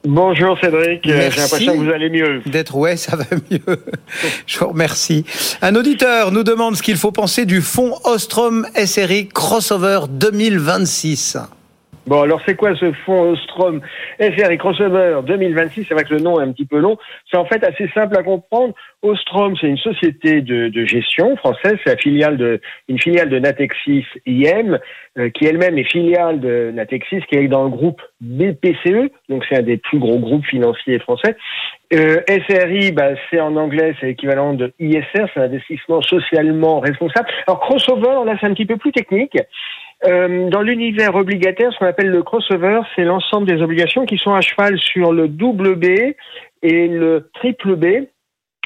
Bonjour 0.04 0.58
Cédric, 0.60 1.02
j'ai 1.04 1.14
l'impression 1.14 1.74
que 1.74 1.78
vous 1.78 1.92
allez 1.92 2.10
mieux. 2.10 2.42
D'être 2.48 2.76
ouais, 2.76 2.98
ça 2.98 3.16
va 3.16 3.26
mieux. 3.52 3.60
Je 4.48 4.58
vous 4.58 4.70
remercie. 4.70 5.26
Un 5.62 5.76
auditeur 5.76 6.32
nous 6.32 6.44
demande 6.44 6.76
ce 6.76 6.82
qu'il 6.82 6.98
faut 6.98 7.12
penser 7.12 7.46
du 7.46 7.62
fonds 7.62 7.94
Ostrom 8.04 8.66
SRI 8.76 9.28
Crossover 9.28 10.02
2026. 10.10 11.38
Bon, 12.08 12.22
alors 12.22 12.42
c'est 12.46 12.56
quoi 12.56 12.76
ce 12.76 12.92
fonds 13.06 13.32
Ostrom 13.32 13.80
FR 14.20 14.50
et 14.50 14.58
Crossover 14.58 15.20
2026 15.26 15.86
C'est 15.88 15.94
vrai 15.94 16.04
que 16.04 16.16
le 16.16 16.20
nom 16.20 16.40
est 16.40 16.44
un 16.44 16.52
petit 16.52 16.66
peu 16.66 16.80
long. 16.80 16.98
C'est 17.30 17.38
en 17.38 17.46
fait 17.46 17.64
assez 17.64 17.88
simple 17.94 18.18
à 18.18 18.24
comprendre. 18.24 18.74
Ostrom, 19.04 19.56
c'est 19.60 19.68
une 19.68 19.78
société 19.78 20.42
de, 20.42 20.70
de 20.70 20.86
gestion 20.86 21.36
française, 21.38 21.78
c'est 21.86 22.00
filiale 22.02 22.38
de, 22.38 22.60
une 22.88 23.00
filiale 23.00 23.30
de 23.30 23.40
Natexis 23.40 24.06
IM, 24.26 24.80
euh, 25.18 25.30
qui 25.30 25.46
elle-même 25.46 25.78
est 25.78 25.92
filiale 25.92 26.40
de 26.40 26.72
Natexis, 26.74 27.22
qui 27.30 27.36
est 27.36 27.48
dans 27.48 27.64
le 27.64 27.70
groupe 27.70 28.02
BPCE, 28.22 29.12
donc 29.30 29.44
c'est 29.50 29.58
un 29.58 29.64
des 29.64 29.78
plus 29.78 30.00
gros 30.00 30.20
groupes 30.20 30.46
financiers 30.46 31.00
français. 31.00 31.36
Euh, 31.94 32.22
SRI, 32.28 32.92
bah, 32.92 33.10
c'est 33.30 33.40
en 33.40 33.56
anglais, 33.58 33.96
c'est 34.00 34.08
l'équivalent 34.08 34.54
de 34.54 34.72
ISR, 34.80 35.26
c'est 35.34 35.42
investissement 35.42 36.02
socialement 36.02 36.80
responsable. 36.80 37.28
Alors 37.48 37.60
Crossover, 37.60 38.26
là 38.26 38.38
c'est 38.40 38.48
un 38.48 38.54
petit 38.54 38.66
peu 38.66 38.78
plus 38.78 38.92
technique. 38.92 39.38
Euh, 40.04 40.50
dans 40.50 40.62
l'univers 40.62 41.16
obligataire, 41.16 41.72
ce 41.72 41.78
qu'on 41.78 41.86
appelle 41.86 42.10
le 42.10 42.24
crossover, 42.24 42.82
c'est 42.96 43.04
l'ensemble 43.04 43.48
des 43.48 43.62
obligations 43.62 44.06
qui 44.06 44.18
sont 44.18 44.34
à 44.34 44.42
cheval 44.42 44.80
sur 44.80 45.14
le 45.14 45.28
double 45.28 45.76
B 45.76 46.16
et 46.64 46.88
le 46.88 47.30
triple 47.36 47.76
B. 47.76 48.08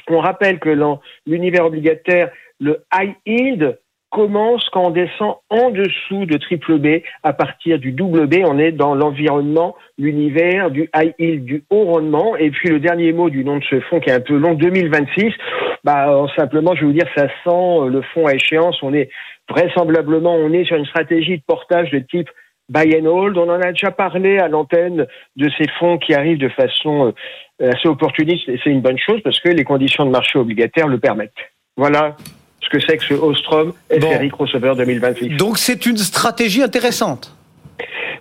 On 0.08 0.18
rappelle 0.18 0.58
que 0.58 0.70
dans 0.70 1.00
l'univers 1.26 1.66
obligataire, 1.66 2.30
le 2.58 2.84
high 2.94 3.14
yield 3.26 3.78
commence 4.10 4.66
quand 4.70 4.86
on 4.86 4.90
descend 4.90 5.34
en 5.50 5.70
dessous 5.70 6.24
de 6.24 6.38
triple 6.38 6.78
B. 6.78 7.02
À 7.22 7.34
partir 7.34 7.78
du 7.78 7.92
double 7.92 8.26
B, 8.26 8.36
on 8.44 8.58
est 8.58 8.72
dans 8.72 8.94
l'environnement, 8.94 9.76
l'univers 9.98 10.70
du 10.70 10.88
high 10.96 11.14
yield, 11.18 11.44
du 11.44 11.64
haut 11.68 11.84
rendement. 11.84 12.34
Et 12.36 12.50
puis 12.50 12.70
le 12.70 12.80
dernier 12.80 13.12
mot 13.12 13.28
du 13.28 13.44
nom 13.44 13.58
de 13.58 13.64
ce 13.64 13.80
fonds 13.80 14.00
qui 14.00 14.08
est 14.08 14.14
un 14.14 14.20
peu 14.20 14.36
long, 14.38 14.54
2026. 14.54 15.32
Bah, 15.86 16.26
simplement, 16.34 16.74
je 16.74 16.80
vais 16.80 16.86
vous 16.86 16.92
dire, 16.92 17.06
ça 17.14 17.28
sent 17.28 17.90
le 17.90 18.02
fonds 18.12 18.26
à 18.26 18.34
échéance. 18.34 18.76
On 18.82 18.92
est 18.92 19.08
vraisemblablement, 19.48 20.34
on 20.34 20.52
est 20.52 20.64
sur 20.64 20.74
une 20.74 20.84
stratégie 20.84 21.38
de 21.38 21.42
portage 21.46 21.92
de 21.92 22.00
type 22.00 22.28
buy 22.68 22.96
and 23.00 23.06
hold. 23.06 23.38
On 23.38 23.48
en 23.48 23.60
a 23.60 23.70
déjà 23.70 23.92
parlé 23.92 24.38
à 24.38 24.48
l'antenne 24.48 25.06
de 25.36 25.50
ces 25.56 25.68
fonds 25.78 25.96
qui 25.98 26.12
arrivent 26.12 26.40
de 26.40 26.48
façon 26.48 27.14
euh, 27.62 27.70
assez 27.70 27.86
opportuniste 27.86 28.48
et 28.48 28.58
c'est 28.64 28.70
une 28.70 28.80
bonne 28.80 28.98
chose 28.98 29.20
parce 29.22 29.38
que 29.38 29.48
les 29.48 29.62
conditions 29.62 30.04
de 30.04 30.10
marché 30.10 30.40
obligataire 30.40 30.88
le 30.88 30.98
permettent. 30.98 31.30
Voilà 31.76 32.16
ce 32.60 32.68
que 32.68 32.80
c'est 32.80 32.96
que 32.96 33.04
ce 33.04 33.14
Ostrom 33.14 33.72
FRI 33.88 34.28
Crossover 34.28 34.72
2026. 34.76 35.36
Donc 35.36 35.56
c'est 35.56 35.86
une 35.86 35.98
stratégie 35.98 36.64
intéressante. 36.64 37.32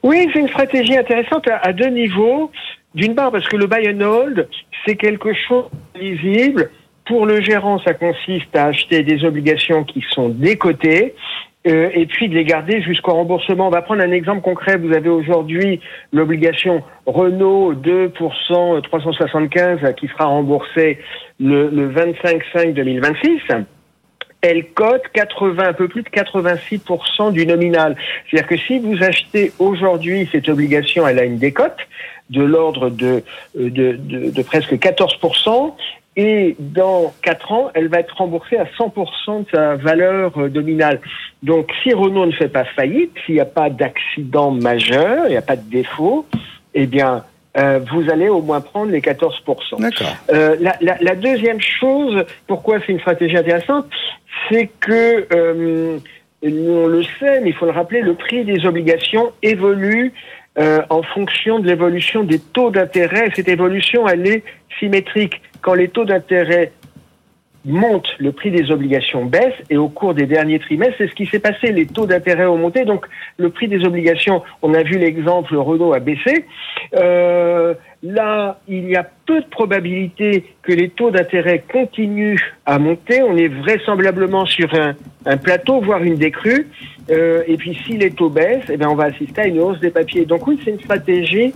Oui, 0.03 0.29
c'est 0.31 0.39
une 0.39 0.49
stratégie 0.49 0.95
intéressante 0.95 1.47
à, 1.47 1.73
deux 1.73 1.89
niveaux. 1.89 2.51
D'une 2.93 3.15
part 3.15 3.31
parce 3.31 3.47
que 3.47 3.57
le 3.57 3.65
buy 3.65 3.89
and 3.89 4.01
hold, 4.01 4.47
c'est 4.85 4.95
quelque 4.97 5.33
chose 5.33 5.65
de 5.95 5.99
lisible 5.99 6.69
pour 7.05 7.25
le 7.25 7.41
gérant, 7.41 7.79
ça 7.79 7.93
consiste 7.93 8.55
à 8.55 8.65
acheter 8.65 9.03
des 9.03 9.23
obligations 9.23 9.83
qui 9.83 10.03
sont 10.09 10.29
décotées 10.29 11.15
euh, 11.67 11.89
et 11.93 12.05
puis 12.05 12.29
de 12.29 12.35
les 12.35 12.45
garder 12.45 12.81
jusqu'au 12.81 13.13
remboursement. 13.13 13.67
On 13.67 13.71
va 13.71 13.81
prendre 13.81 14.01
un 14.01 14.11
exemple 14.11 14.41
concret. 14.41 14.77
Vous 14.77 14.93
avez 14.93 15.09
aujourd'hui 15.09 15.79
l'obligation 16.11 16.83
Renault 17.05 17.73
2% 17.73 18.81
375 18.81 19.95
qui 19.97 20.07
sera 20.07 20.25
remboursée 20.25 20.99
le, 21.39 21.69
le 21.69 21.91
25-5 21.91 22.73
2026 22.73 23.41
elle 24.41 24.65
cote 24.73 25.01
80, 25.13 25.69
un 25.69 25.73
peu 25.73 25.87
plus 25.87 26.03
de 26.03 26.09
86% 26.09 27.31
du 27.31 27.47
nominal. 27.47 27.95
C'est-à-dire 28.29 28.47
que 28.47 28.57
si 28.57 28.77
vous 28.77 29.01
achetez 29.03 29.51
aujourd'hui 29.57 30.29
cette 30.31 30.49
obligation, 30.49 31.07
elle 31.07 31.17
a 31.17 31.23
une 31.23 31.39
décote 31.39 31.79
de 32.29 32.43
l'ordre 32.43 32.89
de, 32.91 33.23
de, 33.55 33.69
de, 33.69 34.29
de, 34.29 34.41
presque 34.43 34.73
14%, 34.73 35.73
et 36.17 36.55
dans 36.59 37.13
quatre 37.21 37.51
ans, 37.51 37.71
elle 37.73 37.89
va 37.89 37.99
être 37.99 38.15
remboursée 38.15 38.57
à 38.57 38.65
100% 38.65 39.43
de 39.43 39.45
sa 39.53 39.75
valeur 39.75 40.31
euh, 40.37 40.49
nominale. 40.49 41.01
Donc, 41.43 41.69
si 41.83 41.93
Renault 41.93 42.25
ne 42.25 42.31
fait 42.31 42.47
pas 42.47 42.63
faillite, 42.63 43.11
s'il 43.25 43.35
n'y 43.35 43.41
a 43.41 43.45
pas 43.45 43.69
d'accident 43.69 44.51
majeur, 44.51 45.25
il 45.27 45.31
n'y 45.31 45.37
a 45.37 45.41
pas 45.41 45.57
de 45.57 45.69
défaut, 45.69 46.25
eh 46.73 46.87
bien, 46.87 47.23
euh, 47.57 47.79
vous 47.91 48.09
allez 48.09 48.29
au 48.29 48.41
moins 48.41 48.61
prendre 48.61 48.91
les 48.91 49.01
14%. 49.01 49.31
Euh, 50.29 50.55
la, 50.59 50.75
la, 50.81 50.97
la, 50.99 51.15
deuxième 51.15 51.61
chose, 51.61 52.25
pourquoi 52.47 52.79
c'est 52.79 52.91
une 52.91 52.99
stratégie 52.99 53.37
intéressante, 53.37 53.85
c'est 54.49 54.69
que, 54.79 55.27
euh, 55.33 55.97
on 56.43 56.87
le 56.87 57.03
sait, 57.19 57.41
mais 57.41 57.49
il 57.49 57.55
faut 57.55 57.65
le 57.65 57.71
rappeler, 57.71 58.01
le 58.01 58.13
prix 58.13 58.45
des 58.45 58.65
obligations 58.65 59.31
évolue 59.41 60.13
euh, 60.57 60.81
en 60.89 61.01
fonction 61.01 61.59
de 61.59 61.67
l'évolution 61.67 62.23
des 62.23 62.39
taux 62.39 62.69
d'intérêt. 62.69 63.29
Cette 63.35 63.49
évolution, 63.49 64.07
elle 64.07 64.25
est 64.25 64.43
symétrique. 64.79 65.41
Quand 65.65 65.73
les 65.73 65.87
taux 65.87 66.05
d'intérêt 66.05 66.73
montent, 67.65 68.13
le 68.19 68.31
prix 68.31 68.51
des 68.51 68.69
obligations 68.69 69.25
baisse 69.25 69.55
et 69.71 69.77
au 69.77 69.89
cours 69.89 70.13
des 70.13 70.27
derniers 70.27 70.59
trimestres, 70.59 70.93
c'est 70.99 71.07
ce 71.07 71.15
qui 71.15 71.25
s'est 71.25 71.39
passé. 71.39 71.71
Les 71.71 71.87
taux 71.87 72.05
d'intérêt 72.05 72.45
ont 72.45 72.59
monté, 72.59 72.85
donc 72.85 73.07
le 73.39 73.49
prix 73.49 73.67
des 73.67 73.83
obligations, 73.83 74.43
on 74.61 74.75
a 74.75 74.83
vu 74.83 74.99
l'exemple 74.99 75.55
Renault 75.55 75.93
a 75.93 75.99
baissé. 75.99 76.45
Euh, 76.93 77.73
là, 78.03 78.59
il 78.67 78.87
y 78.87 78.95
a 78.95 79.09
peu 79.25 79.41
de 79.41 79.47
probabilité 79.47 80.43
que 80.61 80.71
les 80.71 80.89
taux 80.89 81.09
d'intérêt 81.09 81.63
continuent 81.67 82.37
à 82.67 82.77
monter. 82.77 83.23
On 83.23 83.35
est 83.35 83.47
vraisemblablement 83.47 84.45
sur 84.45 84.69
un, 85.25 85.37
plateau, 85.37 85.81
voire 85.81 86.03
une 86.03 86.17
décrue. 86.17 86.67
Euh, 87.09 87.41
et 87.47 87.57
puis 87.57 87.75
si 87.87 87.97
les 87.97 88.11
taux 88.11 88.29
baissent, 88.29 88.69
eh 88.69 88.77
bien, 88.77 88.87
on 88.87 88.95
va 88.95 89.05
assister 89.05 89.41
à 89.41 89.47
une 89.47 89.61
hausse 89.61 89.79
des 89.79 89.89
papiers. 89.89 90.27
Donc 90.27 90.45
oui, 90.45 90.59
c'est 90.63 90.69
une 90.69 90.79
stratégie 90.79 91.53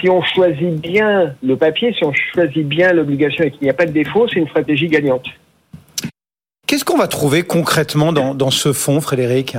si 0.00 0.08
on 0.08 0.22
choisit 0.22 0.80
bien 0.80 1.34
le 1.42 1.56
papier, 1.56 1.92
si 1.92 2.04
on 2.04 2.12
choisit 2.12 2.66
bien 2.66 2.92
l'obligation 2.92 3.44
et 3.44 3.50
qu'il 3.50 3.62
n'y 3.62 3.70
a 3.70 3.74
pas 3.74 3.86
de 3.86 3.92
défaut, 3.92 4.26
c'est 4.28 4.40
une 4.40 4.48
stratégie 4.48 4.88
gagnante. 4.88 5.26
Qu'est-ce 6.66 6.84
qu'on 6.84 6.98
va 6.98 7.08
trouver 7.08 7.42
concrètement 7.42 8.12
dans, 8.12 8.34
dans 8.34 8.50
ce 8.50 8.72
fonds, 8.72 9.00
Frédéric? 9.00 9.56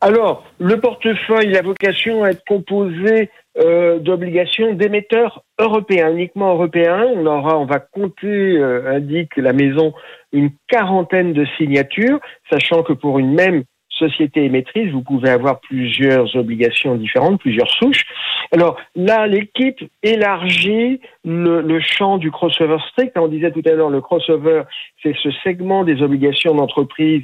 Alors, 0.00 0.44
le 0.58 0.80
portefeuille 0.80 1.56
a 1.56 1.62
vocation 1.62 2.24
à 2.24 2.30
être 2.30 2.42
composé 2.46 3.30
euh, 3.58 4.00
d'obligations 4.00 4.74
d'émetteurs 4.74 5.44
européens, 5.60 6.10
uniquement 6.10 6.54
européens. 6.54 7.06
On 7.14 7.24
aura, 7.26 7.56
on 7.58 7.66
va 7.66 7.78
compter, 7.78 8.26
euh, 8.26 8.96
indique 8.96 9.36
la 9.36 9.52
maison, 9.52 9.92
une 10.32 10.50
quarantaine 10.68 11.32
de 11.32 11.46
signatures, 11.56 12.18
sachant 12.50 12.82
que 12.82 12.92
pour 12.92 13.20
une 13.20 13.32
même 13.34 13.62
société 13.98 14.44
émettrice, 14.44 14.90
vous 14.90 15.02
pouvez 15.02 15.30
avoir 15.30 15.60
plusieurs 15.60 16.34
obligations 16.36 16.96
différentes, 16.96 17.40
plusieurs 17.40 17.70
souches. 17.70 18.04
Alors 18.52 18.78
là, 18.96 19.26
l'équipe 19.26 19.78
élargit 20.02 21.00
le, 21.24 21.80
champ 21.80 22.18
du 22.18 22.30
crossover 22.30 22.78
strict. 22.90 23.16
On 23.16 23.28
disait 23.28 23.50
tout 23.50 23.62
à 23.66 23.72
l'heure, 23.72 23.90
le 23.90 24.00
crossover, 24.00 24.62
c'est 25.02 25.14
ce 25.22 25.30
segment 25.44 25.84
des 25.84 26.02
obligations 26.02 26.54
d'entreprise 26.54 27.22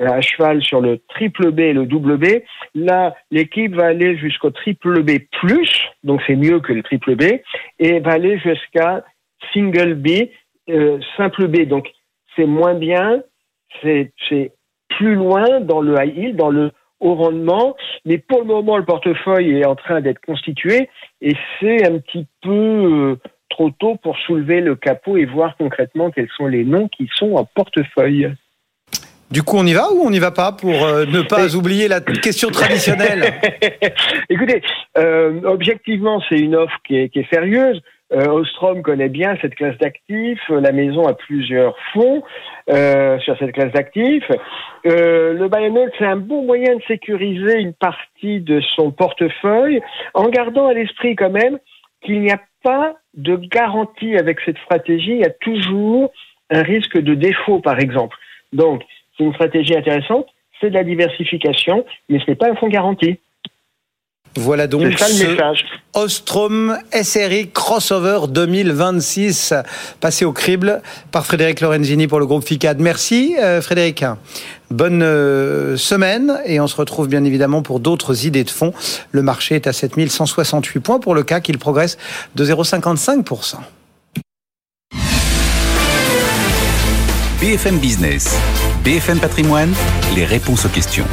euh, 0.00 0.08
à 0.08 0.20
cheval 0.20 0.62
sur 0.62 0.80
le 0.80 0.98
triple 1.08 1.50
B 1.50 1.60
et 1.60 1.72
le 1.72 1.86
double 1.86 2.16
B. 2.16 2.42
Là, 2.74 3.14
l'équipe 3.30 3.74
va 3.74 3.86
aller 3.86 4.16
jusqu'au 4.16 4.50
triple 4.50 5.02
B 5.02 5.18
plus, 5.40 5.70
donc 6.04 6.20
c'est 6.26 6.36
mieux 6.36 6.60
que 6.60 6.72
le 6.72 6.82
triple 6.82 7.16
B, 7.16 7.40
et 7.78 8.00
va 8.00 8.12
aller 8.12 8.38
jusqu'à 8.38 9.04
single 9.52 9.94
B, 9.94 10.28
euh, 10.68 10.98
simple 11.16 11.48
B. 11.48 11.62
Donc 11.66 11.90
c'est 12.36 12.46
moins 12.46 12.74
bien, 12.74 13.22
c'est 13.82 14.12
plus 14.98 15.14
loin 15.14 15.60
dans 15.60 15.80
le 15.80 15.94
high 15.94 16.16
yield, 16.16 16.36
dans 16.36 16.50
le 16.50 16.72
haut 17.00 17.14
rendement, 17.14 17.76
mais 18.04 18.18
pour 18.18 18.40
le 18.40 18.46
moment, 18.46 18.76
le 18.76 18.84
portefeuille 18.84 19.60
est 19.60 19.64
en 19.64 19.76
train 19.76 20.00
d'être 20.00 20.20
constitué 20.26 20.90
et 21.22 21.36
c'est 21.58 21.86
un 21.86 21.98
petit 21.98 22.26
peu 22.42 22.50
euh, 22.50 23.16
trop 23.48 23.70
tôt 23.70 23.94
pour 24.02 24.18
soulever 24.18 24.60
le 24.60 24.74
capot 24.74 25.16
et 25.16 25.24
voir 25.24 25.56
concrètement 25.56 26.10
quels 26.10 26.28
sont 26.36 26.48
les 26.48 26.64
noms 26.64 26.88
qui 26.88 27.08
sont 27.14 27.36
en 27.36 27.44
portefeuille. 27.44 28.32
Du 29.30 29.42
coup, 29.42 29.56
on 29.58 29.66
y 29.66 29.74
va 29.74 29.92
ou 29.92 30.00
on 30.04 30.10
n'y 30.10 30.18
va 30.18 30.32
pas 30.32 30.50
pour 30.50 30.84
euh, 30.84 31.04
ne 31.04 31.22
pas 31.22 31.54
oublier 31.54 31.86
la 31.86 32.00
question 32.00 32.50
traditionnelle? 32.50 33.34
Écoutez, 34.28 34.62
euh, 34.96 35.40
objectivement, 35.44 36.20
c'est 36.28 36.38
une 36.38 36.56
offre 36.56 36.76
qui 36.84 36.96
est, 36.96 37.08
qui 37.10 37.20
est 37.20 37.32
sérieuse. 37.32 37.80
Euh, 38.12 38.26
Ostrom 38.26 38.82
connaît 38.82 39.10
bien 39.10 39.36
cette 39.42 39.54
classe 39.54 39.76
d'actifs. 39.78 40.48
La 40.48 40.72
maison 40.72 41.06
a 41.06 41.12
plusieurs 41.12 41.76
fonds 41.92 42.22
euh, 42.70 43.18
sur 43.20 43.36
cette 43.38 43.52
classe 43.52 43.72
d'actifs. 43.72 44.30
Euh, 44.86 45.34
le 45.34 45.48
buy 45.48 45.90
c'est 45.98 46.06
un 46.06 46.16
bon 46.16 46.44
moyen 46.44 46.76
de 46.76 46.82
sécuriser 46.88 47.58
une 47.58 47.74
partie 47.74 48.40
de 48.40 48.60
son 48.76 48.90
portefeuille 48.92 49.82
en 50.14 50.28
gardant 50.28 50.68
à 50.68 50.72
l'esprit 50.72 51.16
quand 51.16 51.30
même 51.30 51.58
qu'il 52.02 52.22
n'y 52.22 52.32
a 52.32 52.40
pas 52.62 52.94
de 53.14 53.36
garantie 53.36 54.16
avec 54.16 54.40
cette 54.40 54.58
stratégie. 54.58 55.12
Il 55.12 55.20
y 55.20 55.24
a 55.24 55.30
toujours 55.30 56.10
un 56.50 56.62
risque 56.62 56.98
de 56.98 57.14
défaut, 57.14 57.60
par 57.60 57.78
exemple. 57.78 58.16
Donc, 58.52 58.82
c'est 59.16 59.24
une 59.24 59.34
stratégie 59.34 59.76
intéressante. 59.76 60.26
C'est 60.60 60.70
de 60.70 60.74
la 60.74 60.84
diversification, 60.84 61.84
mais 62.08 62.18
ce 62.20 62.30
n'est 62.30 62.36
pas 62.36 62.50
un 62.50 62.54
fonds 62.56 62.68
garanti. 62.68 63.18
Voilà 64.38 64.68
donc 64.68 64.96
ce 64.96 65.24
Ostrom 65.94 66.78
SRI 66.92 67.50
Crossover 67.50 68.28
2026 68.28 69.52
passé 70.00 70.24
au 70.24 70.32
crible 70.32 70.80
par 71.10 71.26
Frédéric 71.26 71.60
Lorenzini 71.60 72.06
pour 72.06 72.20
le 72.20 72.26
groupe 72.26 72.46
FICAD. 72.46 72.78
Merci 72.78 73.34
euh, 73.40 73.60
Frédéric. 73.60 74.04
Bonne 74.70 75.02
euh, 75.02 75.76
semaine 75.76 76.38
et 76.44 76.60
on 76.60 76.68
se 76.68 76.76
retrouve 76.76 77.08
bien 77.08 77.24
évidemment 77.24 77.62
pour 77.62 77.80
d'autres 77.80 78.26
idées 78.26 78.44
de 78.44 78.50
fonds. 78.50 78.72
Le 79.10 79.22
marché 79.22 79.56
est 79.56 79.66
à 79.66 79.72
7168 79.72 80.80
points 80.80 81.00
pour 81.00 81.14
le 81.14 81.24
CAC, 81.24 81.48
il 81.48 81.58
progresse 81.58 81.98
de 82.36 82.44
0,55%. 82.44 83.56
BFM 87.40 87.78
Business, 87.78 88.36
BFM 88.84 89.18
Patrimoine, 89.18 89.72
les 90.14 90.24
réponses 90.24 90.64
aux 90.66 90.70
questions. 90.70 91.06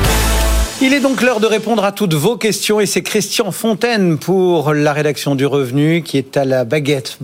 Il 0.81 0.93
est 0.93 0.99
donc 0.99 1.21
l'heure 1.21 1.39
de 1.39 1.47
répondre 1.47 1.85
à 1.85 1.93
toutes 1.93 2.15
vos 2.15 2.35
questions 2.35 2.81
et 2.81 2.85
c'est 2.85 3.01
Christian 3.01 3.51
Fontaine 3.51 4.17
pour 4.17 4.73
la 4.73 4.91
rédaction 4.91 5.33
du 5.33 5.45
Revenu 5.45 6.03
qui 6.03 6.17
est 6.17 6.35
à 6.35 6.43
la 6.43 6.65
baguette. 6.65 7.17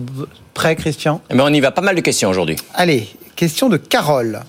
Prêt, 0.54 0.74
Christian? 0.74 1.20
Mais 1.30 1.42
on 1.42 1.48
y 1.48 1.60
va, 1.60 1.70
pas 1.70 1.82
mal 1.82 1.94
de 1.94 2.00
questions 2.00 2.30
aujourd'hui. 2.30 2.56
Allez, 2.74 3.08
question 3.36 3.68
de 3.68 3.76
Carole. 3.76 4.40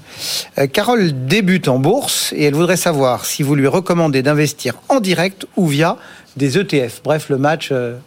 Euh, 0.58 0.68
Carole 0.68 1.28
débute 1.28 1.68
en 1.68 1.80
bourse 1.80 2.32
et 2.34 2.46
elle 2.46 2.54
voudrait 2.54 2.78
savoir 2.78 3.26
si 3.26 3.44
vous 3.44 3.56
lui 3.56 3.68
recommandez 3.68 4.24
d'investir 4.24 4.76
en 4.88 5.02
direct 5.02 5.46
ou 5.58 5.68
via 5.68 5.98
des 6.38 6.58
ETF. 6.58 7.02
Bref, 7.04 7.28
le 7.28 7.38
match 7.38 7.70
euh, 7.74 7.98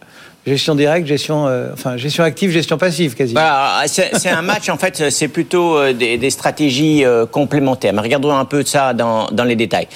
gestion 0.47 0.75
directe, 0.75 1.07
gestion, 1.07 1.47
euh, 1.47 1.69
enfin 1.73 1.97
gestion 1.97 2.23
active, 2.23 2.51
gestion 2.51 2.77
passive, 2.77 3.15
quasi. 3.15 3.33
Bah, 3.33 3.81
c'est 3.85 4.29
un 4.29 4.41
match 4.41 4.69
en 4.69 4.77
fait, 4.77 5.09
c'est 5.09 5.27
plutôt 5.27 5.77
euh, 5.77 5.93
des, 5.93 6.29
stratégies 6.29 7.03
euh, 7.03 7.25
complémentaires. 7.25 7.93
Mais 7.93 8.01
regardons 8.01 8.33
un 8.33 8.45
peu 8.45 8.63
ça 8.63 8.93
dans, 8.93 9.27
dans 9.31 9.43
les 9.43 9.55
détails. 9.55 9.87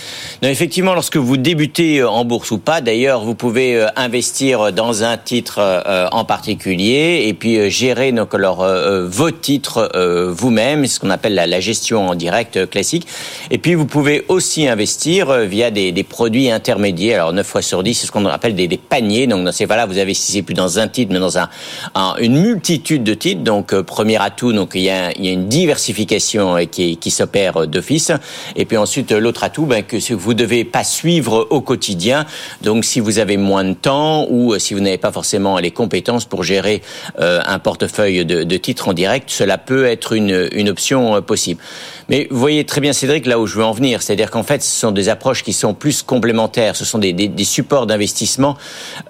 Donc, 0.42 0.52
effectivement, 0.52 0.94
lorsque 0.94 1.18
vous 1.18 1.38
débutez 1.38 2.04
en 2.04 2.26
bourse 2.26 2.52
ou 2.52 2.58
pas, 2.58 2.82
d'ailleurs, 2.82 3.24
vous 3.24 3.36
pouvez 3.36 3.86
investir 3.96 4.74
dans 4.74 5.04
un 5.04 5.18
titre 5.18 5.84
en 6.12 6.26
particulier 6.26 7.24
et 7.28 7.34
puis 7.34 7.70
gérer 7.70 8.12
donc 8.12 8.34
alors 8.34 8.66
vos 9.06 9.32
titres 9.32 9.92
vous-même, 10.32 10.86
ce 10.88 11.00
qu'on 11.00 11.10
appelle 11.10 11.36
la, 11.36 11.60
gestion 11.60 12.10
en 12.10 12.16
direct 12.16 12.70
classique. 12.70 13.08
Et 13.52 13.58
puis 13.58 13.76
vous 13.76 13.86
pouvez 13.86 14.26
aussi 14.28 14.68
investir 14.68 15.32
via 15.42 15.72
des, 15.72 16.04
produits 16.04 16.50
intermédiaires. 16.50 17.22
Alors 17.22 17.34
9 17.34 17.46
fois 17.46 17.62
sur 17.62 17.84
10, 17.84 17.94
c'est 17.94 18.08
ce 18.08 18.12
qu'on 18.12 18.26
appelle 18.26 18.56
des, 18.56 18.68
des, 18.68 18.78
paniers. 18.78 19.28
Donc 19.28 19.46
dans 19.46 19.52
ces 19.52 19.68
cas-là, 19.68 19.86
vous 19.86 20.00
investissez 20.00 20.41
plus 20.44 20.54
dans 20.54 20.80
un 20.80 20.88
titre, 20.88 21.12
mais 21.14 21.20
dans 21.20 21.38
un, 21.38 21.50
un 21.96 22.16
une 22.20 22.40
multitude 22.40 23.04
de 23.04 23.14
titres. 23.14 23.44
Donc, 23.44 23.74
euh, 23.74 23.84
premier 23.84 24.22
atout, 24.22 24.54
donc 24.54 24.72
il 24.76 24.82
y 24.82 24.90
a, 24.90 25.12
une 25.18 25.48
diversification 25.48 26.58
euh, 26.58 26.66
qui, 26.66 26.98
qui 26.98 27.12
s'opère 27.12 27.68
d'office. 27.68 28.12
Et 28.56 28.66
puis 28.66 28.78
ensuite, 28.78 29.12
l'autre 29.12 29.44
atout, 29.44 29.66
ben, 29.66 29.84
que 29.84 29.98
vous 30.14 30.34
devez 30.34 30.64
pas 30.64 30.84
suivre 30.84 31.48
au 31.50 31.62
quotidien. 31.62 32.26
Donc, 32.62 32.86
si 32.86 33.00
vous 33.00 33.20
avez 33.20 33.38
moins 33.38 33.64
de 33.64 33.74
temps 33.74 34.28
ou 34.30 34.54
euh, 34.54 34.60
si 34.60 34.74
vous 34.74 34.80
n'avez 34.80 34.98
pas 34.98 35.12
forcément 35.12 35.58
les 35.60 35.72
compétences 35.72 36.26
pour 36.26 36.44
gérer 36.44 36.82
euh, 37.20 37.42
un 37.46 37.60
portefeuille 37.60 38.26
de, 38.26 38.44
de 38.44 38.58
titres 38.58 38.90
en 38.90 38.94
direct, 38.94 39.30
cela 39.30 39.58
peut 39.58 39.86
être 39.86 40.14
une, 40.14 40.50
une 40.54 40.70
option 40.70 41.22
possible. 41.22 41.62
Mais 42.12 42.28
vous 42.30 42.38
voyez 42.38 42.66
très 42.66 42.82
bien, 42.82 42.92
Cédric, 42.92 43.26
là 43.26 43.40
où 43.40 43.48
je 43.48 43.56
veux 43.56 43.64
en 43.64 43.72
venir, 43.72 44.02
c'est-à-dire 44.02 44.30
qu'en 44.30 44.44
fait, 44.44 44.62
ce 44.62 44.80
sont 44.82 44.92
des 44.92 45.08
approches 45.08 45.44
qui 45.44 45.54
sont 45.54 45.74
plus 45.74 46.04
complémentaires. 46.04 46.76
Ce 46.76 46.84
sont 46.84 46.98
des, 46.98 47.14
des, 47.14 47.30
des 47.30 47.44
supports 47.46 47.88
d'investissement 47.88 48.58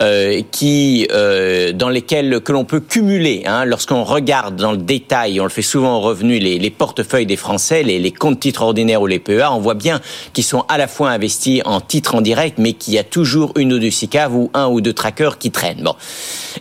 euh, 0.03 0.43
qui 0.51 1.07
euh, 1.11 1.71
dans 1.71 1.89
lesquels 1.89 2.41
que 2.41 2.51
l'on 2.51 2.63
peut 2.63 2.79
cumuler. 2.79 3.41
Hein, 3.47 3.65
Lorsqu'on 3.65 4.03
regarde 4.03 4.55
dans 4.55 4.71
le 4.71 4.77
détail, 4.77 5.41
on 5.41 5.45
le 5.45 5.49
fait 5.49 5.63
souvent 5.63 5.97
au 5.97 6.01
revenu, 6.01 6.37
les, 6.37 6.59
les 6.59 6.69
portefeuilles 6.69 7.25
des 7.25 7.37
Français, 7.37 7.81
les, 7.81 7.97
les, 7.97 8.11
comptes 8.11 8.39
titres 8.39 8.61
ordinaires 8.61 9.01
ou 9.01 9.07
les 9.07 9.17
PEA, 9.17 9.51
on 9.51 9.59
voit 9.59 9.73
bien 9.73 9.99
qu'ils 10.33 10.43
sont 10.43 10.63
à 10.69 10.77
la 10.77 10.87
fois 10.87 11.09
investis 11.09 11.63
en 11.65 11.81
titres 11.81 12.13
en 12.13 12.21
direct, 12.21 12.59
mais 12.59 12.73
qu'il 12.73 12.93
y 12.93 12.99
a 12.99 13.03
toujours 13.03 13.53
une 13.57 13.73
ou 13.73 13.79
deux 13.79 13.89
SICAV 13.89 14.35
ou 14.35 14.51
un 14.53 14.67
ou 14.67 14.79
deux 14.79 14.93
trackers 14.93 15.39
qui 15.39 15.49
traînent. 15.49 15.81
Bon. 15.81 15.95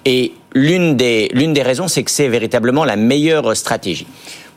Et 0.07 0.33
l'une 0.55 0.97
des, 0.97 1.29
l'une 1.35 1.53
des 1.53 1.63
raisons, 1.63 1.87
c'est 1.87 2.03
que 2.03 2.11
c'est 2.11 2.29
véritablement 2.29 2.87
la 2.87 2.97
meilleure 2.97 3.55
stratégie. 3.55 4.07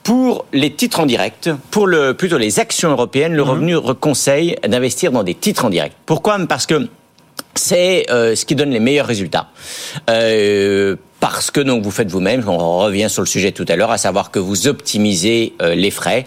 Pour 0.03 0.45
les 0.51 0.73
titres 0.73 0.99
en 0.99 1.05
direct, 1.05 1.49
pour 1.71 1.87
le, 1.87 2.13
plutôt 2.13 2.37
les 2.37 2.59
actions 2.59 2.91
européennes, 2.91 3.33
le 3.33 3.43
mmh. 3.43 3.49
revenu 3.49 3.77
conseille 3.99 4.55
d'investir 4.67 5.11
dans 5.11 5.23
des 5.23 5.35
titres 5.35 5.65
en 5.65 5.69
direct. 5.69 5.95
Pourquoi? 6.05 6.37
Parce 6.47 6.65
que 6.65 6.89
c'est 7.55 8.09
euh, 8.09 8.35
ce 8.35 8.45
qui 8.45 8.55
donne 8.55 8.71
les 8.71 8.79
meilleurs 8.79 9.05
résultats. 9.05 9.47
Euh, 10.09 10.95
parce 11.19 11.51
que 11.51 11.61
donc 11.61 11.83
vous 11.83 11.91
faites 11.91 12.09
vous-même, 12.09 12.43
on 12.47 12.79
revient 12.79 13.09
sur 13.09 13.21
le 13.21 13.27
sujet 13.27 13.51
tout 13.51 13.65
à 13.69 13.75
l'heure, 13.75 13.91
à 13.91 13.97
savoir 13.97 14.31
que 14.31 14.39
vous 14.39 14.67
optimisez 14.67 15.53
euh, 15.61 15.75
les 15.75 15.91
frais. 15.91 16.25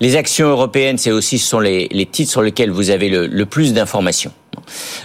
Les 0.00 0.16
actions 0.16 0.48
européennes, 0.48 0.98
c'est 0.98 1.10
aussi 1.10 1.38
ce 1.38 1.46
sont 1.46 1.60
les, 1.60 1.88
les, 1.92 2.06
titres 2.06 2.30
sur 2.30 2.42
lesquels 2.42 2.70
vous 2.70 2.90
avez 2.90 3.08
le, 3.08 3.26
le 3.26 3.46
plus 3.46 3.74
d'informations. 3.74 4.32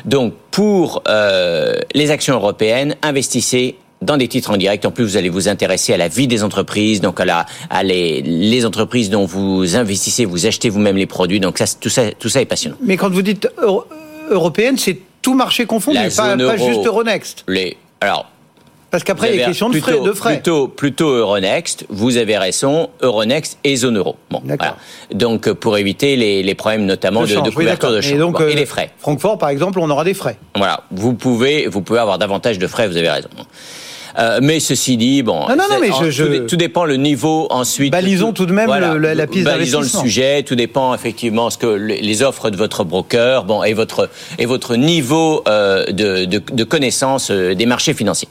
Donc 0.06 0.34
pour 0.52 1.04
euh, 1.08 1.76
les 1.94 2.10
actions 2.12 2.36
européennes, 2.36 2.96
investissez 3.02 3.76
dans 4.02 4.18
des 4.18 4.28
titres 4.28 4.52
en 4.52 4.58
direct. 4.58 4.86
En 4.86 4.92
plus, 4.92 5.04
vous 5.04 5.18
allez 5.18 5.30
vous 5.30 5.48
intéresser 5.48 5.94
à 5.94 5.98
la 5.98 6.08
vie 6.08 6.28
des 6.28 6.44
entreprises, 6.44 7.02
donc 7.02 7.20
à, 7.20 7.26
la, 7.26 7.46
à 7.70 7.84
les, 7.84 8.22
les 8.22 8.66
entreprises 8.66 9.10
dont 9.10 9.26
vous 9.26 9.76
investissez, 9.76 10.26
vous 10.26 10.46
achetez 10.46 10.70
vous-même 10.70 10.98
les 10.98 11.08
produits. 11.08 11.40
Donc 11.40 11.58
ça, 11.58 11.66
tout 11.80 11.90
ça, 11.90 12.12
tout 12.12 12.30
ça 12.30 12.42
est 12.42 12.46
passionnant. 12.46 12.78
Mais 12.82 12.98
quand 12.98 13.10
vous 13.10 13.22
dites 13.22 13.50
euro 13.62 13.86
européenne, 14.30 14.78
c'est 14.78 15.00
tout 15.22 15.34
marché 15.34 15.66
confondu, 15.66 16.00
pas, 16.16 16.36
euro, 16.36 16.52
pas, 16.52 16.58
juste 16.58 16.86
Euronext. 16.86 17.44
Les, 17.48 17.78
alors. 18.02 18.30
Parce 18.90 19.04
qu'après, 19.04 19.34
il 19.34 19.40
y 19.40 19.44
a 19.44 19.48
question 19.48 19.70
de 19.70 19.78
frais, 19.82 20.00
de 20.00 20.14
frais. 20.14 20.36
Plutôt, 20.36 20.70
plutôt 20.70 21.10
Euronext. 21.10 21.86
Vous 21.90 22.16
avez 22.16 22.38
raison, 22.38 22.90
Euronext 23.02 23.58
et 23.66 23.76
zone 23.76 23.98
euro. 23.98 24.16
Bon, 24.32 24.42
voilà. 24.46 24.78
Donc, 25.14 25.52
pour 25.52 25.78
éviter 25.78 26.16
les, 26.16 26.42
les 26.42 26.56
problèmes 26.56 26.86
notamment 26.86 27.24
de, 27.24 27.28
de, 27.28 27.42
de 27.42 27.50
couverture 27.50 27.90
oui, 27.90 27.96
de 27.98 28.02
change 28.02 28.14
et, 28.14 28.18
donc, 28.18 28.38
bon, 28.38 28.44
euh, 28.44 28.50
et 28.50 28.56
les 28.56 28.66
frais. 28.66 28.92
Francfort, 28.98 29.38
par 29.38 29.50
exemple, 29.50 29.80
on 29.80 29.90
aura 29.90 30.06
des 30.06 30.14
frais. 30.14 30.38
Voilà. 30.56 30.84
Vous 30.92 31.14
pouvez, 31.14 31.68
vous 31.68 31.82
pouvez 31.82 32.00
avoir 32.00 32.18
davantage 32.18 32.60
de 32.60 32.68
frais. 32.68 32.88
Vous 32.88 32.96
avez 32.96 33.10
raison. 33.10 33.28
Euh, 34.18 34.40
mais 34.42 34.60
ceci 34.60 34.98
dit, 34.98 35.22
bon, 35.22 35.48
non, 35.48 35.56
non, 35.56 35.64
non, 35.70 35.80
mais 35.80 35.90
je, 36.02 36.10
je... 36.10 36.24
Tout, 36.24 36.48
tout, 36.48 36.56
dépend 36.56 36.86
le 36.86 36.96
niveau 36.96 37.48
ensuite. 37.52 37.92
Balisons 37.92 38.34
tout, 38.34 38.44
tout 38.44 38.46
de 38.48 38.54
même 38.54 38.66
voilà, 38.66 38.96
le, 38.96 39.14
la 39.14 39.28
piste 39.28 39.46
Balisons 39.46 39.82
le 39.82 39.88
sujet. 39.88 40.44
Tout 40.44 40.56
dépend 40.56 40.96
effectivement 40.96 41.50
ce 41.50 41.58
que 41.58 41.68
les 41.68 42.24
offres 42.24 42.50
de 42.50 42.58
votre 42.58 42.84
broker, 42.84 43.44
bon, 43.44 43.64
et 43.64 43.74
votre 43.74 44.10
et 44.40 44.46
votre 44.46 44.76
niveau 44.76 45.44
euh, 45.48 45.86
de, 45.86 46.26
de, 46.26 46.42
de 46.52 46.64
connaissance 46.64 47.30
euh, 47.30 47.54
des 47.54 47.66
marchés 47.66 47.94
financiers. 47.94 48.30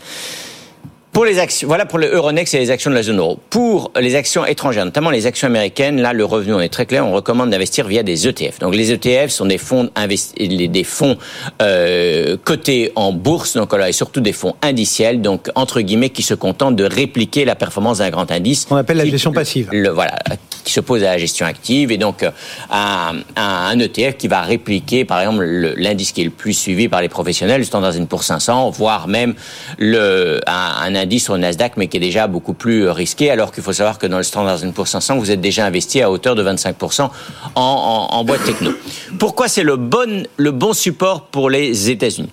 Pour 1.16 1.24
les 1.24 1.38
actions, 1.38 1.66
voilà 1.66 1.86
pour 1.86 1.98
le 1.98 2.08
Euronext 2.12 2.52
et 2.52 2.58
les 2.58 2.70
actions 2.70 2.90
de 2.90 2.94
la 2.94 3.02
zone 3.02 3.20
euro. 3.20 3.40
Pour 3.48 3.90
les 3.98 4.16
actions 4.16 4.44
étrangères, 4.44 4.84
notamment 4.84 5.08
les 5.08 5.24
actions 5.24 5.46
américaines, 5.46 5.98
là 5.98 6.12
le 6.12 6.26
revenu 6.26 6.52
on 6.52 6.60
est 6.60 6.68
très 6.68 6.84
clair, 6.84 7.06
on 7.06 7.12
recommande 7.12 7.48
d'investir 7.48 7.86
via 7.86 8.02
des 8.02 8.28
ETF. 8.28 8.58
Donc 8.58 8.74
les 8.74 8.92
ETF 8.92 9.30
sont 9.30 9.46
des 9.46 9.56
fonds 9.56 9.88
des 9.96 10.84
fonds 10.84 11.16
euh, 11.62 12.36
cotés 12.44 12.92
en 12.96 13.14
bourse, 13.14 13.56
donc 13.56 13.70
voilà, 13.70 13.88
et 13.88 13.92
surtout 13.92 14.20
des 14.20 14.34
fonds 14.34 14.56
indiciels, 14.60 15.22
donc 15.22 15.48
entre 15.54 15.80
guillemets 15.80 16.10
qui 16.10 16.22
se 16.22 16.34
contentent 16.34 16.76
de 16.76 16.84
répliquer 16.84 17.46
la 17.46 17.54
performance 17.54 17.96
d'un 17.96 18.10
grand 18.10 18.30
indice. 18.30 18.66
On 18.68 18.76
appelle 18.76 18.98
la 18.98 19.06
gestion 19.06 19.32
passive. 19.32 19.70
Le, 19.72 19.88
voilà, 19.88 20.18
qui 20.64 20.72
s'oppose 20.74 21.02
à 21.02 21.12
la 21.12 21.18
gestion 21.18 21.46
active 21.46 21.92
et 21.92 21.96
donc 21.96 22.26
un, 22.70 23.14
un, 23.36 23.78
ETF 23.78 24.18
qui 24.18 24.28
va 24.28 24.42
répliquer 24.42 25.06
par 25.06 25.20
exemple 25.20 25.44
l'indice 25.78 26.12
qui 26.12 26.20
est 26.20 26.24
le 26.24 26.30
plus 26.30 26.52
suivi 26.52 26.88
par 26.88 27.00
les 27.00 27.08
professionnels, 27.08 27.60
le 27.60 27.64
Standard 27.64 27.94
Poor's 28.06 28.26
500, 28.26 28.68
voire 28.68 29.08
même 29.08 29.32
le 29.78 30.40
un, 30.46 30.74
un 30.82 30.94
indice 30.94 31.05
sur 31.18 31.34
le 31.34 31.40
Nasdaq, 31.40 31.76
mais 31.76 31.88
qui 31.88 31.96
est 31.96 32.00
déjà 32.00 32.26
beaucoup 32.26 32.52
plus 32.52 32.88
risqué, 32.88 33.30
alors 33.30 33.52
qu'il 33.52 33.62
faut 33.62 33.72
savoir 33.72 33.98
que 33.98 34.06
dans 34.06 34.18
le 34.18 34.22
Standard 34.22 34.58
Poor's 34.74 34.90
500, 34.90 35.16
vous 35.18 35.30
êtes 35.30 35.40
déjà 35.40 35.64
investi 35.66 36.02
à 36.02 36.10
hauteur 36.10 36.34
de 36.34 36.42
25% 36.42 37.08
en, 37.54 38.24
boîte 38.24 38.44
techno. 38.44 38.72
Pourquoi 39.18 39.48
c'est 39.48 39.62
le 39.62 39.76
bon, 39.76 40.26
le 40.36 40.50
bon 40.50 40.72
support 40.72 41.26
pour 41.26 41.50
les 41.50 41.90
États-Unis? 41.90 42.30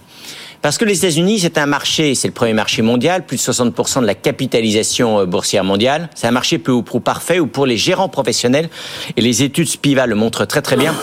Parce 0.61 0.77
que 0.77 0.85
les 0.85 0.97
États-Unis, 0.97 1.39
c'est 1.39 1.57
un 1.57 1.65
marché, 1.65 2.15
c'est 2.15 2.29
le 2.29 2.33
premier 2.33 2.53
marché 2.53 2.81
mondial, 2.81 3.25
plus 3.25 3.35
de 3.35 3.41
60% 3.41 4.01
de 4.01 4.05
la 4.05 4.15
capitalisation 4.15 5.25
boursière 5.25 5.65
mondiale. 5.65 6.09
C'est 6.15 6.27
un 6.27 6.31
marché 6.31 6.57
peu 6.57 6.71
ou 6.71 6.83
prou 6.83 7.01
parfait 7.01 7.39
où 7.39 7.47
pour 7.47 7.65
les 7.65 7.75
gérants 7.75 8.07
professionnels, 8.07 8.69
et 9.17 9.21
les 9.21 9.43
études 9.43 9.67
Spiva 9.67 10.07
le 10.07 10.15
montrent 10.15 10.45
très 10.45 10.61
très 10.61 10.77
bien, 10.77 10.95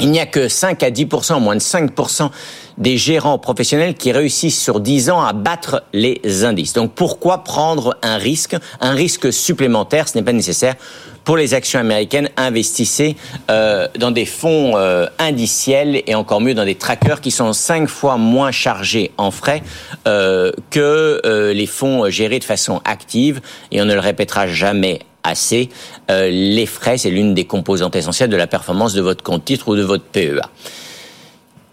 il 0.00 0.10
n'y 0.10 0.20
a 0.20 0.26
que 0.26 0.48
5 0.48 0.82
à 0.82 0.90
10%, 0.90 1.40
moins 1.40 1.56
de 1.56 1.60
5% 1.60 2.30
des 2.78 2.96
gérants 2.96 3.38
professionnels 3.38 3.94
qui 3.94 4.12
réussissent 4.12 4.60
sur 4.60 4.80
10 4.80 5.10
ans 5.10 5.22
à 5.22 5.32
battre 5.32 5.82
les 5.92 6.44
indices. 6.44 6.72
Donc 6.72 6.92
pourquoi 6.92 7.44
prendre 7.44 7.96
un 8.02 8.16
risque, 8.16 8.56
un 8.80 8.92
risque 8.92 9.32
supplémentaire, 9.32 10.08
ce 10.08 10.16
n'est 10.16 10.24
pas 10.24 10.32
nécessaire. 10.32 10.76
Pour 11.24 11.36
les 11.36 11.52
actions 11.52 11.78
américaines, 11.78 12.30
investissez 12.38 13.16
euh, 13.50 13.86
dans 13.98 14.10
des 14.10 14.24
fonds 14.24 14.78
euh, 14.78 15.06
indiciels 15.18 16.02
et 16.06 16.14
encore 16.14 16.40
mieux 16.40 16.54
dans 16.54 16.64
des 16.64 16.76
trackers 16.76 17.20
qui 17.20 17.30
sont 17.30 17.52
5 17.52 17.86
fois 17.86 18.16
moins 18.16 18.50
chargés 18.50 19.10
en 19.18 19.30
frais 19.30 19.62
euh, 20.06 20.52
que 20.70 21.52
les 21.52 21.66
fonds 21.66 22.08
gérés 22.08 22.38
de 22.38 22.44
façon 22.44 22.80
active. 22.84 23.42
Et 23.72 23.82
on 23.82 23.84
ne 23.84 23.92
le 23.92 24.00
répétera 24.00 24.46
jamais 24.46 25.00
assez. 25.22 25.68
Euh, 26.10 26.30
les 26.30 26.66
frais, 26.66 26.98
c'est 26.98 27.10
l'une 27.10 27.34
des 27.34 27.44
composantes 27.44 27.96
essentielles 27.96 28.30
de 28.30 28.36
la 28.36 28.46
performance 28.46 28.94
de 28.94 29.00
votre 29.00 29.22
compte 29.22 29.44
titre 29.44 29.68
ou 29.68 29.76
de 29.76 29.82
votre 29.82 30.04
PEA. 30.04 30.42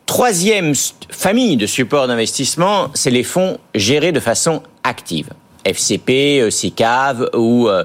Troisième 0.05 0.73
famille 1.09 1.57
de 1.57 1.65
support 1.65 2.07
d'investissement, 2.07 2.89
c'est 2.93 3.09
les 3.09 3.23
fonds 3.23 3.57
gérés 3.73 4.11
de 4.11 4.19
façon 4.19 4.61
active. 4.83 5.29
FCP, 5.65 6.49
SICAV 6.49 7.29
ou 7.33 7.67
euh, 7.67 7.83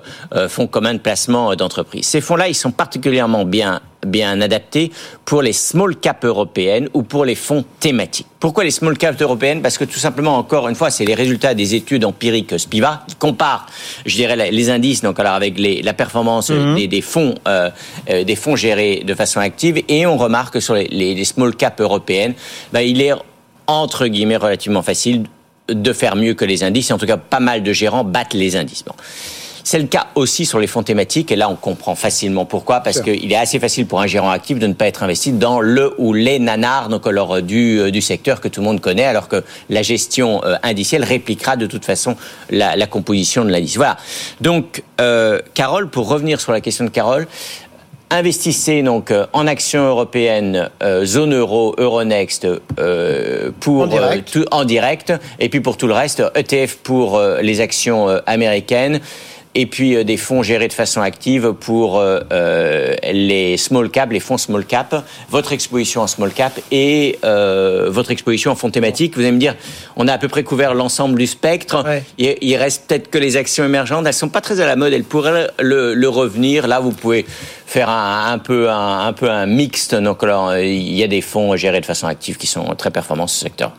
fonds 0.49 0.67
communs 0.67 0.95
de 0.95 0.99
placement 0.99 1.55
d'entreprise. 1.57 2.07
Ces 2.07 2.21
fonds-là, 2.21 2.49
ils 2.49 2.55
sont 2.55 2.73
particulièrement 2.73 3.45
bien 3.45 3.81
bien 4.07 4.41
adaptés 4.41 4.91
pour 5.25 5.43
les 5.43 5.53
small 5.53 5.97
cap 5.97 6.25
européennes 6.25 6.89
ou 6.95 7.03
pour 7.03 7.25
les 7.25 7.35
fonds 7.35 7.65
thématiques. 7.81 8.27
Pourquoi 8.39 8.65
les 8.65 8.71
small 8.71 8.97
cap 8.97 9.21
européennes? 9.21 9.61
Parce 9.63 9.77
que 9.77 9.85
tout 9.85 9.99
simplement, 9.99 10.39
encore 10.39 10.69
une 10.69 10.75
fois, 10.75 10.91
c'est 10.91 11.05
les 11.05 11.15
résultats 11.15 11.55
des 11.55 11.75
études 11.75 12.05
empiriques 12.05 12.59
Spiva 12.59 13.05
qui 13.07 13.15
comparent, 13.17 13.67
je 14.07 14.15
dirais, 14.15 14.51
les 14.51 14.71
indices 14.71 15.03
donc 15.03 15.21
alors 15.21 15.35
avec 15.35 15.59
les, 15.59 15.83
la 15.83 15.93
performance 15.93 16.51
-hmm. 16.51 16.77
des, 16.77 16.89
des, 16.89 17.03
fonds 17.03 17.35
euh, 17.47 17.71
des 18.09 18.37
fonds 18.37 18.57
gérés 18.57 19.03
de 19.07 19.15
façon 19.15 19.41
active 19.41 19.83
et 19.89 20.07
on 20.07 20.17
remarque 20.17 20.63
sur 20.63 20.75
les, 20.75 20.89
les, 20.89 21.15
les 21.15 21.25
small 21.25 21.55
cap 21.55 21.81
européennes, 21.81 22.35
ben, 22.73 22.81
il 22.81 23.01
est 23.03 23.15
entre 23.67 24.07
guillemets 24.07 24.37
relativement 24.37 24.83
facile 24.83 25.25
de 25.71 25.93
faire 25.93 26.17
mieux 26.17 26.35
que 26.35 26.45
les 26.45 26.63
indices. 26.63 26.91
En 26.91 26.99
tout 26.99 27.07
cas, 27.07 27.17
pas 27.17 27.41
mal 27.41 27.63
de 27.63 27.73
gérants 27.73 28.05
battent 28.05 28.35
les 28.35 28.57
indices. 28.57 28.85
Bon. 28.85 28.95
C'est 29.63 29.79
le 29.79 29.87
cas 29.87 30.07
aussi 30.15 30.47
sur 30.47 30.59
les 30.59 30.67
fonds 30.67 30.83
thématiques, 30.83 31.31
et 31.31 31.37
là 31.37 31.49
on 31.51 31.55
comprend 31.55 31.95
facilement 31.95 32.47
pourquoi, 32.47 32.81
parce 32.81 33.03
qu'il 33.03 33.31
est 33.31 33.37
assez 33.37 33.61
facile 33.61 33.87
pour 33.87 34.01
un 34.01 34.07
gérant 34.07 34.31
actif 34.31 34.59
de 34.59 34.67
ne 34.67 34.73
pas 34.73 34.87
être 34.87 35.03
investi 35.03 35.33
dans 35.33 35.61
le 35.61 35.95
ou 35.99 36.15
les 36.15 36.39
nanars 36.39 36.89
donc 36.89 37.07
alors, 37.07 37.43
du, 37.43 37.93
du 37.93 38.01
secteur 38.01 38.41
que 38.41 38.49
tout 38.49 38.63
le 38.63 38.67
monde 38.67 38.81
connaît, 38.81 39.05
alors 39.05 39.29
que 39.29 39.45
la 39.69 39.83
gestion 39.83 40.41
indicielle 40.63 41.05
répliquera 41.05 41.57
de 41.57 41.67
toute 41.67 41.85
façon 41.85 42.17
la, 42.49 42.75
la 42.75 42.87
composition 42.87 43.45
de 43.45 43.51
l'indice. 43.51 43.77
Voilà. 43.77 43.99
Donc, 44.41 44.83
Carole, 45.55 45.89
pour 45.89 46.09
revenir 46.09 46.41
sur 46.41 46.53
la 46.53 46.63
question 46.63 46.85
de 46.87 46.91
Carole, 46.91 47.29
investissez 48.11 48.83
donc 48.83 49.11
euh, 49.11 49.27
en 49.33 49.47
actions 49.47 49.85
européennes, 49.85 50.69
euh, 50.83 51.05
zone 51.05 51.35
euro, 51.35 51.75
Euronext 51.79 52.47
euh, 52.79 53.51
pour 53.61 53.83
En 53.83 53.87
direct. 53.87 54.33
tout 54.33 54.45
en 54.51 54.65
direct, 54.65 55.13
et 55.39 55.49
puis 55.49 55.61
pour 55.61 55.77
tout 55.77 55.87
le 55.87 55.95
reste, 55.95 56.23
ETF 56.35 56.77
pour 56.83 57.21
les 57.41 57.61
actions 57.61 58.09
américaines. 58.27 59.01
Et 59.57 59.67
puis 59.67 59.97
euh, 59.97 60.05
des 60.05 60.17
fonds 60.17 60.45
gérés 60.45 60.69
de 60.69 60.73
façon 60.73 61.01
active 61.01 61.55
pour 61.59 61.99
euh, 61.99 62.21
euh, 62.33 62.95
les 63.13 63.57
small 63.57 63.91
cap, 63.91 64.13
les 64.13 64.21
fonds 64.21 64.39
small 64.39 64.65
cap, 64.65 65.05
votre 65.29 65.53
exposition 65.53 66.03
en 66.03 66.07
small 66.07 66.31
cap 66.31 66.53
et 66.71 67.19
euh, 67.25 67.89
votre 67.91 68.13
exposition 68.13 68.53
en 68.53 68.55
fonds 68.55 68.71
thématiques. 68.71 69.17
Vous 69.17 69.23
allez 69.23 69.33
me 69.33 69.39
dire, 69.39 69.57
on 69.97 70.07
a 70.07 70.13
à 70.13 70.19
peu 70.19 70.29
près 70.29 70.45
couvert 70.45 70.73
l'ensemble 70.75 71.19
du 71.19 71.27
spectre. 71.27 71.85
Ouais. 71.85 72.05
Il, 72.17 72.37
il 72.41 72.57
reste 72.57 72.87
peut-être 72.87 73.11
que 73.11 73.19
les 73.19 73.37
actions 73.37 73.65
émergentes. 73.65 74.07
Elles 74.07 74.15
sont 74.15 74.29
pas 74.29 74.41
très 74.41 74.61
à 74.61 74.67
la 74.67 74.77
mode. 74.77 74.93
Elles 74.93 75.03
pourraient 75.03 75.49
le, 75.59 75.95
le 75.95 76.09
revenir. 76.09 76.69
Là, 76.69 76.79
vous 76.79 76.93
pouvez 76.93 77.27
faire 77.67 77.89
un, 77.89 78.33
un 78.33 78.39
peu 78.39 78.71
un, 78.71 79.07
un 79.07 79.13
peu 79.13 79.29
un 79.29 79.47
mixte. 79.47 79.97
Donc 79.97 80.23
là, 80.23 80.61
il 80.61 80.95
y 80.95 81.03
a 81.03 81.09
des 81.09 81.23
fonds 81.23 81.57
gérés 81.57 81.81
de 81.81 81.87
façon 81.87 82.07
active 82.07 82.37
qui 82.37 82.47
sont 82.47 82.73
très 82.77 82.93
performants 82.93 83.27
ce 83.27 83.41
secteur. 83.41 83.73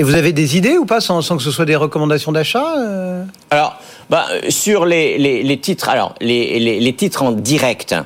Et 0.00 0.04
vous 0.04 0.14
avez 0.14 0.32
des 0.32 0.56
idées 0.56 0.78
ou 0.78 0.86
pas, 0.86 1.00
sans, 1.00 1.22
sans 1.22 1.36
que 1.36 1.42
ce 1.42 1.50
soit 1.50 1.64
des 1.64 1.74
recommandations 1.74 2.30
d'achat 2.30 2.76
euh 2.78 3.24
Alors, 3.50 3.80
bah, 4.08 4.26
sur 4.48 4.86
les, 4.86 5.18
les, 5.18 5.58
titres, 5.58 5.88
alors 5.88 6.14
les, 6.20 6.60
les, 6.78 6.92
titres 6.92 7.24
en 7.24 7.32
direct, 7.32 7.96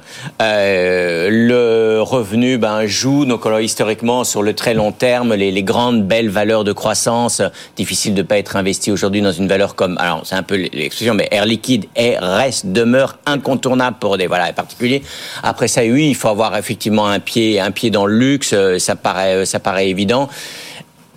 euh, 0.41 1.29
le 1.31 2.01
revenu 2.01 2.57
ben, 2.57 2.87
joue 2.87 3.27
donc 3.27 3.45
alors, 3.45 3.61
historiquement 3.61 4.25
sur 4.25 4.43
le 4.43 4.55
très 4.55 4.73
long 4.73 4.91
terme 4.91 5.35
les, 5.35 5.63
grandes 5.63 6.09
belles 6.09 6.31
valeurs 6.31 6.65
de 6.65 6.73
croissance. 6.73 7.43
Difficile 7.77 8.15
de 8.15 8.23
pas 8.23 8.39
être 8.39 8.57
investi 8.57 8.91
aujourd'hui 8.91 9.21
dans 9.21 9.33
une 9.33 9.47
valeur 9.47 9.75
comme, 9.75 9.99
alors 9.99 10.23
c'est 10.25 10.35
un 10.35 10.43
peu 10.43 10.57
l'expression, 10.57 11.13
mais 11.13 11.29
Air 11.31 11.45
Liquide 11.45 11.85
est, 11.95 12.17
reste 12.19 12.69
demeure 12.69 13.19
incontournable 13.27 13.99
pour 14.01 14.17
des 14.17 14.29
voilà 14.29 14.51
particuliers. 14.55 15.03
Après 15.43 15.69
ça, 15.69 15.83
oui, 15.83 16.09
il 16.09 16.15
faut 16.15 16.29
avoir 16.29 16.57
effectivement 16.57 17.07
un 17.07 17.21
pied 17.21 17.61
un 17.61 17.71
pied 17.71 17.91
dans 17.91 18.07
le 18.07 18.17
luxe, 18.17 18.55
euh, 18.55 18.79
ça 18.79 18.97
paraît 18.97 19.45
ça 19.45 19.61
paraît 19.61 19.91
évident. 19.91 20.31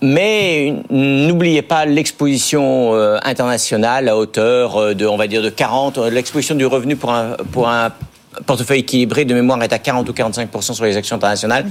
Mais 0.06 0.76
n'oubliez 0.92 1.64
pas 1.64 1.86
l'exposition 1.86 2.94
euh, 2.94 3.18
internationale 3.24 4.08
à 4.08 4.16
hauteur 4.16 4.78
euh, 4.78 4.94
de, 4.94 5.08
on 5.08 5.18
va 5.18 5.26
dire, 5.26 5.42
de 5.42 5.50
40. 5.50 5.98
euh, 5.98 6.10
L'exposition 6.12 6.54
du 6.54 6.66
revenu 6.68 6.96
pour 6.96 7.12
un, 7.12 7.36
pour 7.52 7.68
un 7.68 7.92
portefeuille 8.46 8.82
équilibré 8.82 9.26
de 9.26 9.34
mémoire 9.34 9.62
est 9.64 9.74
à 9.74 9.80
40 9.80 10.08
ou 10.08 10.14
45% 10.14 10.74
sur 10.74 10.86
les 10.86 10.98
actions 10.98 11.16
internationales 11.16 11.66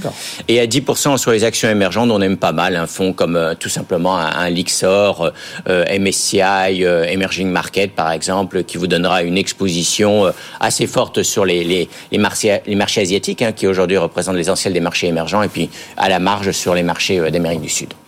et 0.47 0.59
à 0.59 0.65
10% 0.65 1.17
sur 1.17 1.31
les 1.31 1.43
actions 1.43 1.69
émergentes. 1.69 2.11
On 2.11 2.21
aime 2.21 2.37
pas 2.37 2.51
mal 2.51 2.75
un 2.75 2.87
fonds 2.87 3.13
comme 3.13 3.35
euh, 3.35 3.53
tout 3.55 3.69
simplement 3.69 4.17
un, 4.17 4.27
un 4.27 4.49
Lixor, 4.49 5.31
euh, 5.69 5.85
MSCI, 5.99 6.83
euh, 6.83 7.05
Emerging 7.05 7.49
Market 7.49 7.93
par 7.93 8.11
exemple, 8.11 8.63
qui 8.63 8.77
vous 8.77 8.87
donnera 8.87 9.23
une 9.23 9.37
exposition 9.37 10.31
assez 10.59 10.87
forte 10.87 11.23
sur 11.23 11.45
les, 11.45 11.63
les, 11.63 11.89
les, 12.11 12.17
marchés, 12.17 12.59
les 12.65 12.75
marchés 12.75 13.01
asiatiques, 13.01 13.41
hein, 13.41 13.51
qui 13.51 13.67
aujourd'hui 13.67 13.97
représentent 13.97 14.35
l'essentiel 14.35 14.73
des 14.73 14.79
marchés 14.79 15.07
émergents, 15.07 15.41
et 15.41 15.47
puis 15.47 15.69
à 15.97 16.09
la 16.09 16.19
marge 16.19 16.51
sur 16.51 16.73
les 16.75 16.83
marchés 16.83 17.19
d'Amérique 17.31 17.61
du 17.61 17.69
Sud. 17.69 17.93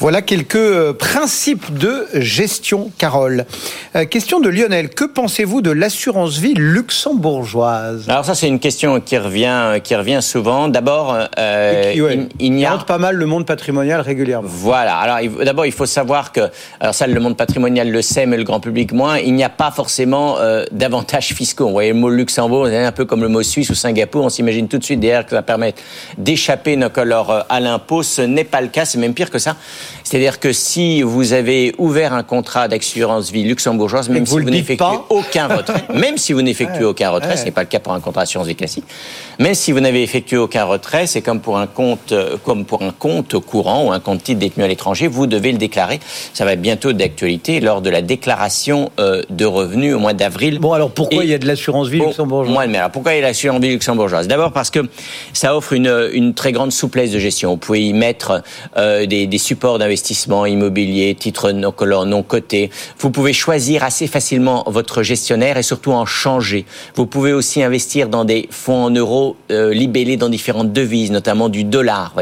Voilà 0.00 0.22
quelques 0.22 0.56
euh, 0.56 0.94
principes 0.94 1.76
de 1.76 2.06
gestion, 2.14 2.90
Carole. 2.96 3.44
Euh, 3.94 4.06
question 4.06 4.40
de 4.40 4.48
Lionel. 4.48 4.88
Que 4.88 5.04
pensez-vous 5.04 5.60
de 5.60 5.70
l'assurance 5.70 6.38
vie 6.38 6.54
luxembourgeoise? 6.54 8.08
Alors 8.08 8.24
ça, 8.24 8.34
c'est 8.34 8.48
une 8.48 8.60
question 8.60 8.98
qui 9.02 9.18
revient, 9.18 9.78
qui 9.84 9.94
revient 9.94 10.20
souvent. 10.22 10.68
D'abord, 10.68 11.14
euh, 11.38 11.94
ouais, 12.00 12.14
il, 12.16 12.28
il 12.46 12.52
n'y 12.52 12.64
a 12.64 12.78
pas 12.78 12.96
mal 12.96 13.16
le 13.16 13.26
monde 13.26 13.44
patrimonial 13.44 14.00
régulièrement. 14.00 14.48
Voilà. 14.50 14.96
Alors 14.96 15.18
d'abord, 15.44 15.66
il 15.66 15.72
faut 15.72 15.84
savoir 15.84 16.32
que, 16.32 16.48
alors 16.80 16.94
ça, 16.94 17.06
le 17.06 17.20
monde 17.20 17.36
patrimonial 17.36 17.90
le 17.90 18.00
sait, 18.00 18.24
mais 18.24 18.38
le 18.38 18.44
grand 18.44 18.60
public 18.60 18.92
moins. 18.92 19.18
Il 19.18 19.34
n'y 19.34 19.44
a 19.44 19.50
pas 19.50 19.70
forcément 19.70 20.38
euh, 20.38 20.64
d'avantages 20.72 21.34
fiscaux. 21.34 21.66
Vous 21.66 21.72
voyez 21.72 21.92
le 21.92 21.98
mot 21.98 22.08
Luxembourg, 22.08 22.68
c'est 22.68 22.78
un 22.78 22.92
peu 22.92 23.04
comme 23.04 23.20
le 23.20 23.28
mot 23.28 23.42
Suisse 23.42 23.68
ou 23.68 23.74
Singapour. 23.74 24.24
On 24.24 24.30
s'imagine 24.30 24.66
tout 24.66 24.78
de 24.78 24.84
suite 24.84 25.00
derrière 25.00 25.26
que 25.26 25.32
ça 25.32 25.42
permet 25.42 25.74
d'échapper 26.16 26.78
alors, 26.96 27.30
euh, 27.30 27.42
à 27.50 27.60
l'impôt. 27.60 28.02
Ce 28.02 28.22
n'est 28.22 28.44
pas 28.44 28.62
le 28.62 28.68
cas. 28.68 28.86
C'est 28.86 28.96
même 28.96 29.12
pire 29.12 29.28
que 29.28 29.38
ça. 29.38 29.56
C'est-à-dire 30.04 30.40
que 30.40 30.52
si 30.52 31.02
vous 31.02 31.32
avez 31.32 31.74
ouvert 31.78 32.12
un 32.14 32.22
contrat 32.22 32.68
d'assurance 32.68 33.30
vie 33.30 33.44
luxembourgeoise, 33.44 34.08
même 34.08 34.26
si 34.26 34.32
vous 34.32 34.38
le 34.38 34.50
n'effectuez 34.50 34.86
aucun 35.08 35.46
retrait, 35.48 35.84
même 35.94 36.18
si 36.18 36.32
vous 36.32 36.42
n'effectuez 36.42 36.84
aucun 36.84 37.10
retrait, 37.10 37.36
ce 37.36 37.44
n'est 37.44 37.50
pas 37.50 37.62
le 37.62 37.68
cas 37.68 37.78
pour 37.80 37.92
un 37.92 38.00
contrat 38.00 38.22
d'assurance 38.22 38.46
vie 38.48 38.56
classique. 38.56 38.84
Mais 39.38 39.54
si 39.54 39.72
vous 39.72 39.80
n'avez 39.80 40.02
effectué 40.02 40.36
aucun 40.36 40.64
retrait, 40.64 41.06
c'est 41.06 41.22
comme 41.22 41.40
pour 41.40 41.58
un 41.58 41.66
compte, 41.66 42.12
euh, 42.12 42.36
comme 42.44 42.64
pour 42.64 42.82
un 42.82 42.92
compte 42.92 43.38
courant 43.38 43.84
ou 43.86 43.92
un 43.92 44.00
compte 44.00 44.22
titre 44.22 44.40
détenu 44.40 44.64
à 44.64 44.68
l'étranger, 44.68 45.06
vous 45.08 45.26
devez 45.26 45.52
le 45.52 45.58
déclarer. 45.58 46.00
Ça 46.34 46.44
va 46.44 46.52
être 46.52 46.60
bientôt 46.62 46.92
d'actualité 46.92 47.60
lors 47.60 47.80
de 47.80 47.90
la 47.90 48.02
déclaration 48.02 48.90
euh, 48.98 49.22
de 49.30 49.44
revenus 49.44 49.94
au 49.94 49.98
mois 49.98 50.12
d'avril. 50.12 50.58
Bon, 50.60 50.72
alors 50.72 50.90
pourquoi 50.90 51.22
Et- 51.22 51.26
il 51.26 51.30
y 51.30 51.34
a 51.34 51.38
de 51.38 51.46
l'assurance 51.46 51.88
vie 51.88 52.00
luxembourgeoise 52.00 52.52
moi, 52.52 52.66
mais 52.66 52.78
alors, 52.78 52.90
pourquoi 52.90 53.12
il 53.14 53.16
y 53.16 53.18
a 53.18 53.26
l'assurance 53.26 53.60
vie 53.60 53.70
luxembourgeoise? 53.70 54.26
D'abord 54.28 54.52
parce 54.52 54.70
que 54.70 54.80
ça 55.32 55.56
offre 55.56 55.72
une, 55.72 56.10
une 56.12 56.34
très 56.34 56.52
grande 56.52 56.72
souplesse 56.72 57.10
de 57.10 57.18
gestion. 57.18 57.50
Vous 57.50 57.56
pouvez 57.56 57.82
y 57.82 57.92
mettre 57.92 58.42
euh, 58.76 59.06
des, 59.06 59.26
des 59.26 59.38
supports 59.38 59.78
d'investissement 59.80 60.46
immobilier, 60.46 61.16
titres 61.16 61.50
non 61.50 61.72
color, 61.72 62.06
non 62.06 62.22
cotés. 62.22 62.70
Vous 62.98 63.10
pouvez 63.10 63.32
choisir 63.32 63.82
assez 63.82 64.06
facilement 64.06 64.62
votre 64.66 65.02
gestionnaire 65.02 65.56
et 65.56 65.64
surtout 65.64 65.92
en 65.92 66.06
changer. 66.06 66.64
Vous 66.94 67.06
pouvez 67.06 67.32
aussi 67.32 67.62
investir 67.62 68.08
dans 68.08 68.24
des 68.24 68.48
fonds 68.50 68.84
en 68.84 68.90
euros 68.90 69.36
euh, 69.50 69.74
libellés 69.74 70.16
dans 70.16 70.28
différentes 70.28 70.72
devises, 70.72 71.10
notamment 71.10 71.48
du 71.48 71.64
dollar. 71.64 72.14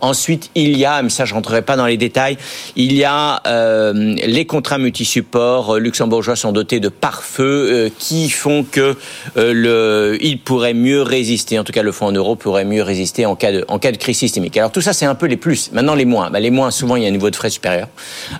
Ensuite, 0.00 0.50
il 0.54 0.76
y 0.76 0.84
a, 0.84 1.02
mais 1.02 1.08
ça 1.08 1.24
je 1.24 1.34
rentrerai 1.34 1.62
pas 1.62 1.76
dans 1.76 1.86
les 1.86 1.96
détails, 1.96 2.36
il 2.76 2.92
y 2.92 3.04
a 3.04 3.40
euh, 3.46 3.92
les 3.94 4.44
contrats 4.44 4.78
multisupports 4.78 5.76
euh, 5.76 5.78
luxembourgeois 5.78 6.36
sont 6.36 6.52
dotés 6.52 6.80
de 6.80 6.88
pare-feu 6.88 7.90
qui 7.98 8.28
font 8.28 8.64
que 8.64 8.96
le, 9.36 10.18
il 10.20 10.40
pourrait 10.40 10.74
mieux 10.74 11.02
résister, 11.02 11.58
en 11.58 11.64
tout 11.64 11.72
cas 11.72 11.82
le 11.82 11.92
fonds 11.92 12.06
en 12.06 12.12
euros 12.12 12.36
pourrait 12.36 12.64
mieux 12.64 12.82
résister 12.82 13.26
en 13.26 13.36
cas 13.36 13.52
de, 13.52 13.64
en 13.68 13.78
cas 13.78 13.92
de 13.92 13.96
crise 13.96 14.18
systémique. 14.18 14.56
Alors 14.56 14.72
tout 14.72 14.80
ça 14.80 14.92
c'est 14.92 15.06
un 15.06 15.14
peu 15.14 15.26
les 15.26 15.36
plus. 15.36 15.70
Maintenant 15.72 15.94
les 15.94 16.04
moins, 16.04 16.30
bah, 16.30 16.40
les 16.40 16.50
moins 16.50 16.70
souvent 16.78 16.96
il 16.96 17.02
y 17.02 17.06
a 17.06 17.08
un 17.08 17.16
niveau 17.18 17.30
de 17.30 17.36
frais 17.36 17.50
supérieur. 17.50 17.88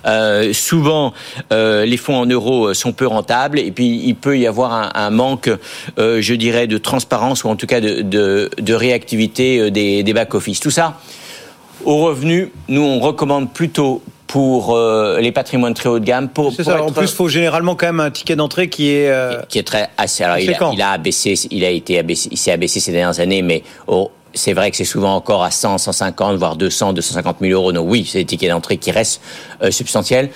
Euh, 0.05 0.53
souvent 0.53 1.13
euh, 1.51 1.85
les 1.85 1.97
fonds 1.97 2.17
en 2.23 2.25
euros 2.25 2.73
sont 2.73 2.93
peu 2.93 3.07
rentables 3.07 3.59
et 3.59 3.71
puis 3.71 3.89
il 4.09 4.15
peut 4.15 4.37
y 4.37 4.47
avoir 4.47 4.71
un, 4.73 4.89
un 4.95 5.11
manque, 5.11 5.49
euh, 5.97 6.21
je 6.21 6.33
dirais, 6.45 6.67
de 6.67 6.77
transparence 6.77 7.43
ou 7.43 7.49
en 7.49 7.55
tout 7.55 7.67
cas 7.67 7.81
de, 7.81 8.01
de, 8.01 8.49
de 8.69 8.73
réactivité 8.73 9.59
euh, 9.59 9.71
des, 9.71 10.03
des 10.03 10.13
back-office. 10.13 10.59
Tout 10.59 10.71
ça 10.71 10.97
au 11.85 11.97
revenu, 12.07 12.51
nous 12.67 12.81
on 12.81 12.99
recommande 12.99 13.53
plutôt 13.53 14.01
pour 14.27 14.75
euh, 14.75 15.19
les 15.21 15.31
patrimoines 15.31 15.73
très 15.73 15.89
haut 15.89 15.97
de 15.97 16.05
gamme. 16.05 16.29
Pour, 16.29 16.53
ça. 16.53 16.83
En 16.83 16.91
plus, 16.91 17.09
il 17.09 17.15
faut 17.15 17.29
généralement 17.29 17.75
quand 17.75 17.87
même 17.87 17.99
un 17.99 18.11
ticket 18.11 18.35
d'entrée 18.35 18.69
qui 18.69 18.91
est. 18.91 19.09
euh, 19.09 19.41
qui 19.49 19.57
est 19.57 19.63
très 19.63 19.89
assez. 19.97 20.23
Alors, 20.23 20.37
il 20.37 20.53
a, 20.53 20.71
il 20.71 20.81
a 20.83 20.91
abaissé, 20.91 21.33
il 21.49 21.63
a 21.65 21.71
été 21.71 21.97
abaissé, 21.97 22.29
il 22.31 22.37
s'est 22.37 22.51
abaissé 22.51 22.79
ces 22.79 22.91
dernières 22.91 23.19
années, 23.19 23.41
mais 23.41 23.63
oh, 23.87 24.11
c'est 24.33 24.53
vrai 24.53 24.71
que 24.71 24.77
c'est 24.77 24.85
souvent 24.85 25.15
encore 25.15 25.43
à 25.43 25.51
100, 25.51 25.77
150, 25.77 26.37
voire 26.37 26.55
200, 26.55 26.93
250 26.93 27.37
000 27.41 27.53
euros. 27.53 27.71
Donc 27.71 27.87
oui, 27.89 28.07
c'est 28.09 28.19
des 28.19 28.25
tickets 28.25 28.49
d'entrée 28.49 28.77
qui 28.77 28.91
restent 28.91 29.21
euh, 29.61 29.71
substantiels. 29.71 30.29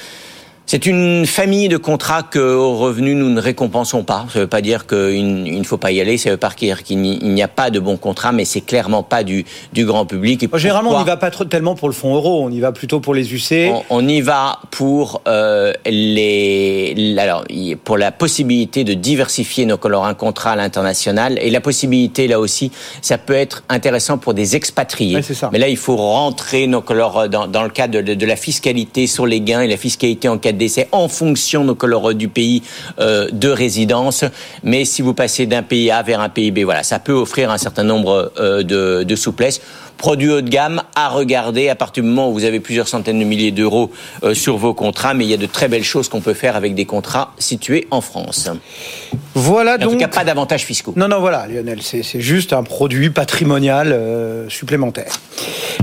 C'est 0.66 0.86
une 0.86 1.26
famille 1.26 1.68
de 1.68 1.78
contrats 1.78 2.24
que, 2.24 2.40
au 2.40 2.78
revenu, 2.78 3.16
nous 3.16 3.30
ne 3.30 3.42
récompensons 3.42 4.04
pas. 4.04 4.26
Ça 4.30 4.40
ne 4.40 4.44
veut 4.44 4.50
pas 4.50 4.62
dire 4.62 4.88
qu'il 4.88 5.48
il 5.48 5.60
ne 5.60 5.64
faut 5.64 5.78
pas 5.78 5.92
y 5.92 6.00
aller. 6.00 6.18
Ça 6.18 6.30
veut 6.30 6.38
pas 6.38 6.52
dire 6.58 6.84
qu'il 6.84 7.00
n'y 7.02 7.44
a 7.44 7.48
pas 7.48 7.70
de 7.70 7.80
bons 7.80 7.98
contrats, 7.98 8.32
mais 8.32 8.46
c'est 8.46 8.62
clairement 8.62 9.04
pas 9.04 9.24
du, 9.24 9.46
du 9.74 9.86
grand 9.86 10.06
public. 10.06 10.44
Et 10.44 10.50
généralement, 10.58 10.92
on 10.96 11.00
n'y 11.00 11.06
va 11.06 11.18
pas 11.18 11.32
trop, 11.32 11.44
tellement 11.44 11.76
pour 11.76 11.90
le 11.90 11.94
fonds 11.94 12.16
euro. 12.16 12.44
On 12.44 12.50
y 12.50 12.60
va 12.60 12.72
plutôt 12.72 13.02
pour 13.02 13.14
les 13.14 13.34
UC. 13.34 13.72
on, 13.72 13.84
on 13.90 14.08
y 14.08 14.22
va 14.22 14.60
pour 14.72 15.22
euh, 15.28 15.74
les 15.86 17.16
alors 17.20 17.44
pour 17.84 17.98
la 17.98 18.12
possibilité 18.12 18.84
de 18.84 18.94
diversifier 18.94 19.66
nos 19.66 19.78
alors 19.84 20.06
un 20.06 20.14
contrat 20.14 20.52
à 20.52 20.56
l'international 20.56 21.38
et 21.42 21.50
la 21.50 21.60
possibilité 21.62 22.28
là 22.28 22.40
aussi 22.40 22.72
ça 23.02 23.18
peut 23.18 23.34
être 23.34 23.64
intéressant 23.70 24.18
pour 24.18 24.34
des 24.34 24.56
expatriés 24.56 25.22
ça. 25.22 25.50
mais 25.52 25.60
là 25.60 25.68
il 25.68 25.78
faut 25.78 25.98
rentrer 25.98 26.68
nos 26.68 26.84
alors 26.90 27.28
dans, 27.28 27.48
dans 27.48 27.64
le 27.64 27.70
cadre 27.70 28.02
de, 28.02 28.14
de 28.14 28.26
la 28.26 28.36
fiscalité 28.36 29.08
sur 29.08 29.26
les 29.26 29.42
gains 29.42 29.62
et 29.62 29.68
la 29.68 29.78
fiscalité 29.78 30.30
en 30.30 30.38
cas 30.38 30.53
de 30.54 30.58
décès 30.58 30.88
en 30.92 31.08
fonction 31.08 31.76
alors 31.84 32.14
du 32.14 32.28
pays 32.28 32.64
euh, 33.00 33.28
de 33.32 33.50
résidence 33.50 34.24
mais 34.64 34.86
si 34.86 35.02
vous 35.02 35.14
passez 35.14 35.46
d'un 35.46 35.64
pays 35.64 35.92
A 35.92 36.02
vers 36.02 36.22
un 36.22 36.30
pays 36.30 36.52
B 36.52 36.60
voilà 36.60 36.84
ça 36.84 37.00
peut 37.00 37.14
offrir 37.14 37.52
un 37.52 37.58
certain 37.58 37.84
nombre 37.84 38.32
euh, 38.40 38.64
de, 38.64 39.04
de 39.04 39.16
souplesse 39.16 39.62
produit 39.98 40.30
haut 40.30 40.42
de 40.42 40.50
gamme 40.50 40.82
à 40.96 41.10
regarder 41.10 41.70
à 41.70 41.76
partir 41.76 42.04
du 42.04 42.10
moment 42.10 42.30
où 42.30 42.34
vous 42.34 42.44
avez 42.44 42.60
plusieurs 42.60 42.88
centaines 42.88 43.20
de 43.20 43.24
milliers 43.24 43.52
d'euros 43.52 43.90
euh, 44.24 44.34
sur 44.34 44.58
vos 44.58 44.74
contrats, 44.74 45.14
mais 45.14 45.24
il 45.24 45.30
y 45.30 45.34
a 45.34 45.38
de 45.38 45.46
très 45.46 45.68
belles 45.68 45.84
choses 45.84 46.10
qu'on 46.10 46.22
peut 46.22 46.34
faire 46.34 46.56
avec 46.56 46.76
des 46.76 46.86
contrats 46.86 47.34
situés 47.40 47.88
en 47.92 48.02
France. 48.02 48.50
Voilà 49.34 49.76
En 49.76 49.78
donc. 49.78 49.92
tout 49.94 49.98
cas, 50.00 50.08
pas 50.08 50.24
d'avantages 50.24 50.64
fiscaux. 50.66 50.94
Non, 50.96 51.08
non, 51.08 51.20
voilà, 51.20 51.48
Lionel, 51.48 51.82
c'est 51.82 52.04
c'est 52.04 52.22
juste 52.22 52.54
un 52.54 52.64
produit 52.64 53.10
patrimonial 53.10 53.94
euh, 53.94 54.50
supplémentaire. 54.50 55.14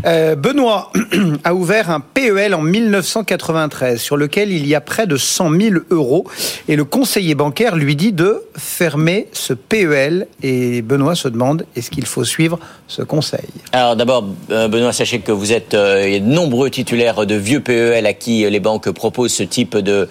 Euh, 0.07 0.35
Benoît 0.37 0.93
a 1.45 1.55
ouvert 1.55 1.91
un 1.91 2.01
PEL 2.01 2.55
en 2.55 2.63
1993 2.63 4.01
sur 4.01 4.17
lequel 4.17 4.53
il 4.53 4.60
y 4.67 4.75
a 4.75 4.81
près 4.81 5.07
de 5.07 5.17
100 5.17 5.61
000 5.61 5.75
euros 5.91 6.25
et 6.69 6.77
le 6.77 6.85
conseiller 6.85 7.35
bancaire 7.35 7.77
lui 7.77 7.97
dit 7.97 8.13
de 8.13 8.43
fermer 8.57 9.29
ce 9.33 9.53
PEL 9.53 10.27
et 10.43 10.83
Benoît 10.83 11.15
se 11.15 11.29
demande 11.29 11.65
est-ce 11.77 11.91
qu'il 11.91 12.07
faut 12.07 12.25
suivre 12.25 12.59
ce 12.89 13.03
conseil? 13.03 13.41
Alors 13.73 13.97
d'abord, 13.97 14.25
euh, 14.51 14.69
Benoît, 14.69 14.93
sachez 14.93 15.21
que 15.21 15.33
vous 15.33 15.53
êtes 15.53 15.75
euh, 15.75 16.05
il 16.07 16.13
y 16.13 16.17
a 16.17 16.21
de 16.21 16.25
nombreux 16.25 16.71
titulaires 16.71 17.27
de 17.27 17.35
vieux 17.35 17.61
PEL 17.61 18.07
à 18.07 18.13
qui 18.13 18.49
les 18.49 18.61
banques 18.61 18.91
proposent 18.91 19.33
ce 19.33 19.43
type 19.43 19.77
de 19.77 20.09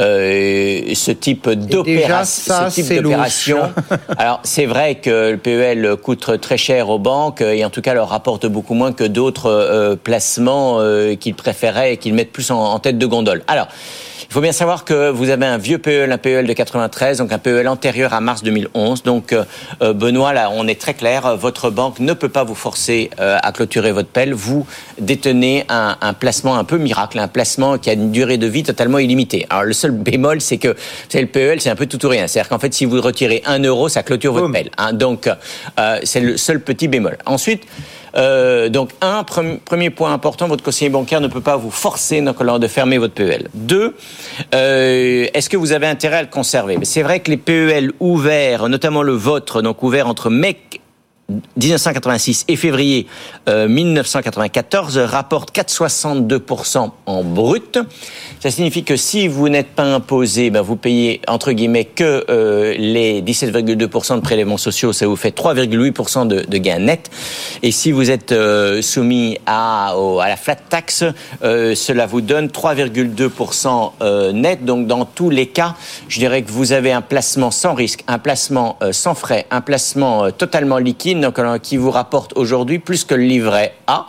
euh, 0.00 0.94
ce 0.94 1.10
type 1.10 1.48
d'opération. 1.48 3.58
Alors 4.18 4.40
c'est 4.44 4.66
vrai 4.66 4.96
que 4.96 5.32
le 5.32 5.38
PEL 5.38 5.96
coûte 6.02 6.40
très 6.40 6.56
cher 6.56 6.88
aux 6.88 6.98
banques 6.98 7.40
et 7.40 7.64
en 7.64 7.70
tout 7.70 7.82
cas 7.82 7.94
leur 7.94 8.08
rapporte 8.08 8.46
beaucoup 8.46 8.74
moins 8.74 8.92
que 8.92 9.04
d'autres 9.04 9.96
placements 10.02 10.78
qu'ils 11.18 11.34
préféraient 11.34 11.94
et 11.94 11.96
qu'ils 11.96 12.14
mettent 12.14 12.32
plus 12.32 12.50
en, 12.50 12.60
en 12.60 12.78
tête 12.78 12.98
de 12.98 13.06
gondole. 13.06 13.42
Alors 13.46 13.68
il 14.28 14.32
faut 14.32 14.40
bien 14.40 14.52
savoir 14.52 14.84
que 14.84 15.10
vous 15.10 15.30
avez 15.30 15.46
un 15.46 15.58
vieux 15.58 15.78
PEL, 15.78 16.12
un 16.12 16.18
PEL 16.18 16.46
de 16.46 16.52
93, 16.52 17.18
donc 17.18 17.32
un 17.32 17.38
PEL 17.38 17.68
antérieur 17.68 18.12
à 18.12 18.20
mars 18.20 18.42
2011. 18.42 19.02
Donc, 19.02 19.32
euh, 19.32 19.44
euh, 19.82 19.92
Benoît, 19.92 20.32
là, 20.32 20.50
on 20.52 20.66
est 20.66 20.80
très 20.80 20.94
clair. 20.94 21.36
Votre 21.36 21.70
banque 21.70 21.98
ne 22.00 22.12
peut 22.12 22.28
pas 22.28 22.44
vous 22.44 22.54
forcer 22.54 23.10
euh, 23.20 23.38
à 23.42 23.52
clôturer 23.52 23.92
votre 23.92 24.08
PEL. 24.08 24.34
Vous 24.34 24.66
détenez 24.98 25.64
un, 25.68 25.96
un, 26.00 26.12
placement 26.12 26.56
un 26.56 26.64
peu 26.64 26.78
miracle, 26.78 27.18
un 27.18 27.28
placement 27.28 27.78
qui 27.78 27.90
a 27.90 27.94
une 27.94 28.10
durée 28.10 28.38
de 28.38 28.46
vie 28.46 28.62
totalement 28.62 28.98
illimitée. 28.98 29.46
Alors, 29.50 29.64
le 29.64 29.72
seul 29.72 29.92
bémol, 29.92 30.40
c'est 30.40 30.58
que, 30.58 30.68
vous 30.68 30.74
savez, 31.08 31.24
le 31.24 31.30
PEL, 31.30 31.60
c'est 31.60 31.70
un 31.70 31.76
peu 31.76 31.86
tout 31.86 32.04
ou 32.04 32.08
rien. 32.08 32.26
C'est-à-dire 32.26 32.48
qu'en 32.48 32.58
fait, 32.58 32.74
si 32.74 32.84
vous 32.84 33.00
retirez 33.00 33.42
un 33.46 33.60
euro, 33.62 33.88
ça 33.88 34.02
clôture 34.02 34.32
votre 34.32 34.52
PEL. 34.52 34.70
Hein. 34.78 34.92
Donc, 34.92 35.28
c'est 36.04 36.20
le 36.20 36.36
seul 36.36 36.60
petit 36.60 36.88
bémol. 36.88 37.16
Ensuite, 37.26 37.64
euh, 38.16 38.68
donc, 38.68 38.90
un, 39.00 39.24
premier 39.24 39.90
point 39.90 40.12
important, 40.12 40.48
votre 40.48 40.62
conseiller 40.62 40.90
bancaire 40.90 41.20
ne 41.20 41.28
peut 41.28 41.40
pas 41.40 41.56
vous 41.56 41.70
forcer 41.70 42.20
de 42.20 42.66
fermer 42.66 42.98
votre 42.98 43.14
PEL. 43.14 43.48
Deux, 43.54 43.94
euh, 44.54 45.26
est-ce 45.32 45.48
que 45.48 45.56
vous 45.56 45.72
avez 45.72 45.86
intérêt 45.86 46.16
à 46.16 46.22
le 46.22 46.28
conserver? 46.28 46.78
C'est 46.82 47.02
vrai 47.02 47.20
que 47.20 47.30
les 47.30 47.36
PEL 47.36 47.92
ouverts, 48.00 48.68
notamment 48.68 49.02
le 49.02 49.12
vôtre, 49.12 49.62
donc 49.62 49.82
ouvert 49.82 50.08
entre 50.08 50.30
mai 50.30 50.56
1986 51.56 52.44
et 52.48 52.56
février 52.56 53.06
1994 53.48 54.98
euh, 54.98 55.06
rapporte 55.06 55.54
4,62% 55.54 56.90
en 57.06 57.24
brut. 57.24 57.78
Ça 58.40 58.50
signifie 58.50 58.84
que 58.84 58.96
si 58.96 59.28
vous 59.28 59.48
n'êtes 59.48 59.68
pas 59.68 59.84
imposé, 59.84 60.50
ben 60.50 60.62
vous 60.62 60.76
payez 60.76 61.20
entre 61.26 61.52
guillemets 61.52 61.84
que 61.84 62.24
euh, 62.28 62.74
les 62.78 63.22
17,2% 63.22 64.16
de 64.16 64.20
prélèvements 64.20 64.56
sociaux, 64.56 64.92
ça 64.92 65.06
vous 65.06 65.16
fait 65.16 65.36
3,8% 65.36 66.26
de, 66.26 66.44
de 66.46 66.58
gains 66.58 66.78
nets. 66.78 67.10
Et 67.62 67.70
si 67.70 67.92
vous 67.92 68.10
êtes 68.10 68.32
euh, 68.32 68.82
soumis 68.82 69.38
à, 69.46 69.92
à 69.92 70.28
la 70.28 70.36
flat 70.36 70.56
tax, 70.56 71.04
cela 71.42 72.06
vous 72.06 72.20
donne 72.20 72.46
3,2% 72.46 74.32
net. 74.32 74.64
Donc 74.64 74.86
dans 74.86 75.04
tous 75.04 75.30
les 75.30 75.46
cas, 75.46 75.74
je 76.08 76.18
dirais 76.18 76.42
que 76.42 76.50
vous 76.50 76.72
avez 76.72 76.92
un 76.92 77.02
placement 77.02 77.50
sans 77.50 77.74
risque, 77.74 78.04
un 78.06 78.18
placement 78.18 78.78
sans 78.92 79.14
frais, 79.14 79.46
un 79.50 79.60
placement 79.60 80.30
totalement 80.30 80.78
liquide 80.78 81.19
qui 81.62 81.76
vous 81.76 81.90
rapporte 81.90 82.32
aujourd'hui 82.36 82.78
plus 82.78 83.04
que 83.04 83.14
le 83.14 83.22
livret 83.22 83.74
A, 83.86 84.06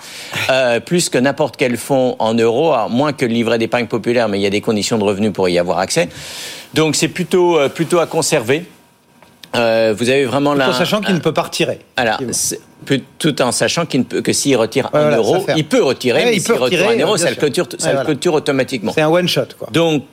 euh, 0.49 0.79
plus 0.79 1.09
que 1.09 1.17
n'importe 1.17 1.57
quel 1.57 1.77
fonds 1.77 2.15
en 2.19 2.33
euros, 2.33 2.73
moins 2.89 3.13
que 3.13 3.25
le 3.25 3.33
livret 3.33 3.57
d'épargne 3.57 3.87
populaire, 3.87 4.29
mais 4.29 4.39
il 4.39 4.41
y 4.41 4.47
a 4.47 4.49
des 4.49 4.61
conditions 4.61 4.97
de 4.97 5.03
revenus 5.03 5.33
pour 5.33 5.49
y 5.49 5.59
avoir 5.59 5.79
accès. 5.79 6.09
Donc 6.73 6.95
c'est 6.95 7.07
plutôt, 7.07 7.57
euh, 7.57 7.69
plutôt 7.69 7.99
à 7.99 8.07
conserver. 8.07 8.65
Euh, 9.55 9.93
vous 9.97 10.09
avez 10.09 10.25
vraiment 10.25 10.53
tout 10.55 10.61
en 10.61 10.73
sachant 10.73 11.01
qu'il 11.01 11.13
ne 11.13 11.19
peut 11.19 11.33
pas 11.33 11.41
retirer. 11.41 11.79
Alors, 11.97 12.19
tout 13.19 13.41
en 13.41 13.51
sachant 13.51 13.85
qu'il 13.85 14.01
ne 14.01 14.05
peut 14.05 14.21
que 14.21 14.31
s'il 14.31 14.55
retire 14.55 14.89
un 14.93 15.15
euro, 15.17 15.45
il 15.57 15.67
peut 15.67 15.83
retirer, 15.83 16.25
mais 16.25 16.39
s'il 16.39 16.53
retire 16.53 16.89
un 16.89 16.97
euro, 16.97 17.17
ça 17.17 17.29
le 17.29 17.35
clôture, 17.35 17.67
ça 17.77 17.93
le 17.93 18.05
clôture 18.05 18.33
automatiquement. 18.33 18.93
C'est 18.93 19.01
un 19.01 19.09
one 19.09 19.27
shot, 19.27 19.47
quoi. 19.59 19.67
Donc 19.71 20.03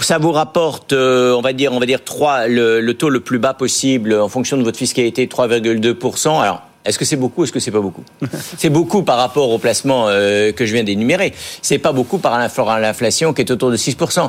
ça 0.00 0.18
vous 0.18 0.32
rapporte, 0.32 0.92
euh, 0.92 1.32
on 1.34 1.40
va 1.40 1.52
dire, 1.52 1.72
on 1.72 1.80
va 1.80 1.86
dire 1.86 2.02
3, 2.02 2.48
le, 2.48 2.92
taux 2.92 3.10
le 3.10 3.20
plus 3.20 3.38
bas 3.38 3.54
possible 3.54 4.14
en 4.14 4.28
fonction 4.28 4.56
de 4.56 4.62
votre 4.62 4.78
fiscalité, 4.78 5.26
3,2%. 5.26 6.40
Alors, 6.40 6.62
est-ce 6.84 6.98
que 6.98 7.06
c'est 7.06 7.16
beaucoup 7.16 7.44
Est-ce 7.44 7.52
que 7.52 7.60
c'est 7.60 7.70
pas 7.70 7.80
beaucoup 7.80 8.02
C'est 8.58 8.68
beaucoup 8.68 9.02
par 9.02 9.16
rapport 9.16 9.48
au 9.48 9.56
placement 9.56 10.08
euh, 10.08 10.52
que 10.52 10.66
je 10.66 10.74
viens 10.74 10.84
d'énumérer. 10.84 11.32
C'est 11.62 11.78
pas 11.78 11.92
beaucoup 11.92 12.18
par 12.18 12.32
rapport 12.32 12.70
à 12.70 12.78
l'inflation 12.78 13.32
qui 13.32 13.40
est 13.40 13.50
autour 13.50 13.70
de 13.70 13.76
6%. 13.78 14.28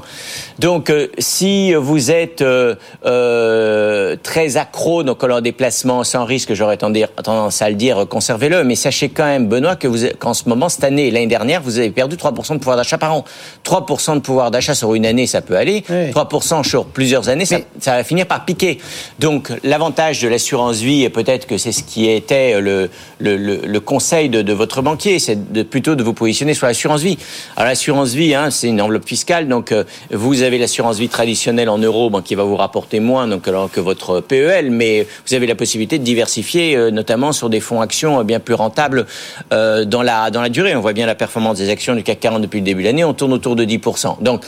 Donc, 0.60 0.89
euh, 0.89 1.08
si 1.18 1.74
vous 1.74 2.12
êtes 2.12 2.41
euh, 2.41 2.76
euh 3.06 4.16
très 4.24 4.56
accro 4.56 5.03
donc 5.03 5.22
à 5.24 5.41
des 5.41 5.51
placements 5.51 6.06
sans 6.06 6.24
risque, 6.24 6.53
j'aurais 6.53 6.78
tendance 6.78 7.62
à 7.62 7.70
le 7.70 7.76
dire, 7.76 8.08
conservez-le. 8.08 8.64
Mais 8.64 8.76
sachez 8.76 9.10
quand 9.10 9.26
même, 9.26 9.47
Benoît, 9.47 9.76
que 9.76 9.89
vous 9.89 10.06
qu'en 10.18 10.34
ce 10.34 10.47
moment, 10.47 10.70
cette 10.70 10.86
année, 10.86 11.12
l'année 11.12 11.28
dernière, 11.28 11.62
vous 11.62 11.78
avez 11.78 11.89
perdu 11.89 12.16
3% 12.16 12.53
de 12.53 12.60
pouvoir 12.60 12.78
d'achat 12.78 12.97
par 12.97 13.14
an. 13.14 13.26
3% 13.66 14.16
de 14.16 14.20
pouvoir 14.20 14.49
d'achat 14.49 14.76
sur 14.76 14.93
une 14.93 15.06
année, 15.06 15.28
ça 15.28 15.41
peut 15.41 15.58
aller. 15.58 15.84
3% 15.89 16.64
sur 16.64 16.86
plusieurs 16.86 17.28
années, 17.28 17.45
ça, 17.45 17.58
ça 17.82 17.97
va 17.97 18.03
finir 18.06 18.28
par 18.28 18.45
piquer. 18.45 18.80
Donc, 19.20 19.51
l'avantage 19.64 20.22
de 20.22 20.30
l'assurance 20.30 20.78
vie, 20.78 21.03
et 21.03 21.10
peut-être 21.10 21.47
que 21.47 21.58
c'est 21.58 21.74
ce 21.74 21.84
qui 21.84 22.10
était 22.10 22.45
le, 22.54 22.89
le, 23.20 23.80
conseil 23.80 24.30
de, 24.30 24.54
votre 24.54 24.82
banquier, 24.82 25.20
c'est 25.20 25.38
plutôt 25.64 25.96
de 25.96 26.04
vous 26.04 26.14
positionner 26.14 26.54
sur 26.54 26.68
l'assurance 26.68 27.02
vie. 27.02 27.18
Alors 27.56 27.70
l'assurance 27.70 28.14
vie, 28.14 28.34
hein, 28.34 28.50
c'est 28.52 28.68
une 28.68 28.82
enveloppe 28.82 29.08
fiscale, 29.08 29.48
donc 29.48 29.72
euh, 29.72 29.84
vous 30.12 30.41
avez 30.41 30.58
l'assurance 30.58 30.98
vie 30.98 31.10
traditionnelle 31.10 31.70
en 31.70 31.78
euros, 31.78 32.12
qui 32.24 32.36
va 32.36 32.43
vous 32.43 32.56
rapporter 32.56 33.00
moins 33.00 33.28
donc, 33.28 33.43
que 33.43 33.80
votre 33.80 34.22
PEL, 34.22 34.72
mais 34.72 35.08
vous 35.28 35.34
avez 35.34 35.48
la 35.48 35.56
possibilité 35.56 36.00
de 36.00 36.04
diversifier, 36.04 36.76
euh, 36.76 36.91
notamment 36.91 37.32
sur 37.32 37.50
des 37.50 37.60
fonds 37.60 37.82
actions 37.82 38.24
bien 38.24 38.39
plus 38.39 38.54
rentables 38.54 39.06
euh, 39.54 39.86
dans, 39.86 40.02
la, 40.02 40.32
dans 40.32 40.41
la 40.41 40.50
durée. 40.50 40.76
On 40.76 40.82
voit 40.82 40.93
bien 40.93 41.06
la 41.06 41.16
performance 41.16 41.58
des 41.58 41.70
actions 41.70 41.96
du 41.96 42.04
CAC 42.04 42.20
40 42.20 42.41
depuis 42.41 42.60
le 42.60 42.66
début 42.66 42.82
de 42.82 42.88
l'année, 42.88 43.04
on 43.04 43.14
tourne 43.14 43.34
autour 43.34 43.56
de 43.56 43.66
10%. 43.66 44.22
Donc 44.22 44.43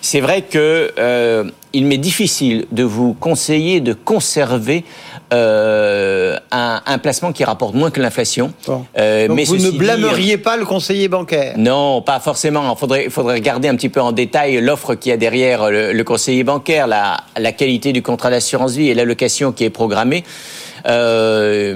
c'est 0.00 0.20
vrai 0.20 0.42
que 0.42 1.50
il 1.72 1.86
m'est 1.86 1.98
difficile 1.98 2.66
de 2.72 2.82
vous 2.82 3.14
conseiller 3.14 3.80
de 3.80 3.92
conserver 3.92 4.84
euh, 5.32 6.36
un, 6.50 6.80
un, 6.84 6.98
placement 6.98 7.32
qui 7.32 7.44
rapporte 7.44 7.74
moins 7.74 7.90
que 7.90 8.00
l'inflation. 8.00 8.52
Euh, 8.98 9.28
mais 9.30 9.44
vous 9.44 9.56
ne 9.56 9.70
blâmeriez 9.70 10.38
pas 10.38 10.56
le 10.56 10.64
conseiller 10.64 11.08
bancaire? 11.08 11.54
Non, 11.56 12.02
pas 12.02 12.18
forcément. 12.18 12.72
Il 12.72 12.78
faudrait, 12.78 13.10
faudrait 13.10 13.34
regarder 13.34 13.68
un 13.68 13.76
petit 13.76 13.88
peu 13.88 14.00
en 14.00 14.12
détail 14.12 14.60
l'offre 14.60 14.94
qu'il 14.94 15.10
y 15.10 15.12
a 15.12 15.16
derrière 15.16 15.70
le, 15.70 15.92
le, 15.92 16.04
conseiller 16.04 16.42
bancaire, 16.42 16.86
la, 16.86 17.18
la 17.38 17.52
qualité 17.52 17.92
du 17.92 18.02
contrat 18.02 18.30
d'assurance 18.30 18.74
vie 18.74 18.88
et 18.88 18.94
l'allocation 18.94 19.52
qui 19.52 19.64
est 19.64 19.70
programmée. 19.70 20.24
Euh, 20.86 21.74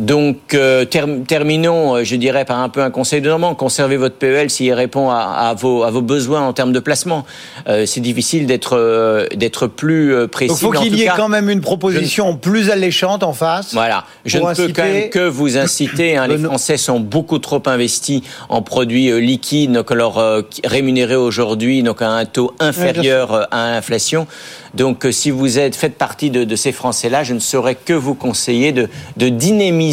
donc, 0.00 0.54
euh, 0.54 0.86
terminons, 0.86 1.96
euh, 1.96 2.04
je 2.04 2.16
dirais, 2.16 2.46
par 2.46 2.58
un 2.58 2.70
peu 2.70 2.80
un 2.80 2.90
conseil 2.90 3.20
de 3.20 3.28
normand. 3.28 3.54
Conservez 3.54 3.98
votre 3.98 4.14
PEL 4.14 4.48
s'il 4.48 4.72
répond 4.72 5.10
à, 5.10 5.18
à, 5.18 5.52
vos, 5.52 5.82
à 5.82 5.90
vos 5.90 6.00
besoins 6.00 6.40
en 6.40 6.54
termes 6.54 6.72
de 6.72 6.80
placement. 6.80 7.26
Euh, 7.68 7.84
c'est 7.84 8.00
difficile 8.00 8.46
d'être 8.46 8.78
euh, 8.78 9.26
d'être 9.34 9.66
plus 9.66 10.26
précis. 10.28 10.54
Il 10.54 10.58
faut 10.58 10.70
qu'il 10.70 10.96
y 10.96 11.02
ait 11.02 11.10
quand 11.14 11.28
même 11.28 11.50
une 11.50 11.60
proposition 11.60 12.34
plus 12.34 12.70
alléchante 12.70 13.22
en 13.22 13.34
face. 13.34 13.74
Voilà. 13.74 14.06
Je 14.24 14.38
ne 14.38 14.54
peux 14.54 14.72
quand 14.74 14.84
même 14.84 15.10
que 15.10 15.28
vous 15.28 15.58
inciter. 15.58 16.16
Hein, 16.16 16.26
les 16.28 16.38
Français 16.38 16.78
sont 16.78 16.98
beaucoup 16.98 17.38
trop 17.38 17.62
investis 17.66 18.22
en 18.48 18.62
produits 18.62 19.20
liquides, 19.20 19.72
donc 19.72 19.90
leur 19.90 20.44
rémunérés 20.64 21.16
aujourd'hui, 21.16 21.82
donc 21.82 22.00
à 22.00 22.08
un 22.08 22.24
taux 22.24 22.54
inférieur 22.58 23.48
à 23.50 23.72
l'inflation. 23.72 24.26
Donc, 24.72 25.04
si 25.10 25.32
vous 25.32 25.58
êtes 25.58 25.74
faites 25.74 25.98
partie 25.98 26.30
de, 26.30 26.44
de 26.44 26.56
ces 26.56 26.70
Français-là, 26.70 27.24
je 27.24 27.34
ne 27.34 27.40
saurais 27.40 27.74
que 27.74 27.92
vous 27.92 28.14
conseiller 28.14 28.70
de, 28.70 28.88
de 29.16 29.28
dynamiser 29.28 29.89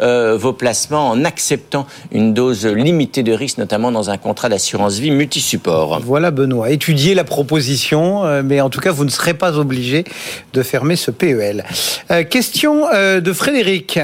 euh, 0.00 0.36
vos 0.38 0.52
placements 0.52 1.10
en 1.10 1.24
acceptant 1.24 1.86
une 2.12 2.34
dose 2.34 2.66
limitée 2.66 3.22
de 3.22 3.32
risque, 3.32 3.58
notamment 3.58 3.92
dans 3.92 4.10
un 4.10 4.16
contrat 4.16 4.48
d'assurance 4.48 4.98
vie 4.98 5.10
multisupport. 5.10 6.00
Voilà 6.04 6.30
Benoît, 6.30 6.70
étudiez 6.70 7.14
la 7.14 7.24
proposition, 7.24 8.24
euh, 8.24 8.42
mais 8.44 8.60
en 8.60 8.70
tout 8.70 8.80
cas 8.80 8.92
vous 8.92 9.04
ne 9.04 9.10
serez 9.10 9.34
pas 9.34 9.56
obligé 9.58 10.04
de 10.52 10.62
fermer 10.62 10.96
ce 10.96 11.10
PEL. 11.10 11.64
Euh, 12.10 12.24
question 12.24 12.86
de 12.90 13.32
Frédéric, 13.32 13.98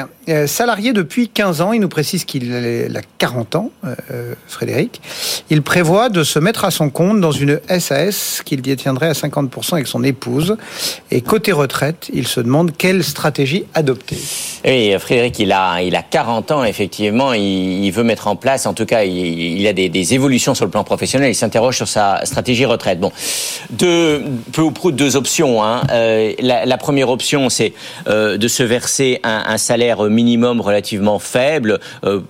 salarié 0.46 0.92
depuis 0.92 1.28
15 1.28 1.60
ans, 1.60 1.72
il 1.72 1.80
nous 1.80 1.88
précise 1.88 2.24
qu'il 2.24 2.52
a 2.54 3.00
40 3.18 3.56
ans, 3.56 3.70
Frédéric. 4.48 5.00
Il 5.50 5.62
prévoit 5.62 6.08
de 6.08 6.24
se 6.24 6.38
mettre 6.38 6.64
à 6.64 6.70
son 6.70 6.90
compte 6.90 7.20
dans 7.20 7.32
une 7.32 7.60
SAS 7.78 8.42
qu'il 8.44 8.62
détiendrait 8.62 9.08
à 9.08 9.12
50% 9.12 9.74
avec 9.74 9.86
son 9.86 10.02
épouse. 10.02 10.56
Et 11.10 11.20
côté 11.20 11.52
retraite, 11.52 12.10
il 12.12 12.26
se 12.26 12.40
demande 12.40 12.76
quelle 12.76 13.04
stratégie 13.04 13.64
adopter. 13.74 14.16
Oui, 14.64 14.94
Frédéric 14.98 15.36
qu'il 15.36 15.52
a, 15.52 15.82
il 15.82 15.94
a 15.94 16.02
40 16.02 16.50
ans, 16.50 16.64
effectivement, 16.64 17.32
il, 17.32 17.90
veut 17.90 18.04
mettre 18.04 18.26
en 18.26 18.36
place, 18.36 18.66
en 18.66 18.74
tout 18.74 18.86
cas, 18.86 19.04
il, 19.04 19.66
a 19.66 19.72
des, 19.72 20.14
évolutions 20.14 20.54
sur 20.54 20.64
le 20.64 20.70
plan 20.70 20.84
professionnel, 20.84 21.30
il 21.30 21.34
s'interroge 21.34 21.76
sur 21.76 21.88
sa 21.88 22.24
stratégie 22.24 22.64
retraite. 22.64 22.98
Bon, 23.00 23.12
deux, 23.70 24.22
peu 24.52 24.62
ou 24.62 24.90
deux 24.90 25.16
options. 25.16 25.62
Hein. 25.62 25.82
Euh, 25.90 26.32
la, 26.40 26.78
première 26.78 27.10
option, 27.10 27.48
c'est 27.48 27.72
euh, 28.08 28.36
de 28.36 28.48
se 28.48 28.62
verser 28.62 29.20
un, 29.22 29.58
salaire 29.58 30.08
minimum 30.16 30.60
relativement 30.60 31.18
faible, 31.18 31.78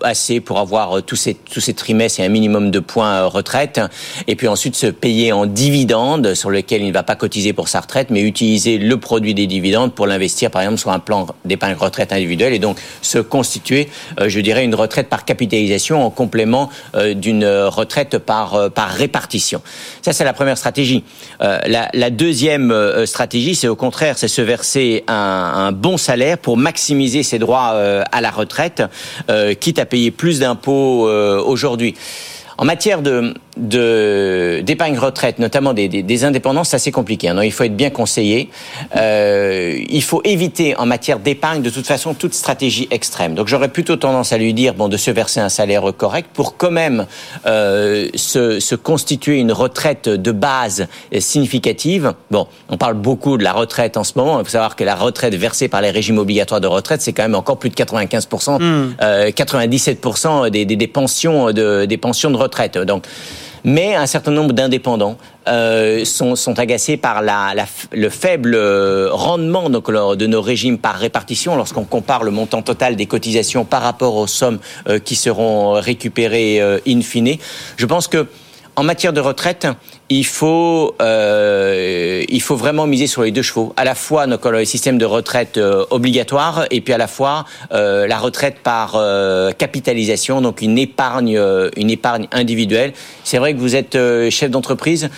assez 0.03 0.41
pour 0.41 0.59
avoir 0.59 1.03
tous 1.03 1.17
ces 1.17 1.35
tous 1.35 1.61
ces 1.61 1.75
trimestres 1.75 2.21
et 2.21 2.25
un 2.25 2.29
minimum 2.29 2.71
de 2.71 2.81
points 2.81 3.25
retraite, 3.27 3.81
et 4.27 4.37
puis 4.37 4.49
ensuite 4.49 4.77
se 4.77 4.89
payer 4.89 5.33
en 5.33 5.47
dividendes 5.47 6.35
sur 6.35 6.51
lequel 6.51 6.83
il 6.83 6.89
ne 6.89 6.93
va 6.93 7.03
pas 7.03 7.17
cotiser 7.17 7.53
pour 7.53 7.69
sa 7.69 7.81
retraite, 7.81 8.09
mais 8.11 8.21
utiliser 8.21 8.79
le 8.79 8.97
produit 8.99 9.35
des 9.35 9.47
dividendes 9.47 9.95
pour 9.95 10.07
l'investir, 10.07 10.51
par 10.51 10.63
exemple, 10.63 10.79
sur 10.79 10.91
un 10.91 10.99
plan 10.99 11.27
d'épargne 11.45 11.75
retraite 11.75 12.13
individuelle 12.13 12.53
et 12.53 12.59
donc 12.59 12.79
se 13.03 13.19
constituer, 13.19 13.89
je 14.27 14.41
dirais, 14.41 14.65
une 14.65 14.75
retraite 14.75 15.09
par 15.09 15.25
capitalisation 15.25 16.05
en 16.05 16.11
complément 16.11 16.69
d'une 17.15 17.47
retraite 17.47 18.19
par 18.19 18.71
par 18.71 18.91
répartition. 18.91 19.63
Ça, 20.03 20.13
c'est 20.13 20.25
la 20.25 20.33
première 20.33 20.59
stratégie. 20.59 21.05
la, 21.41 22.11
deuxième 22.11 22.75
stratégie, 23.07 23.55
c'est 23.55 23.69
au 23.69 23.77
contraire, 23.77 24.19
c'est 24.19 24.29
se 24.29 24.43
verser 24.43 25.05
un, 25.09 25.73
bon 25.73 25.97
salaire 25.97 26.39
pour 26.39 26.57
maximiser 26.57 27.23
ses 27.23 27.39
droits 27.39 27.76
euh, 27.77 28.03
à 28.13 28.21
la 28.21 28.31
retraite, 28.31 28.83
euh, 29.31 29.55
quitte 29.55 29.79
à 29.79 29.87
payer 29.87 30.11
plus 30.11 30.41
d'impôts 30.41 31.09
euh, 31.09 31.41
aujourd'hui. 31.41 31.95
En 32.59 32.65
matière 32.65 33.03
de, 33.03 33.35
de 33.57 34.61
d'épargne 34.65 34.99
retraite, 34.99 35.39
notamment 35.39 35.73
des, 35.73 35.89
des, 35.89 36.03
des 36.03 36.25
indépendants, 36.25 36.65
c'est 36.65 36.77
assez 36.77 36.93
compliqué. 36.93 37.29
Hein. 37.29 37.43
il 37.43 37.53
faut 37.53 37.65
être 37.65 37.77
bien 37.77 37.91
conseillé. 37.91 38.51
Euh, 38.97 39.79
il 39.89 40.03
faut 40.03 40.21
éviter 40.25 40.77
en 40.77 40.87
matière 40.87 41.19
d'épargne, 41.19 41.63
de 41.63 41.71
toute 41.71 41.87
façon, 41.87 42.15
toute 42.15 42.35
stratégie 42.35 42.89
extrême. 42.91 43.35
Donc 43.35 43.49
j'aurais 43.49 43.69
plutôt 43.69 43.97
tendance 43.97 44.33
à 44.33 44.39
lui 44.39 44.55
dire 44.55 44.75
bon 44.75 44.89
de 44.89 44.97
se 44.97 45.11
verser 45.11 45.41
un 45.41 45.49
salaire 45.49 45.83
correct 45.97 46.29
pour 46.33 46.57
quand 46.57 46.71
même 46.71 47.07
euh, 47.47 48.09
se, 48.15 48.61
se 48.61 48.75
constituer 48.75 49.39
une 49.39 49.53
retraite 49.53 50.09
de 50.09 50.33
base 50.33 50.87
significative. 51.19 52.15
Bon, 52.31 52.47
on 52.69 52.77
parle 52.77 52.95
beaucoup 52.95 53.39
de 53.39 53.45
la 53.45 53.53
retraite 53.53 53.97
en 53.97 54.05
ce 54.05 54.13
moment. 54.17 54.39
Il 54.41 54.45
faut 54.45 54.51
savoir 54.51 54.77
que 54.77 54.85
la 54.85 54.95
retraite 54.95 55.35
versée 55.35 55.69
par 55.69 55.81
les 55.81 55.91
régimes 55.91 56.19
obligatoires 56.19 56.61
de 56.61 56.67
retraite, 56.67 57.03
c'est 57.03 57.13
quand 57.13 57.23
même 57.23 57.35
encore 57.35 57.59
plus 57.59 57.71
de 57.71 57.75
95 57.75 58.29
mmh. 58.33 58.89
euh, 59.03 59.31
97 59.31 60.07
des, 60.51 60.65
des, 60.65 60.77
des 60.77 60.87
pensions 60.87 61.53
de 61.53 61.85
des 61.87 61.97
pensions 61.97 62.31
de 62.31 62.37
retraite. 62.37 62.79
Donc 62.79 63.05
mais 63.65 63.95
un 63.95 64.07
certain 64.07 64.31
nombre 64.31 64.53
d'indépendants 64.53 65.17
euh, 65.49 66.05
sont, 66.05 66.37
sont, 66.37 66.59
agacés 66.59 66.97
par 66.97 67.23
la, 67.23 67.55
le 67.93 68.09
faible 68.11 68.55
euh, 68.55 69.09
rendement 69.11 69.71
donc, 69.71 69.91
de 69.91 70.27
nos 70.27 70.43
régimes 70.43 70.79
par 70.79 70.97
répartition 70.97 71.57
lorsqu'on 71.57 71.85
compare 71.85 72.25
le 72.25 72.31
montant 72.31 72.63
total 72.63 72.97
des 72.97 73.07
cotisations 73.07 73.65
par 73.65 73.83
rapport 73.83 74.17
aux 74.17 74.27
sommes 74.27 74.59
euh, 74.89 74.99
qui 74.99 75.15
seront 75.15 75.73
récupérées 75.73 76.61
in 76.87 77.01
fine. 77.01 77.37
Je 77.77 77.87
pense 77.87 78.09
que 78.09 78.27
en 78.77 78.83
matière 78.83 79.13
de 79.13 79.21
retraite, 79.21 79.67
il 80.09 80.25
faut, 80.25 80.95
euh, 81.03 82.23
il 82.29 82.41
faut 82.41 82.55
vraiment 82.55 82.87
miser 82.87 83.09
sur 83.09 83.23
les 83.23 83.33
deux 83.33 83.43
chevaux. 83.43 83.73
À 83.77 83.85
la 83.85 83.97
fois 83.97 84.27
donc, 84.27 84.45
le 84.45 84.65
système 84.65 84.99
de 84.99 85.05
retraite 85.05 85.59
euh, 85.59 85.85
obligatoire 85.91 86.67
et 86.71 86.81
puis 86.81 86.95
à 86.95 86.99
la 86.99 87.09
fois 87.09 87.45
euh, 87.73 88.07
la 88.07 88.19
retraite 88.19 88.59
par 88.63 88.97
capitalisation, 89.59 90.41
donc 90.41 90.63
une 90.63 90.79
épargne, 90.79 91.41
une 91.77 91.91
épargne 91.91 92.29
individuelle. 92.33 92.93
C'est 93.25 93.39
vrai 93.39 93.55
que 93.55 93.59
vous 93.59 93.75
êtes 93.75 93.99
chef 94.31 94.51
d'entreprise, 94.51 95.09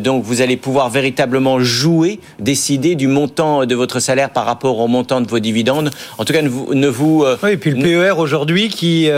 donc 0.00 0.24
vous 0.24 0.40
allez 0.40 0.56
pouvoir 0.56 0.90
véritablement 0.90 1.60
jouer, 1.60 2.20
décider 2.38 2.94
du 2.94 3.06
montant 3.06 3.64
de 3.66 3.74
votre 3.74 4.00
salaire 4.00 4.30
par 4.30 4.44
rapport 4.44 4.78
au 4.78 4.88
montant 4.88 5.20
de 5.20 5.28
vos 5.28 5.38
dividendes. 5.38 5.90
En 6.18 6.24
tout 6.24 6.32
cas, 6.32 6.42
ne 6.42 6.48
vous... 6.48 6.74
Ne 6.74 6.88
vous 6.88 7.24
oui, 7.42 7.52
et 7.52 7.56
puis 7.56 7.70
le 7.70 7.82
PER 7.82 8.18
aujourd'hui 8.18 8.68
qui 8.68 9.08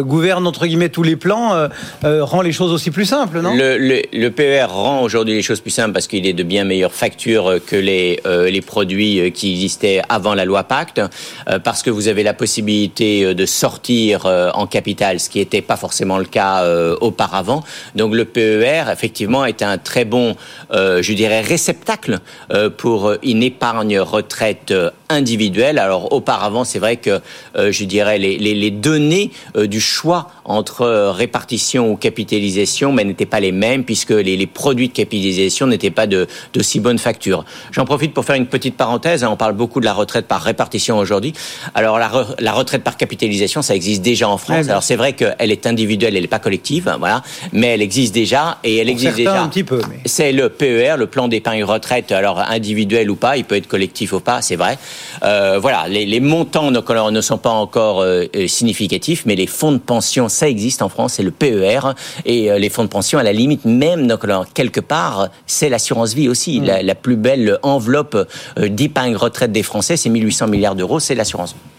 gouverne 0.00 0.46
entre 0.46 0.66
guillemets 0.66 0.88
tous 0.88 1.02
les 1.02 1.16
plans 1.16 1.68
rend 2.02 2.42
les 2.42 2.52
choses 2.52 2.72
aussi 2.72 2.90
plus 2.90 3.06
simples, 3.06 3.40
non? 3.40 3.54
Le, 3.54 3.76
le, 3.78 4.02
le 4.12 4.30
PER 4.30 4.43
rend 4.64 5.02
aujourd'hui 5.02 5.34
les 5.34 5.42
choses 5.42 5.60
plus 5.60 5.70
simples 5.70 5.92
parce 5.92 6.06
qu'il 6.06 6.26
est 6.26 6.32
de 6.32 6.42
bien 6.42 6.64
meilleure 6.64 6.92
facture 6.92 7.58
que 7.66 7.76
les, 7.76 8.20
euh, 8.26 8.50
les 8.50 8.60
produits 8.60 9.32
qui 9.32 9.52
existaient 9.52 10.02
avant 10.08 10.34
la 10.34 10.44
loi 10.44 10.64
Pacte, 10.64 11.00
euh, 11.48 11.58
parce 11.58 11.82
que 11.82 11.90
vous 11.90 12.08
avez 12.08 12.22
la 12.22 12.34
possibilité 12.34 13.34
de 13.34 13.46
sortir 13.46 14.26
euh, 14.26 14.50
en 14.54 14.66
capital, 14.66 15.20
ce 15.20 15.28
qui 15.28 15.38
n'était 15.38 15.62
pas 15.62 15.76
forcément 15.76 16.18
le 16.18 16.24
cas 16.24 16.64
euh, 16.64 16.96
auparavant. 17.00 17.62
Donc 17.94 18.14
le 18.14 18.24
PER, 18.24 18.84
effectivement, 18.92 19.44
est 19.44 19.62
un 19.62 19.78
très 19.78 20.04
bon, 20.04 20.36
euh, 20.72 21.02
je 21.02 21.12
dirais, 21.12 21.40
réceptacle 21.40 22.18
euh, 22.52 22.70
pour 22.70 23.14
une 23.22 23.42
épargne 23.42 23.98
retraite 23.98 24.72
individuelle. 25.08 25.78
Alors 25.78 26.12
auparavant, 26.12 26.64
c'est 26.64 26.78
vrai 26.78 26.96
que, 26.96 27.20
je 27.56 27.84
dirais, 27.84 28.18
les, 28.18 28.38
les, 28.38 28.70
données 28.70 29.30
du 29.56 29.80
choix 29.80 30.30
entre 30.44 30.86
répartition 31.10 31.90
ou 31.90 31.96
capitalisation 31.96 32.92
n'étaient 32.94 33.26
pas 33.26 33.40
les 33.40 33.52
mêmes 33.52 33.84
puisque 33.84 34.10
les, 34.10 34.33
les 34.36 34.46
produits 34.46 34.88
de 34.88 34.92
capitalisation 34.92 35.66
n'étaient 35.66 35.90
pas 35.90 36.06
de, 36.06 36.26
de 36.52 36.62
si 36.62 36.80
bonne 36.80 36.98
facture. 36.98 37.44
J'en 37.72 37.84
profite 37.84 38.14
pour 38.14 38.24
faire 38.24 38.36
une 38.36 38.46
petite 38.46 38.76
parenthèse. 38.76 39.24
Hein. 39.24 39.28
On 39.30 39.36
parle 39.36 39.54
beaucoup 39.54 39.80
de 39.80 39.84
la 39.84 39.92
retraite 39.92 40.26
par 40.26 40.42
répartition 40.42 40.98
aujourd'hui. 40.98 41.32
Alors 41.74 41.98
la, 41.98 42.08
re, 42.08 42.34
la, 42.38 42.52
retraite 42.52 42.82
par 42.82 42.96
capitalisation, 42.96 43.62
ça 43.62 43.74
existe 43.74 44.02
déjà 44.02 44.28
en 44.28 44.38
France. 44.38 44.64
Ouais, 44.64 44.70
Alors 44.70 44.82
c'est 44.82 44.96
vrai 44.96 45.12
qu'elle 45.14 45.50
est 45.50 45.66
individuelle, 45.66 46.16
elle 46.16 46.22
n'est 46.22 46.28
pas 46.28 46.38
collective, 46.38 46.94
voilà, 46.98 47.22
mais 47.52 47.68
elle 47.68 47.82
existe 47.82 48.14
déjà 48.14 48.58
et 48.64 48.76
elle 48.78 48.88
existe 48.88 49.16
déjà. 49.16 49.42
un 49.42 49.48
petit 49.48 49.64
peu. 49.64 49.80
Mais... 49.88 50.00
C'est 50.06 50.32
le 50.32 50.48
PER, 50.48 50.94
le 50.98 51.06
plan 51.06 51.28
d'épargne 51.28 51.64
retraite, 51.64 52.12
alors 52.12 52.38
individuel 52.38 53.10
ou 53.10 53.16
pas, 53.16 53.36
il 53.36 53.44
peut 53.44 53.56
être 53.56 53.66
collectif 53.66 54.12
ou 54.12 54.20
pas, 54.20 54.42
c'est 54.42 54.56
vrai. 54.56 54.78
Euh, 55.22 55.58
voilà, 55.60 55.86
les, 55.88 56.06
les 56.06 56.20
montants 56.20 56.70
ne, 56.70 57.10
ne, 57.10 57.20
sont 57.20 57.38
pas 57.38 57.50
encore 57.50 58.02
euh, 58.02 58.26
significatifs, 58.46 59.24
mais 59.26 59.34
les 59.34 59.46
fonds 59.46 59.72
de 59.72 59.78
pension 59.78 60.28
ça 60.28 60.48
existe 60.48 60.82
en 60.82 60.88
France, 60.88 61.14
c'est 61.14 61.22
le 61.22 61.30
PER. 61.30 61.80
Et 62.24 62.50
euh, 62.50 62.58
les 62.58 62.68
fonds 62.68 62.84
de 62.84 62.88
pension, 62.88 63.18
à 63.18 63.22
la 63.22 63.32
limite, 63.32 63.64
même 63.64 64.06
donc, 64.26 64.52
quelque 64.54 64.80
part, 64.80 65.28
c'est 65.46 65.68
l'assurance 65.68 66.14
vie 66.14 66.28
aussi. 66.28 66.60
Mmh. 66.60 66.64
La, 66.64 66.82
la, 66.82 66.94
plus 66.94 67.16
belle 67.16 67.58
enveloppe 67.62 68.16
euh, 68.58 68.68
d'épargne 68.68 69.16
retraite 69.16 69.52
des 69.52 69.62
Français, 69.62 69.96
c'est 69.96 70.08
1800 70.08 70.48
milliards 70.48 70.74
d'euros, 70.74 71.00
c'est 71.00 71.14
l'assurance 71.14 71.52
vie. 71.52 71.73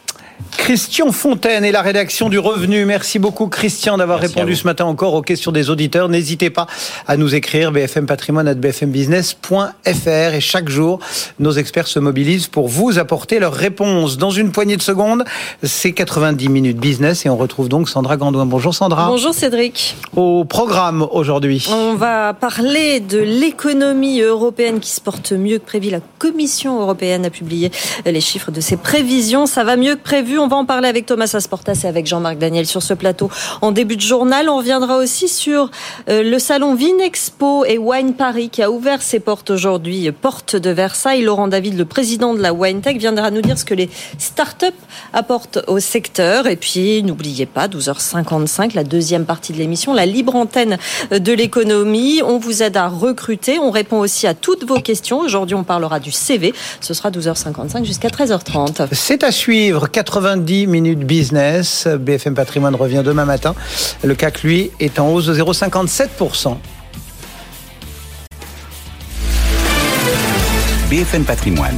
Christian 0.57 1.11
Fontaine 1.11 1.63
et 1.63 1.71
la 1.71 1.83
rédaction 1.83 2.27
du 2.27 2.39
Revenu. 2.39 2.85
Merci 2.85 3.19
beaucoup 3.19 3.47
Christian 3.47 3.97
d'avoir 3.97 4.19
répondu 4.19 4.55
ce 4.55 4.63
matin 4.63 4.85
encore 4.85 5.13
aux 5.13 5.21
questions 5.21 5.51
des 5.51 5.69
auditeurs. 5.69 6.09
N'hésitez 6.09 6.49
pas 6.49 6.65
à 7.07 7.17
nous 7.17 7.35
écrire 7.35 7.71
bfmpatrimoine@bfmbusiness.fr 7.71 10.33
et 10.33 10.41
chaque 10.41 10.69
jour 10.69 10.97
nos 11.37 11.51
experts 11.51 11.87
se 11.87 11.99
mobilisent 11.99 12.47
pour 12.47 12.67
vous 12.67 12.97
apporter 12.97 13.37
leurs 13.37 13.53
réponses. 13.53 14.17
Dans 14.17 14.31
une 14.31 14.51
poignée 14.51 14.75
de 14.75 14.81
secondes, 14.81 15.23
c'est 15.61 15.91
90 15.91 16.49
minutes 16.49 16.77
business 16.77 17.27
et 17.27 17.29
on 17.29 17.37
retrouve 17.37 17.69
donc 17.69 17.87
Sandra 17.87 18.17
Gandouin. 18.17 18.47
Bonjour 18.47 18.73
Sandra. 18.73 19.07
Bonjour 19.07 19.35
Cédric. 19.35 19.95
Au 20.15 20.45
programme 20.45 21.07
aujourd'hui. 21.11 21.67
On 21.71 21.93
va 21.93 22.33
parler 22.33 23.01
de 23.01 23.19
l'économie 23.19 24.21
européenne 24.21 24.79
qui 24.79 24.89
se 24.89 25.01
porte 25.01 25.31
mieux 25.31 25.59
que 25.59 25.65
prévu. 25.65 25.91
La 25.91 25.99
Commission 26.17 26.81
européenne 26.81 27.23
a 27.25 27.29
publié 27.29 27.69
les 28.05 28.21
chiffres 28.21 28.49
de 28.49 28.61
ses 28.61 28.77
prévisions. 28.77 29.45
Ça 29.45 29.63
va 29.63 29.75
mieux 29.75 29.93
que 29.93 30.01
prévu. 30.01 30.24
On 30.33 30.47
va 30.47 30.57
en 30.57 30.65
parler 30.65 30.87
avec 30.87 31.05
Thomas 31.05 31.29
Asportas 31.33 31.81
et 31.83 31.87
avec 31.87 32.07
Jean-Marc 32.07 32.39
Daniel 32.39 32.65
sur 32.65 32.81
ce 32.81 32.95
plateau 32.95 33.29
en 33.61 33.71
début 33.71 33.95
de 33.95 34.01
journal. 34.01 34.49
On 34.49 34.57
reviendra 34.57 34.97
aussi 34.97 35.27
sur 35.27 35.69
euh, 36.09 36.23
le 36.23 36.39
salon 36.39 36.73
Vinexpo 36.73 37.63
et 37.63 37.77
Wine 37.77 38.15
Paris 38.15 38.49
qui 38.49 38.63
a 38.63 38.71
ouvert 38.71 39.03
ses 39.03 39.19
portes 39.19 39.51
aujourd'hui, 39.51 40.11
porte 40.11 40.55
de 40.55 40.71
Versailles. 40.71 41.21
Laurent 41.21 41.47
David, 41.47 41.77
le 41.77 41.85
président 41.85 42.33
de 42.33 42.41
la 42.41 42.53
Wine 42.53 42.81
Tech, 42.81 42.97
viendra 42.97 43.29
nous 43.29 43.41
dire 43.41 43.57
ce 43.57 43.65
que 43.65 43.75
les 43.75 43.87
startups 44.17 44.65
apportent 45.13 45.59
au 45.67 45.79
secteur. 45.79 46.47
Et 46.47 46.55
puis, 46.55 47.03
n'oubliez 47.03 47.45
pas, 47.45 47.67
12h55, 47.67 48.73
la 48.73 48.83
deuxième 48.83 49.25
partie 49.25 49.53
de 49.53 49.59
l'émission, 49.59 49.93
la 49.93 50.07
libre 50.07 50.35
antenne 50.35 50.79
de 51.11 51.33
l'économie. 51.33 52.21
On 52.25 52.39
vous 52.39 52.63
aide 52.63 52.77
à 52.77 52.87
recruter. 52.87 53.59
On 53.59 53.69
répond 53.69 53.99
aussi 53.99 54.25
à 54.25 54.33
toutes 54.33 54.65
vos 54.65 54.79
questions. 54.79 55.19
Aujourd'hui, 55.19 55.55
on 55.55 55.63
parlera 55.63 55.99
du 55.99 56.11
CV. 56.11 56.53
Ce 56.81 56.95
sera 56.95 57.11
12h55 57.11 57.85
jusqu'à 57.85 58.09
13h30. 58.09 58.87
C'est 58.91 59.23
à 59.23 59.31
suivre. 59.31 59.87
90 60.15 60.67
minutes 60.67 61.03
business. 61.05 61.87
BFM 61.87 62.35
Patrimoine 62.35 62.75
revient 62.75 63.03
demain 63.05 63.25
matin. 63.25 63.53
Le 64.01 64.15
CAC, 64.15 64.43
lui, 64.43 64.71
est 64.79 64.97
en 64.97 65.09
hausse 65.09 65.25
de 65.25 65.35
0,57%. 65.35 66.55
BFM 70.89 71.25
Patrimoine, 71.25 71.75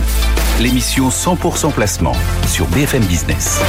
l'émission 0.59 1.09
100% 1.09 1.71
placement 1.71 2.15
sur 2.45 2.67
BFM 2.67 3.03
Business. 3.05 3.59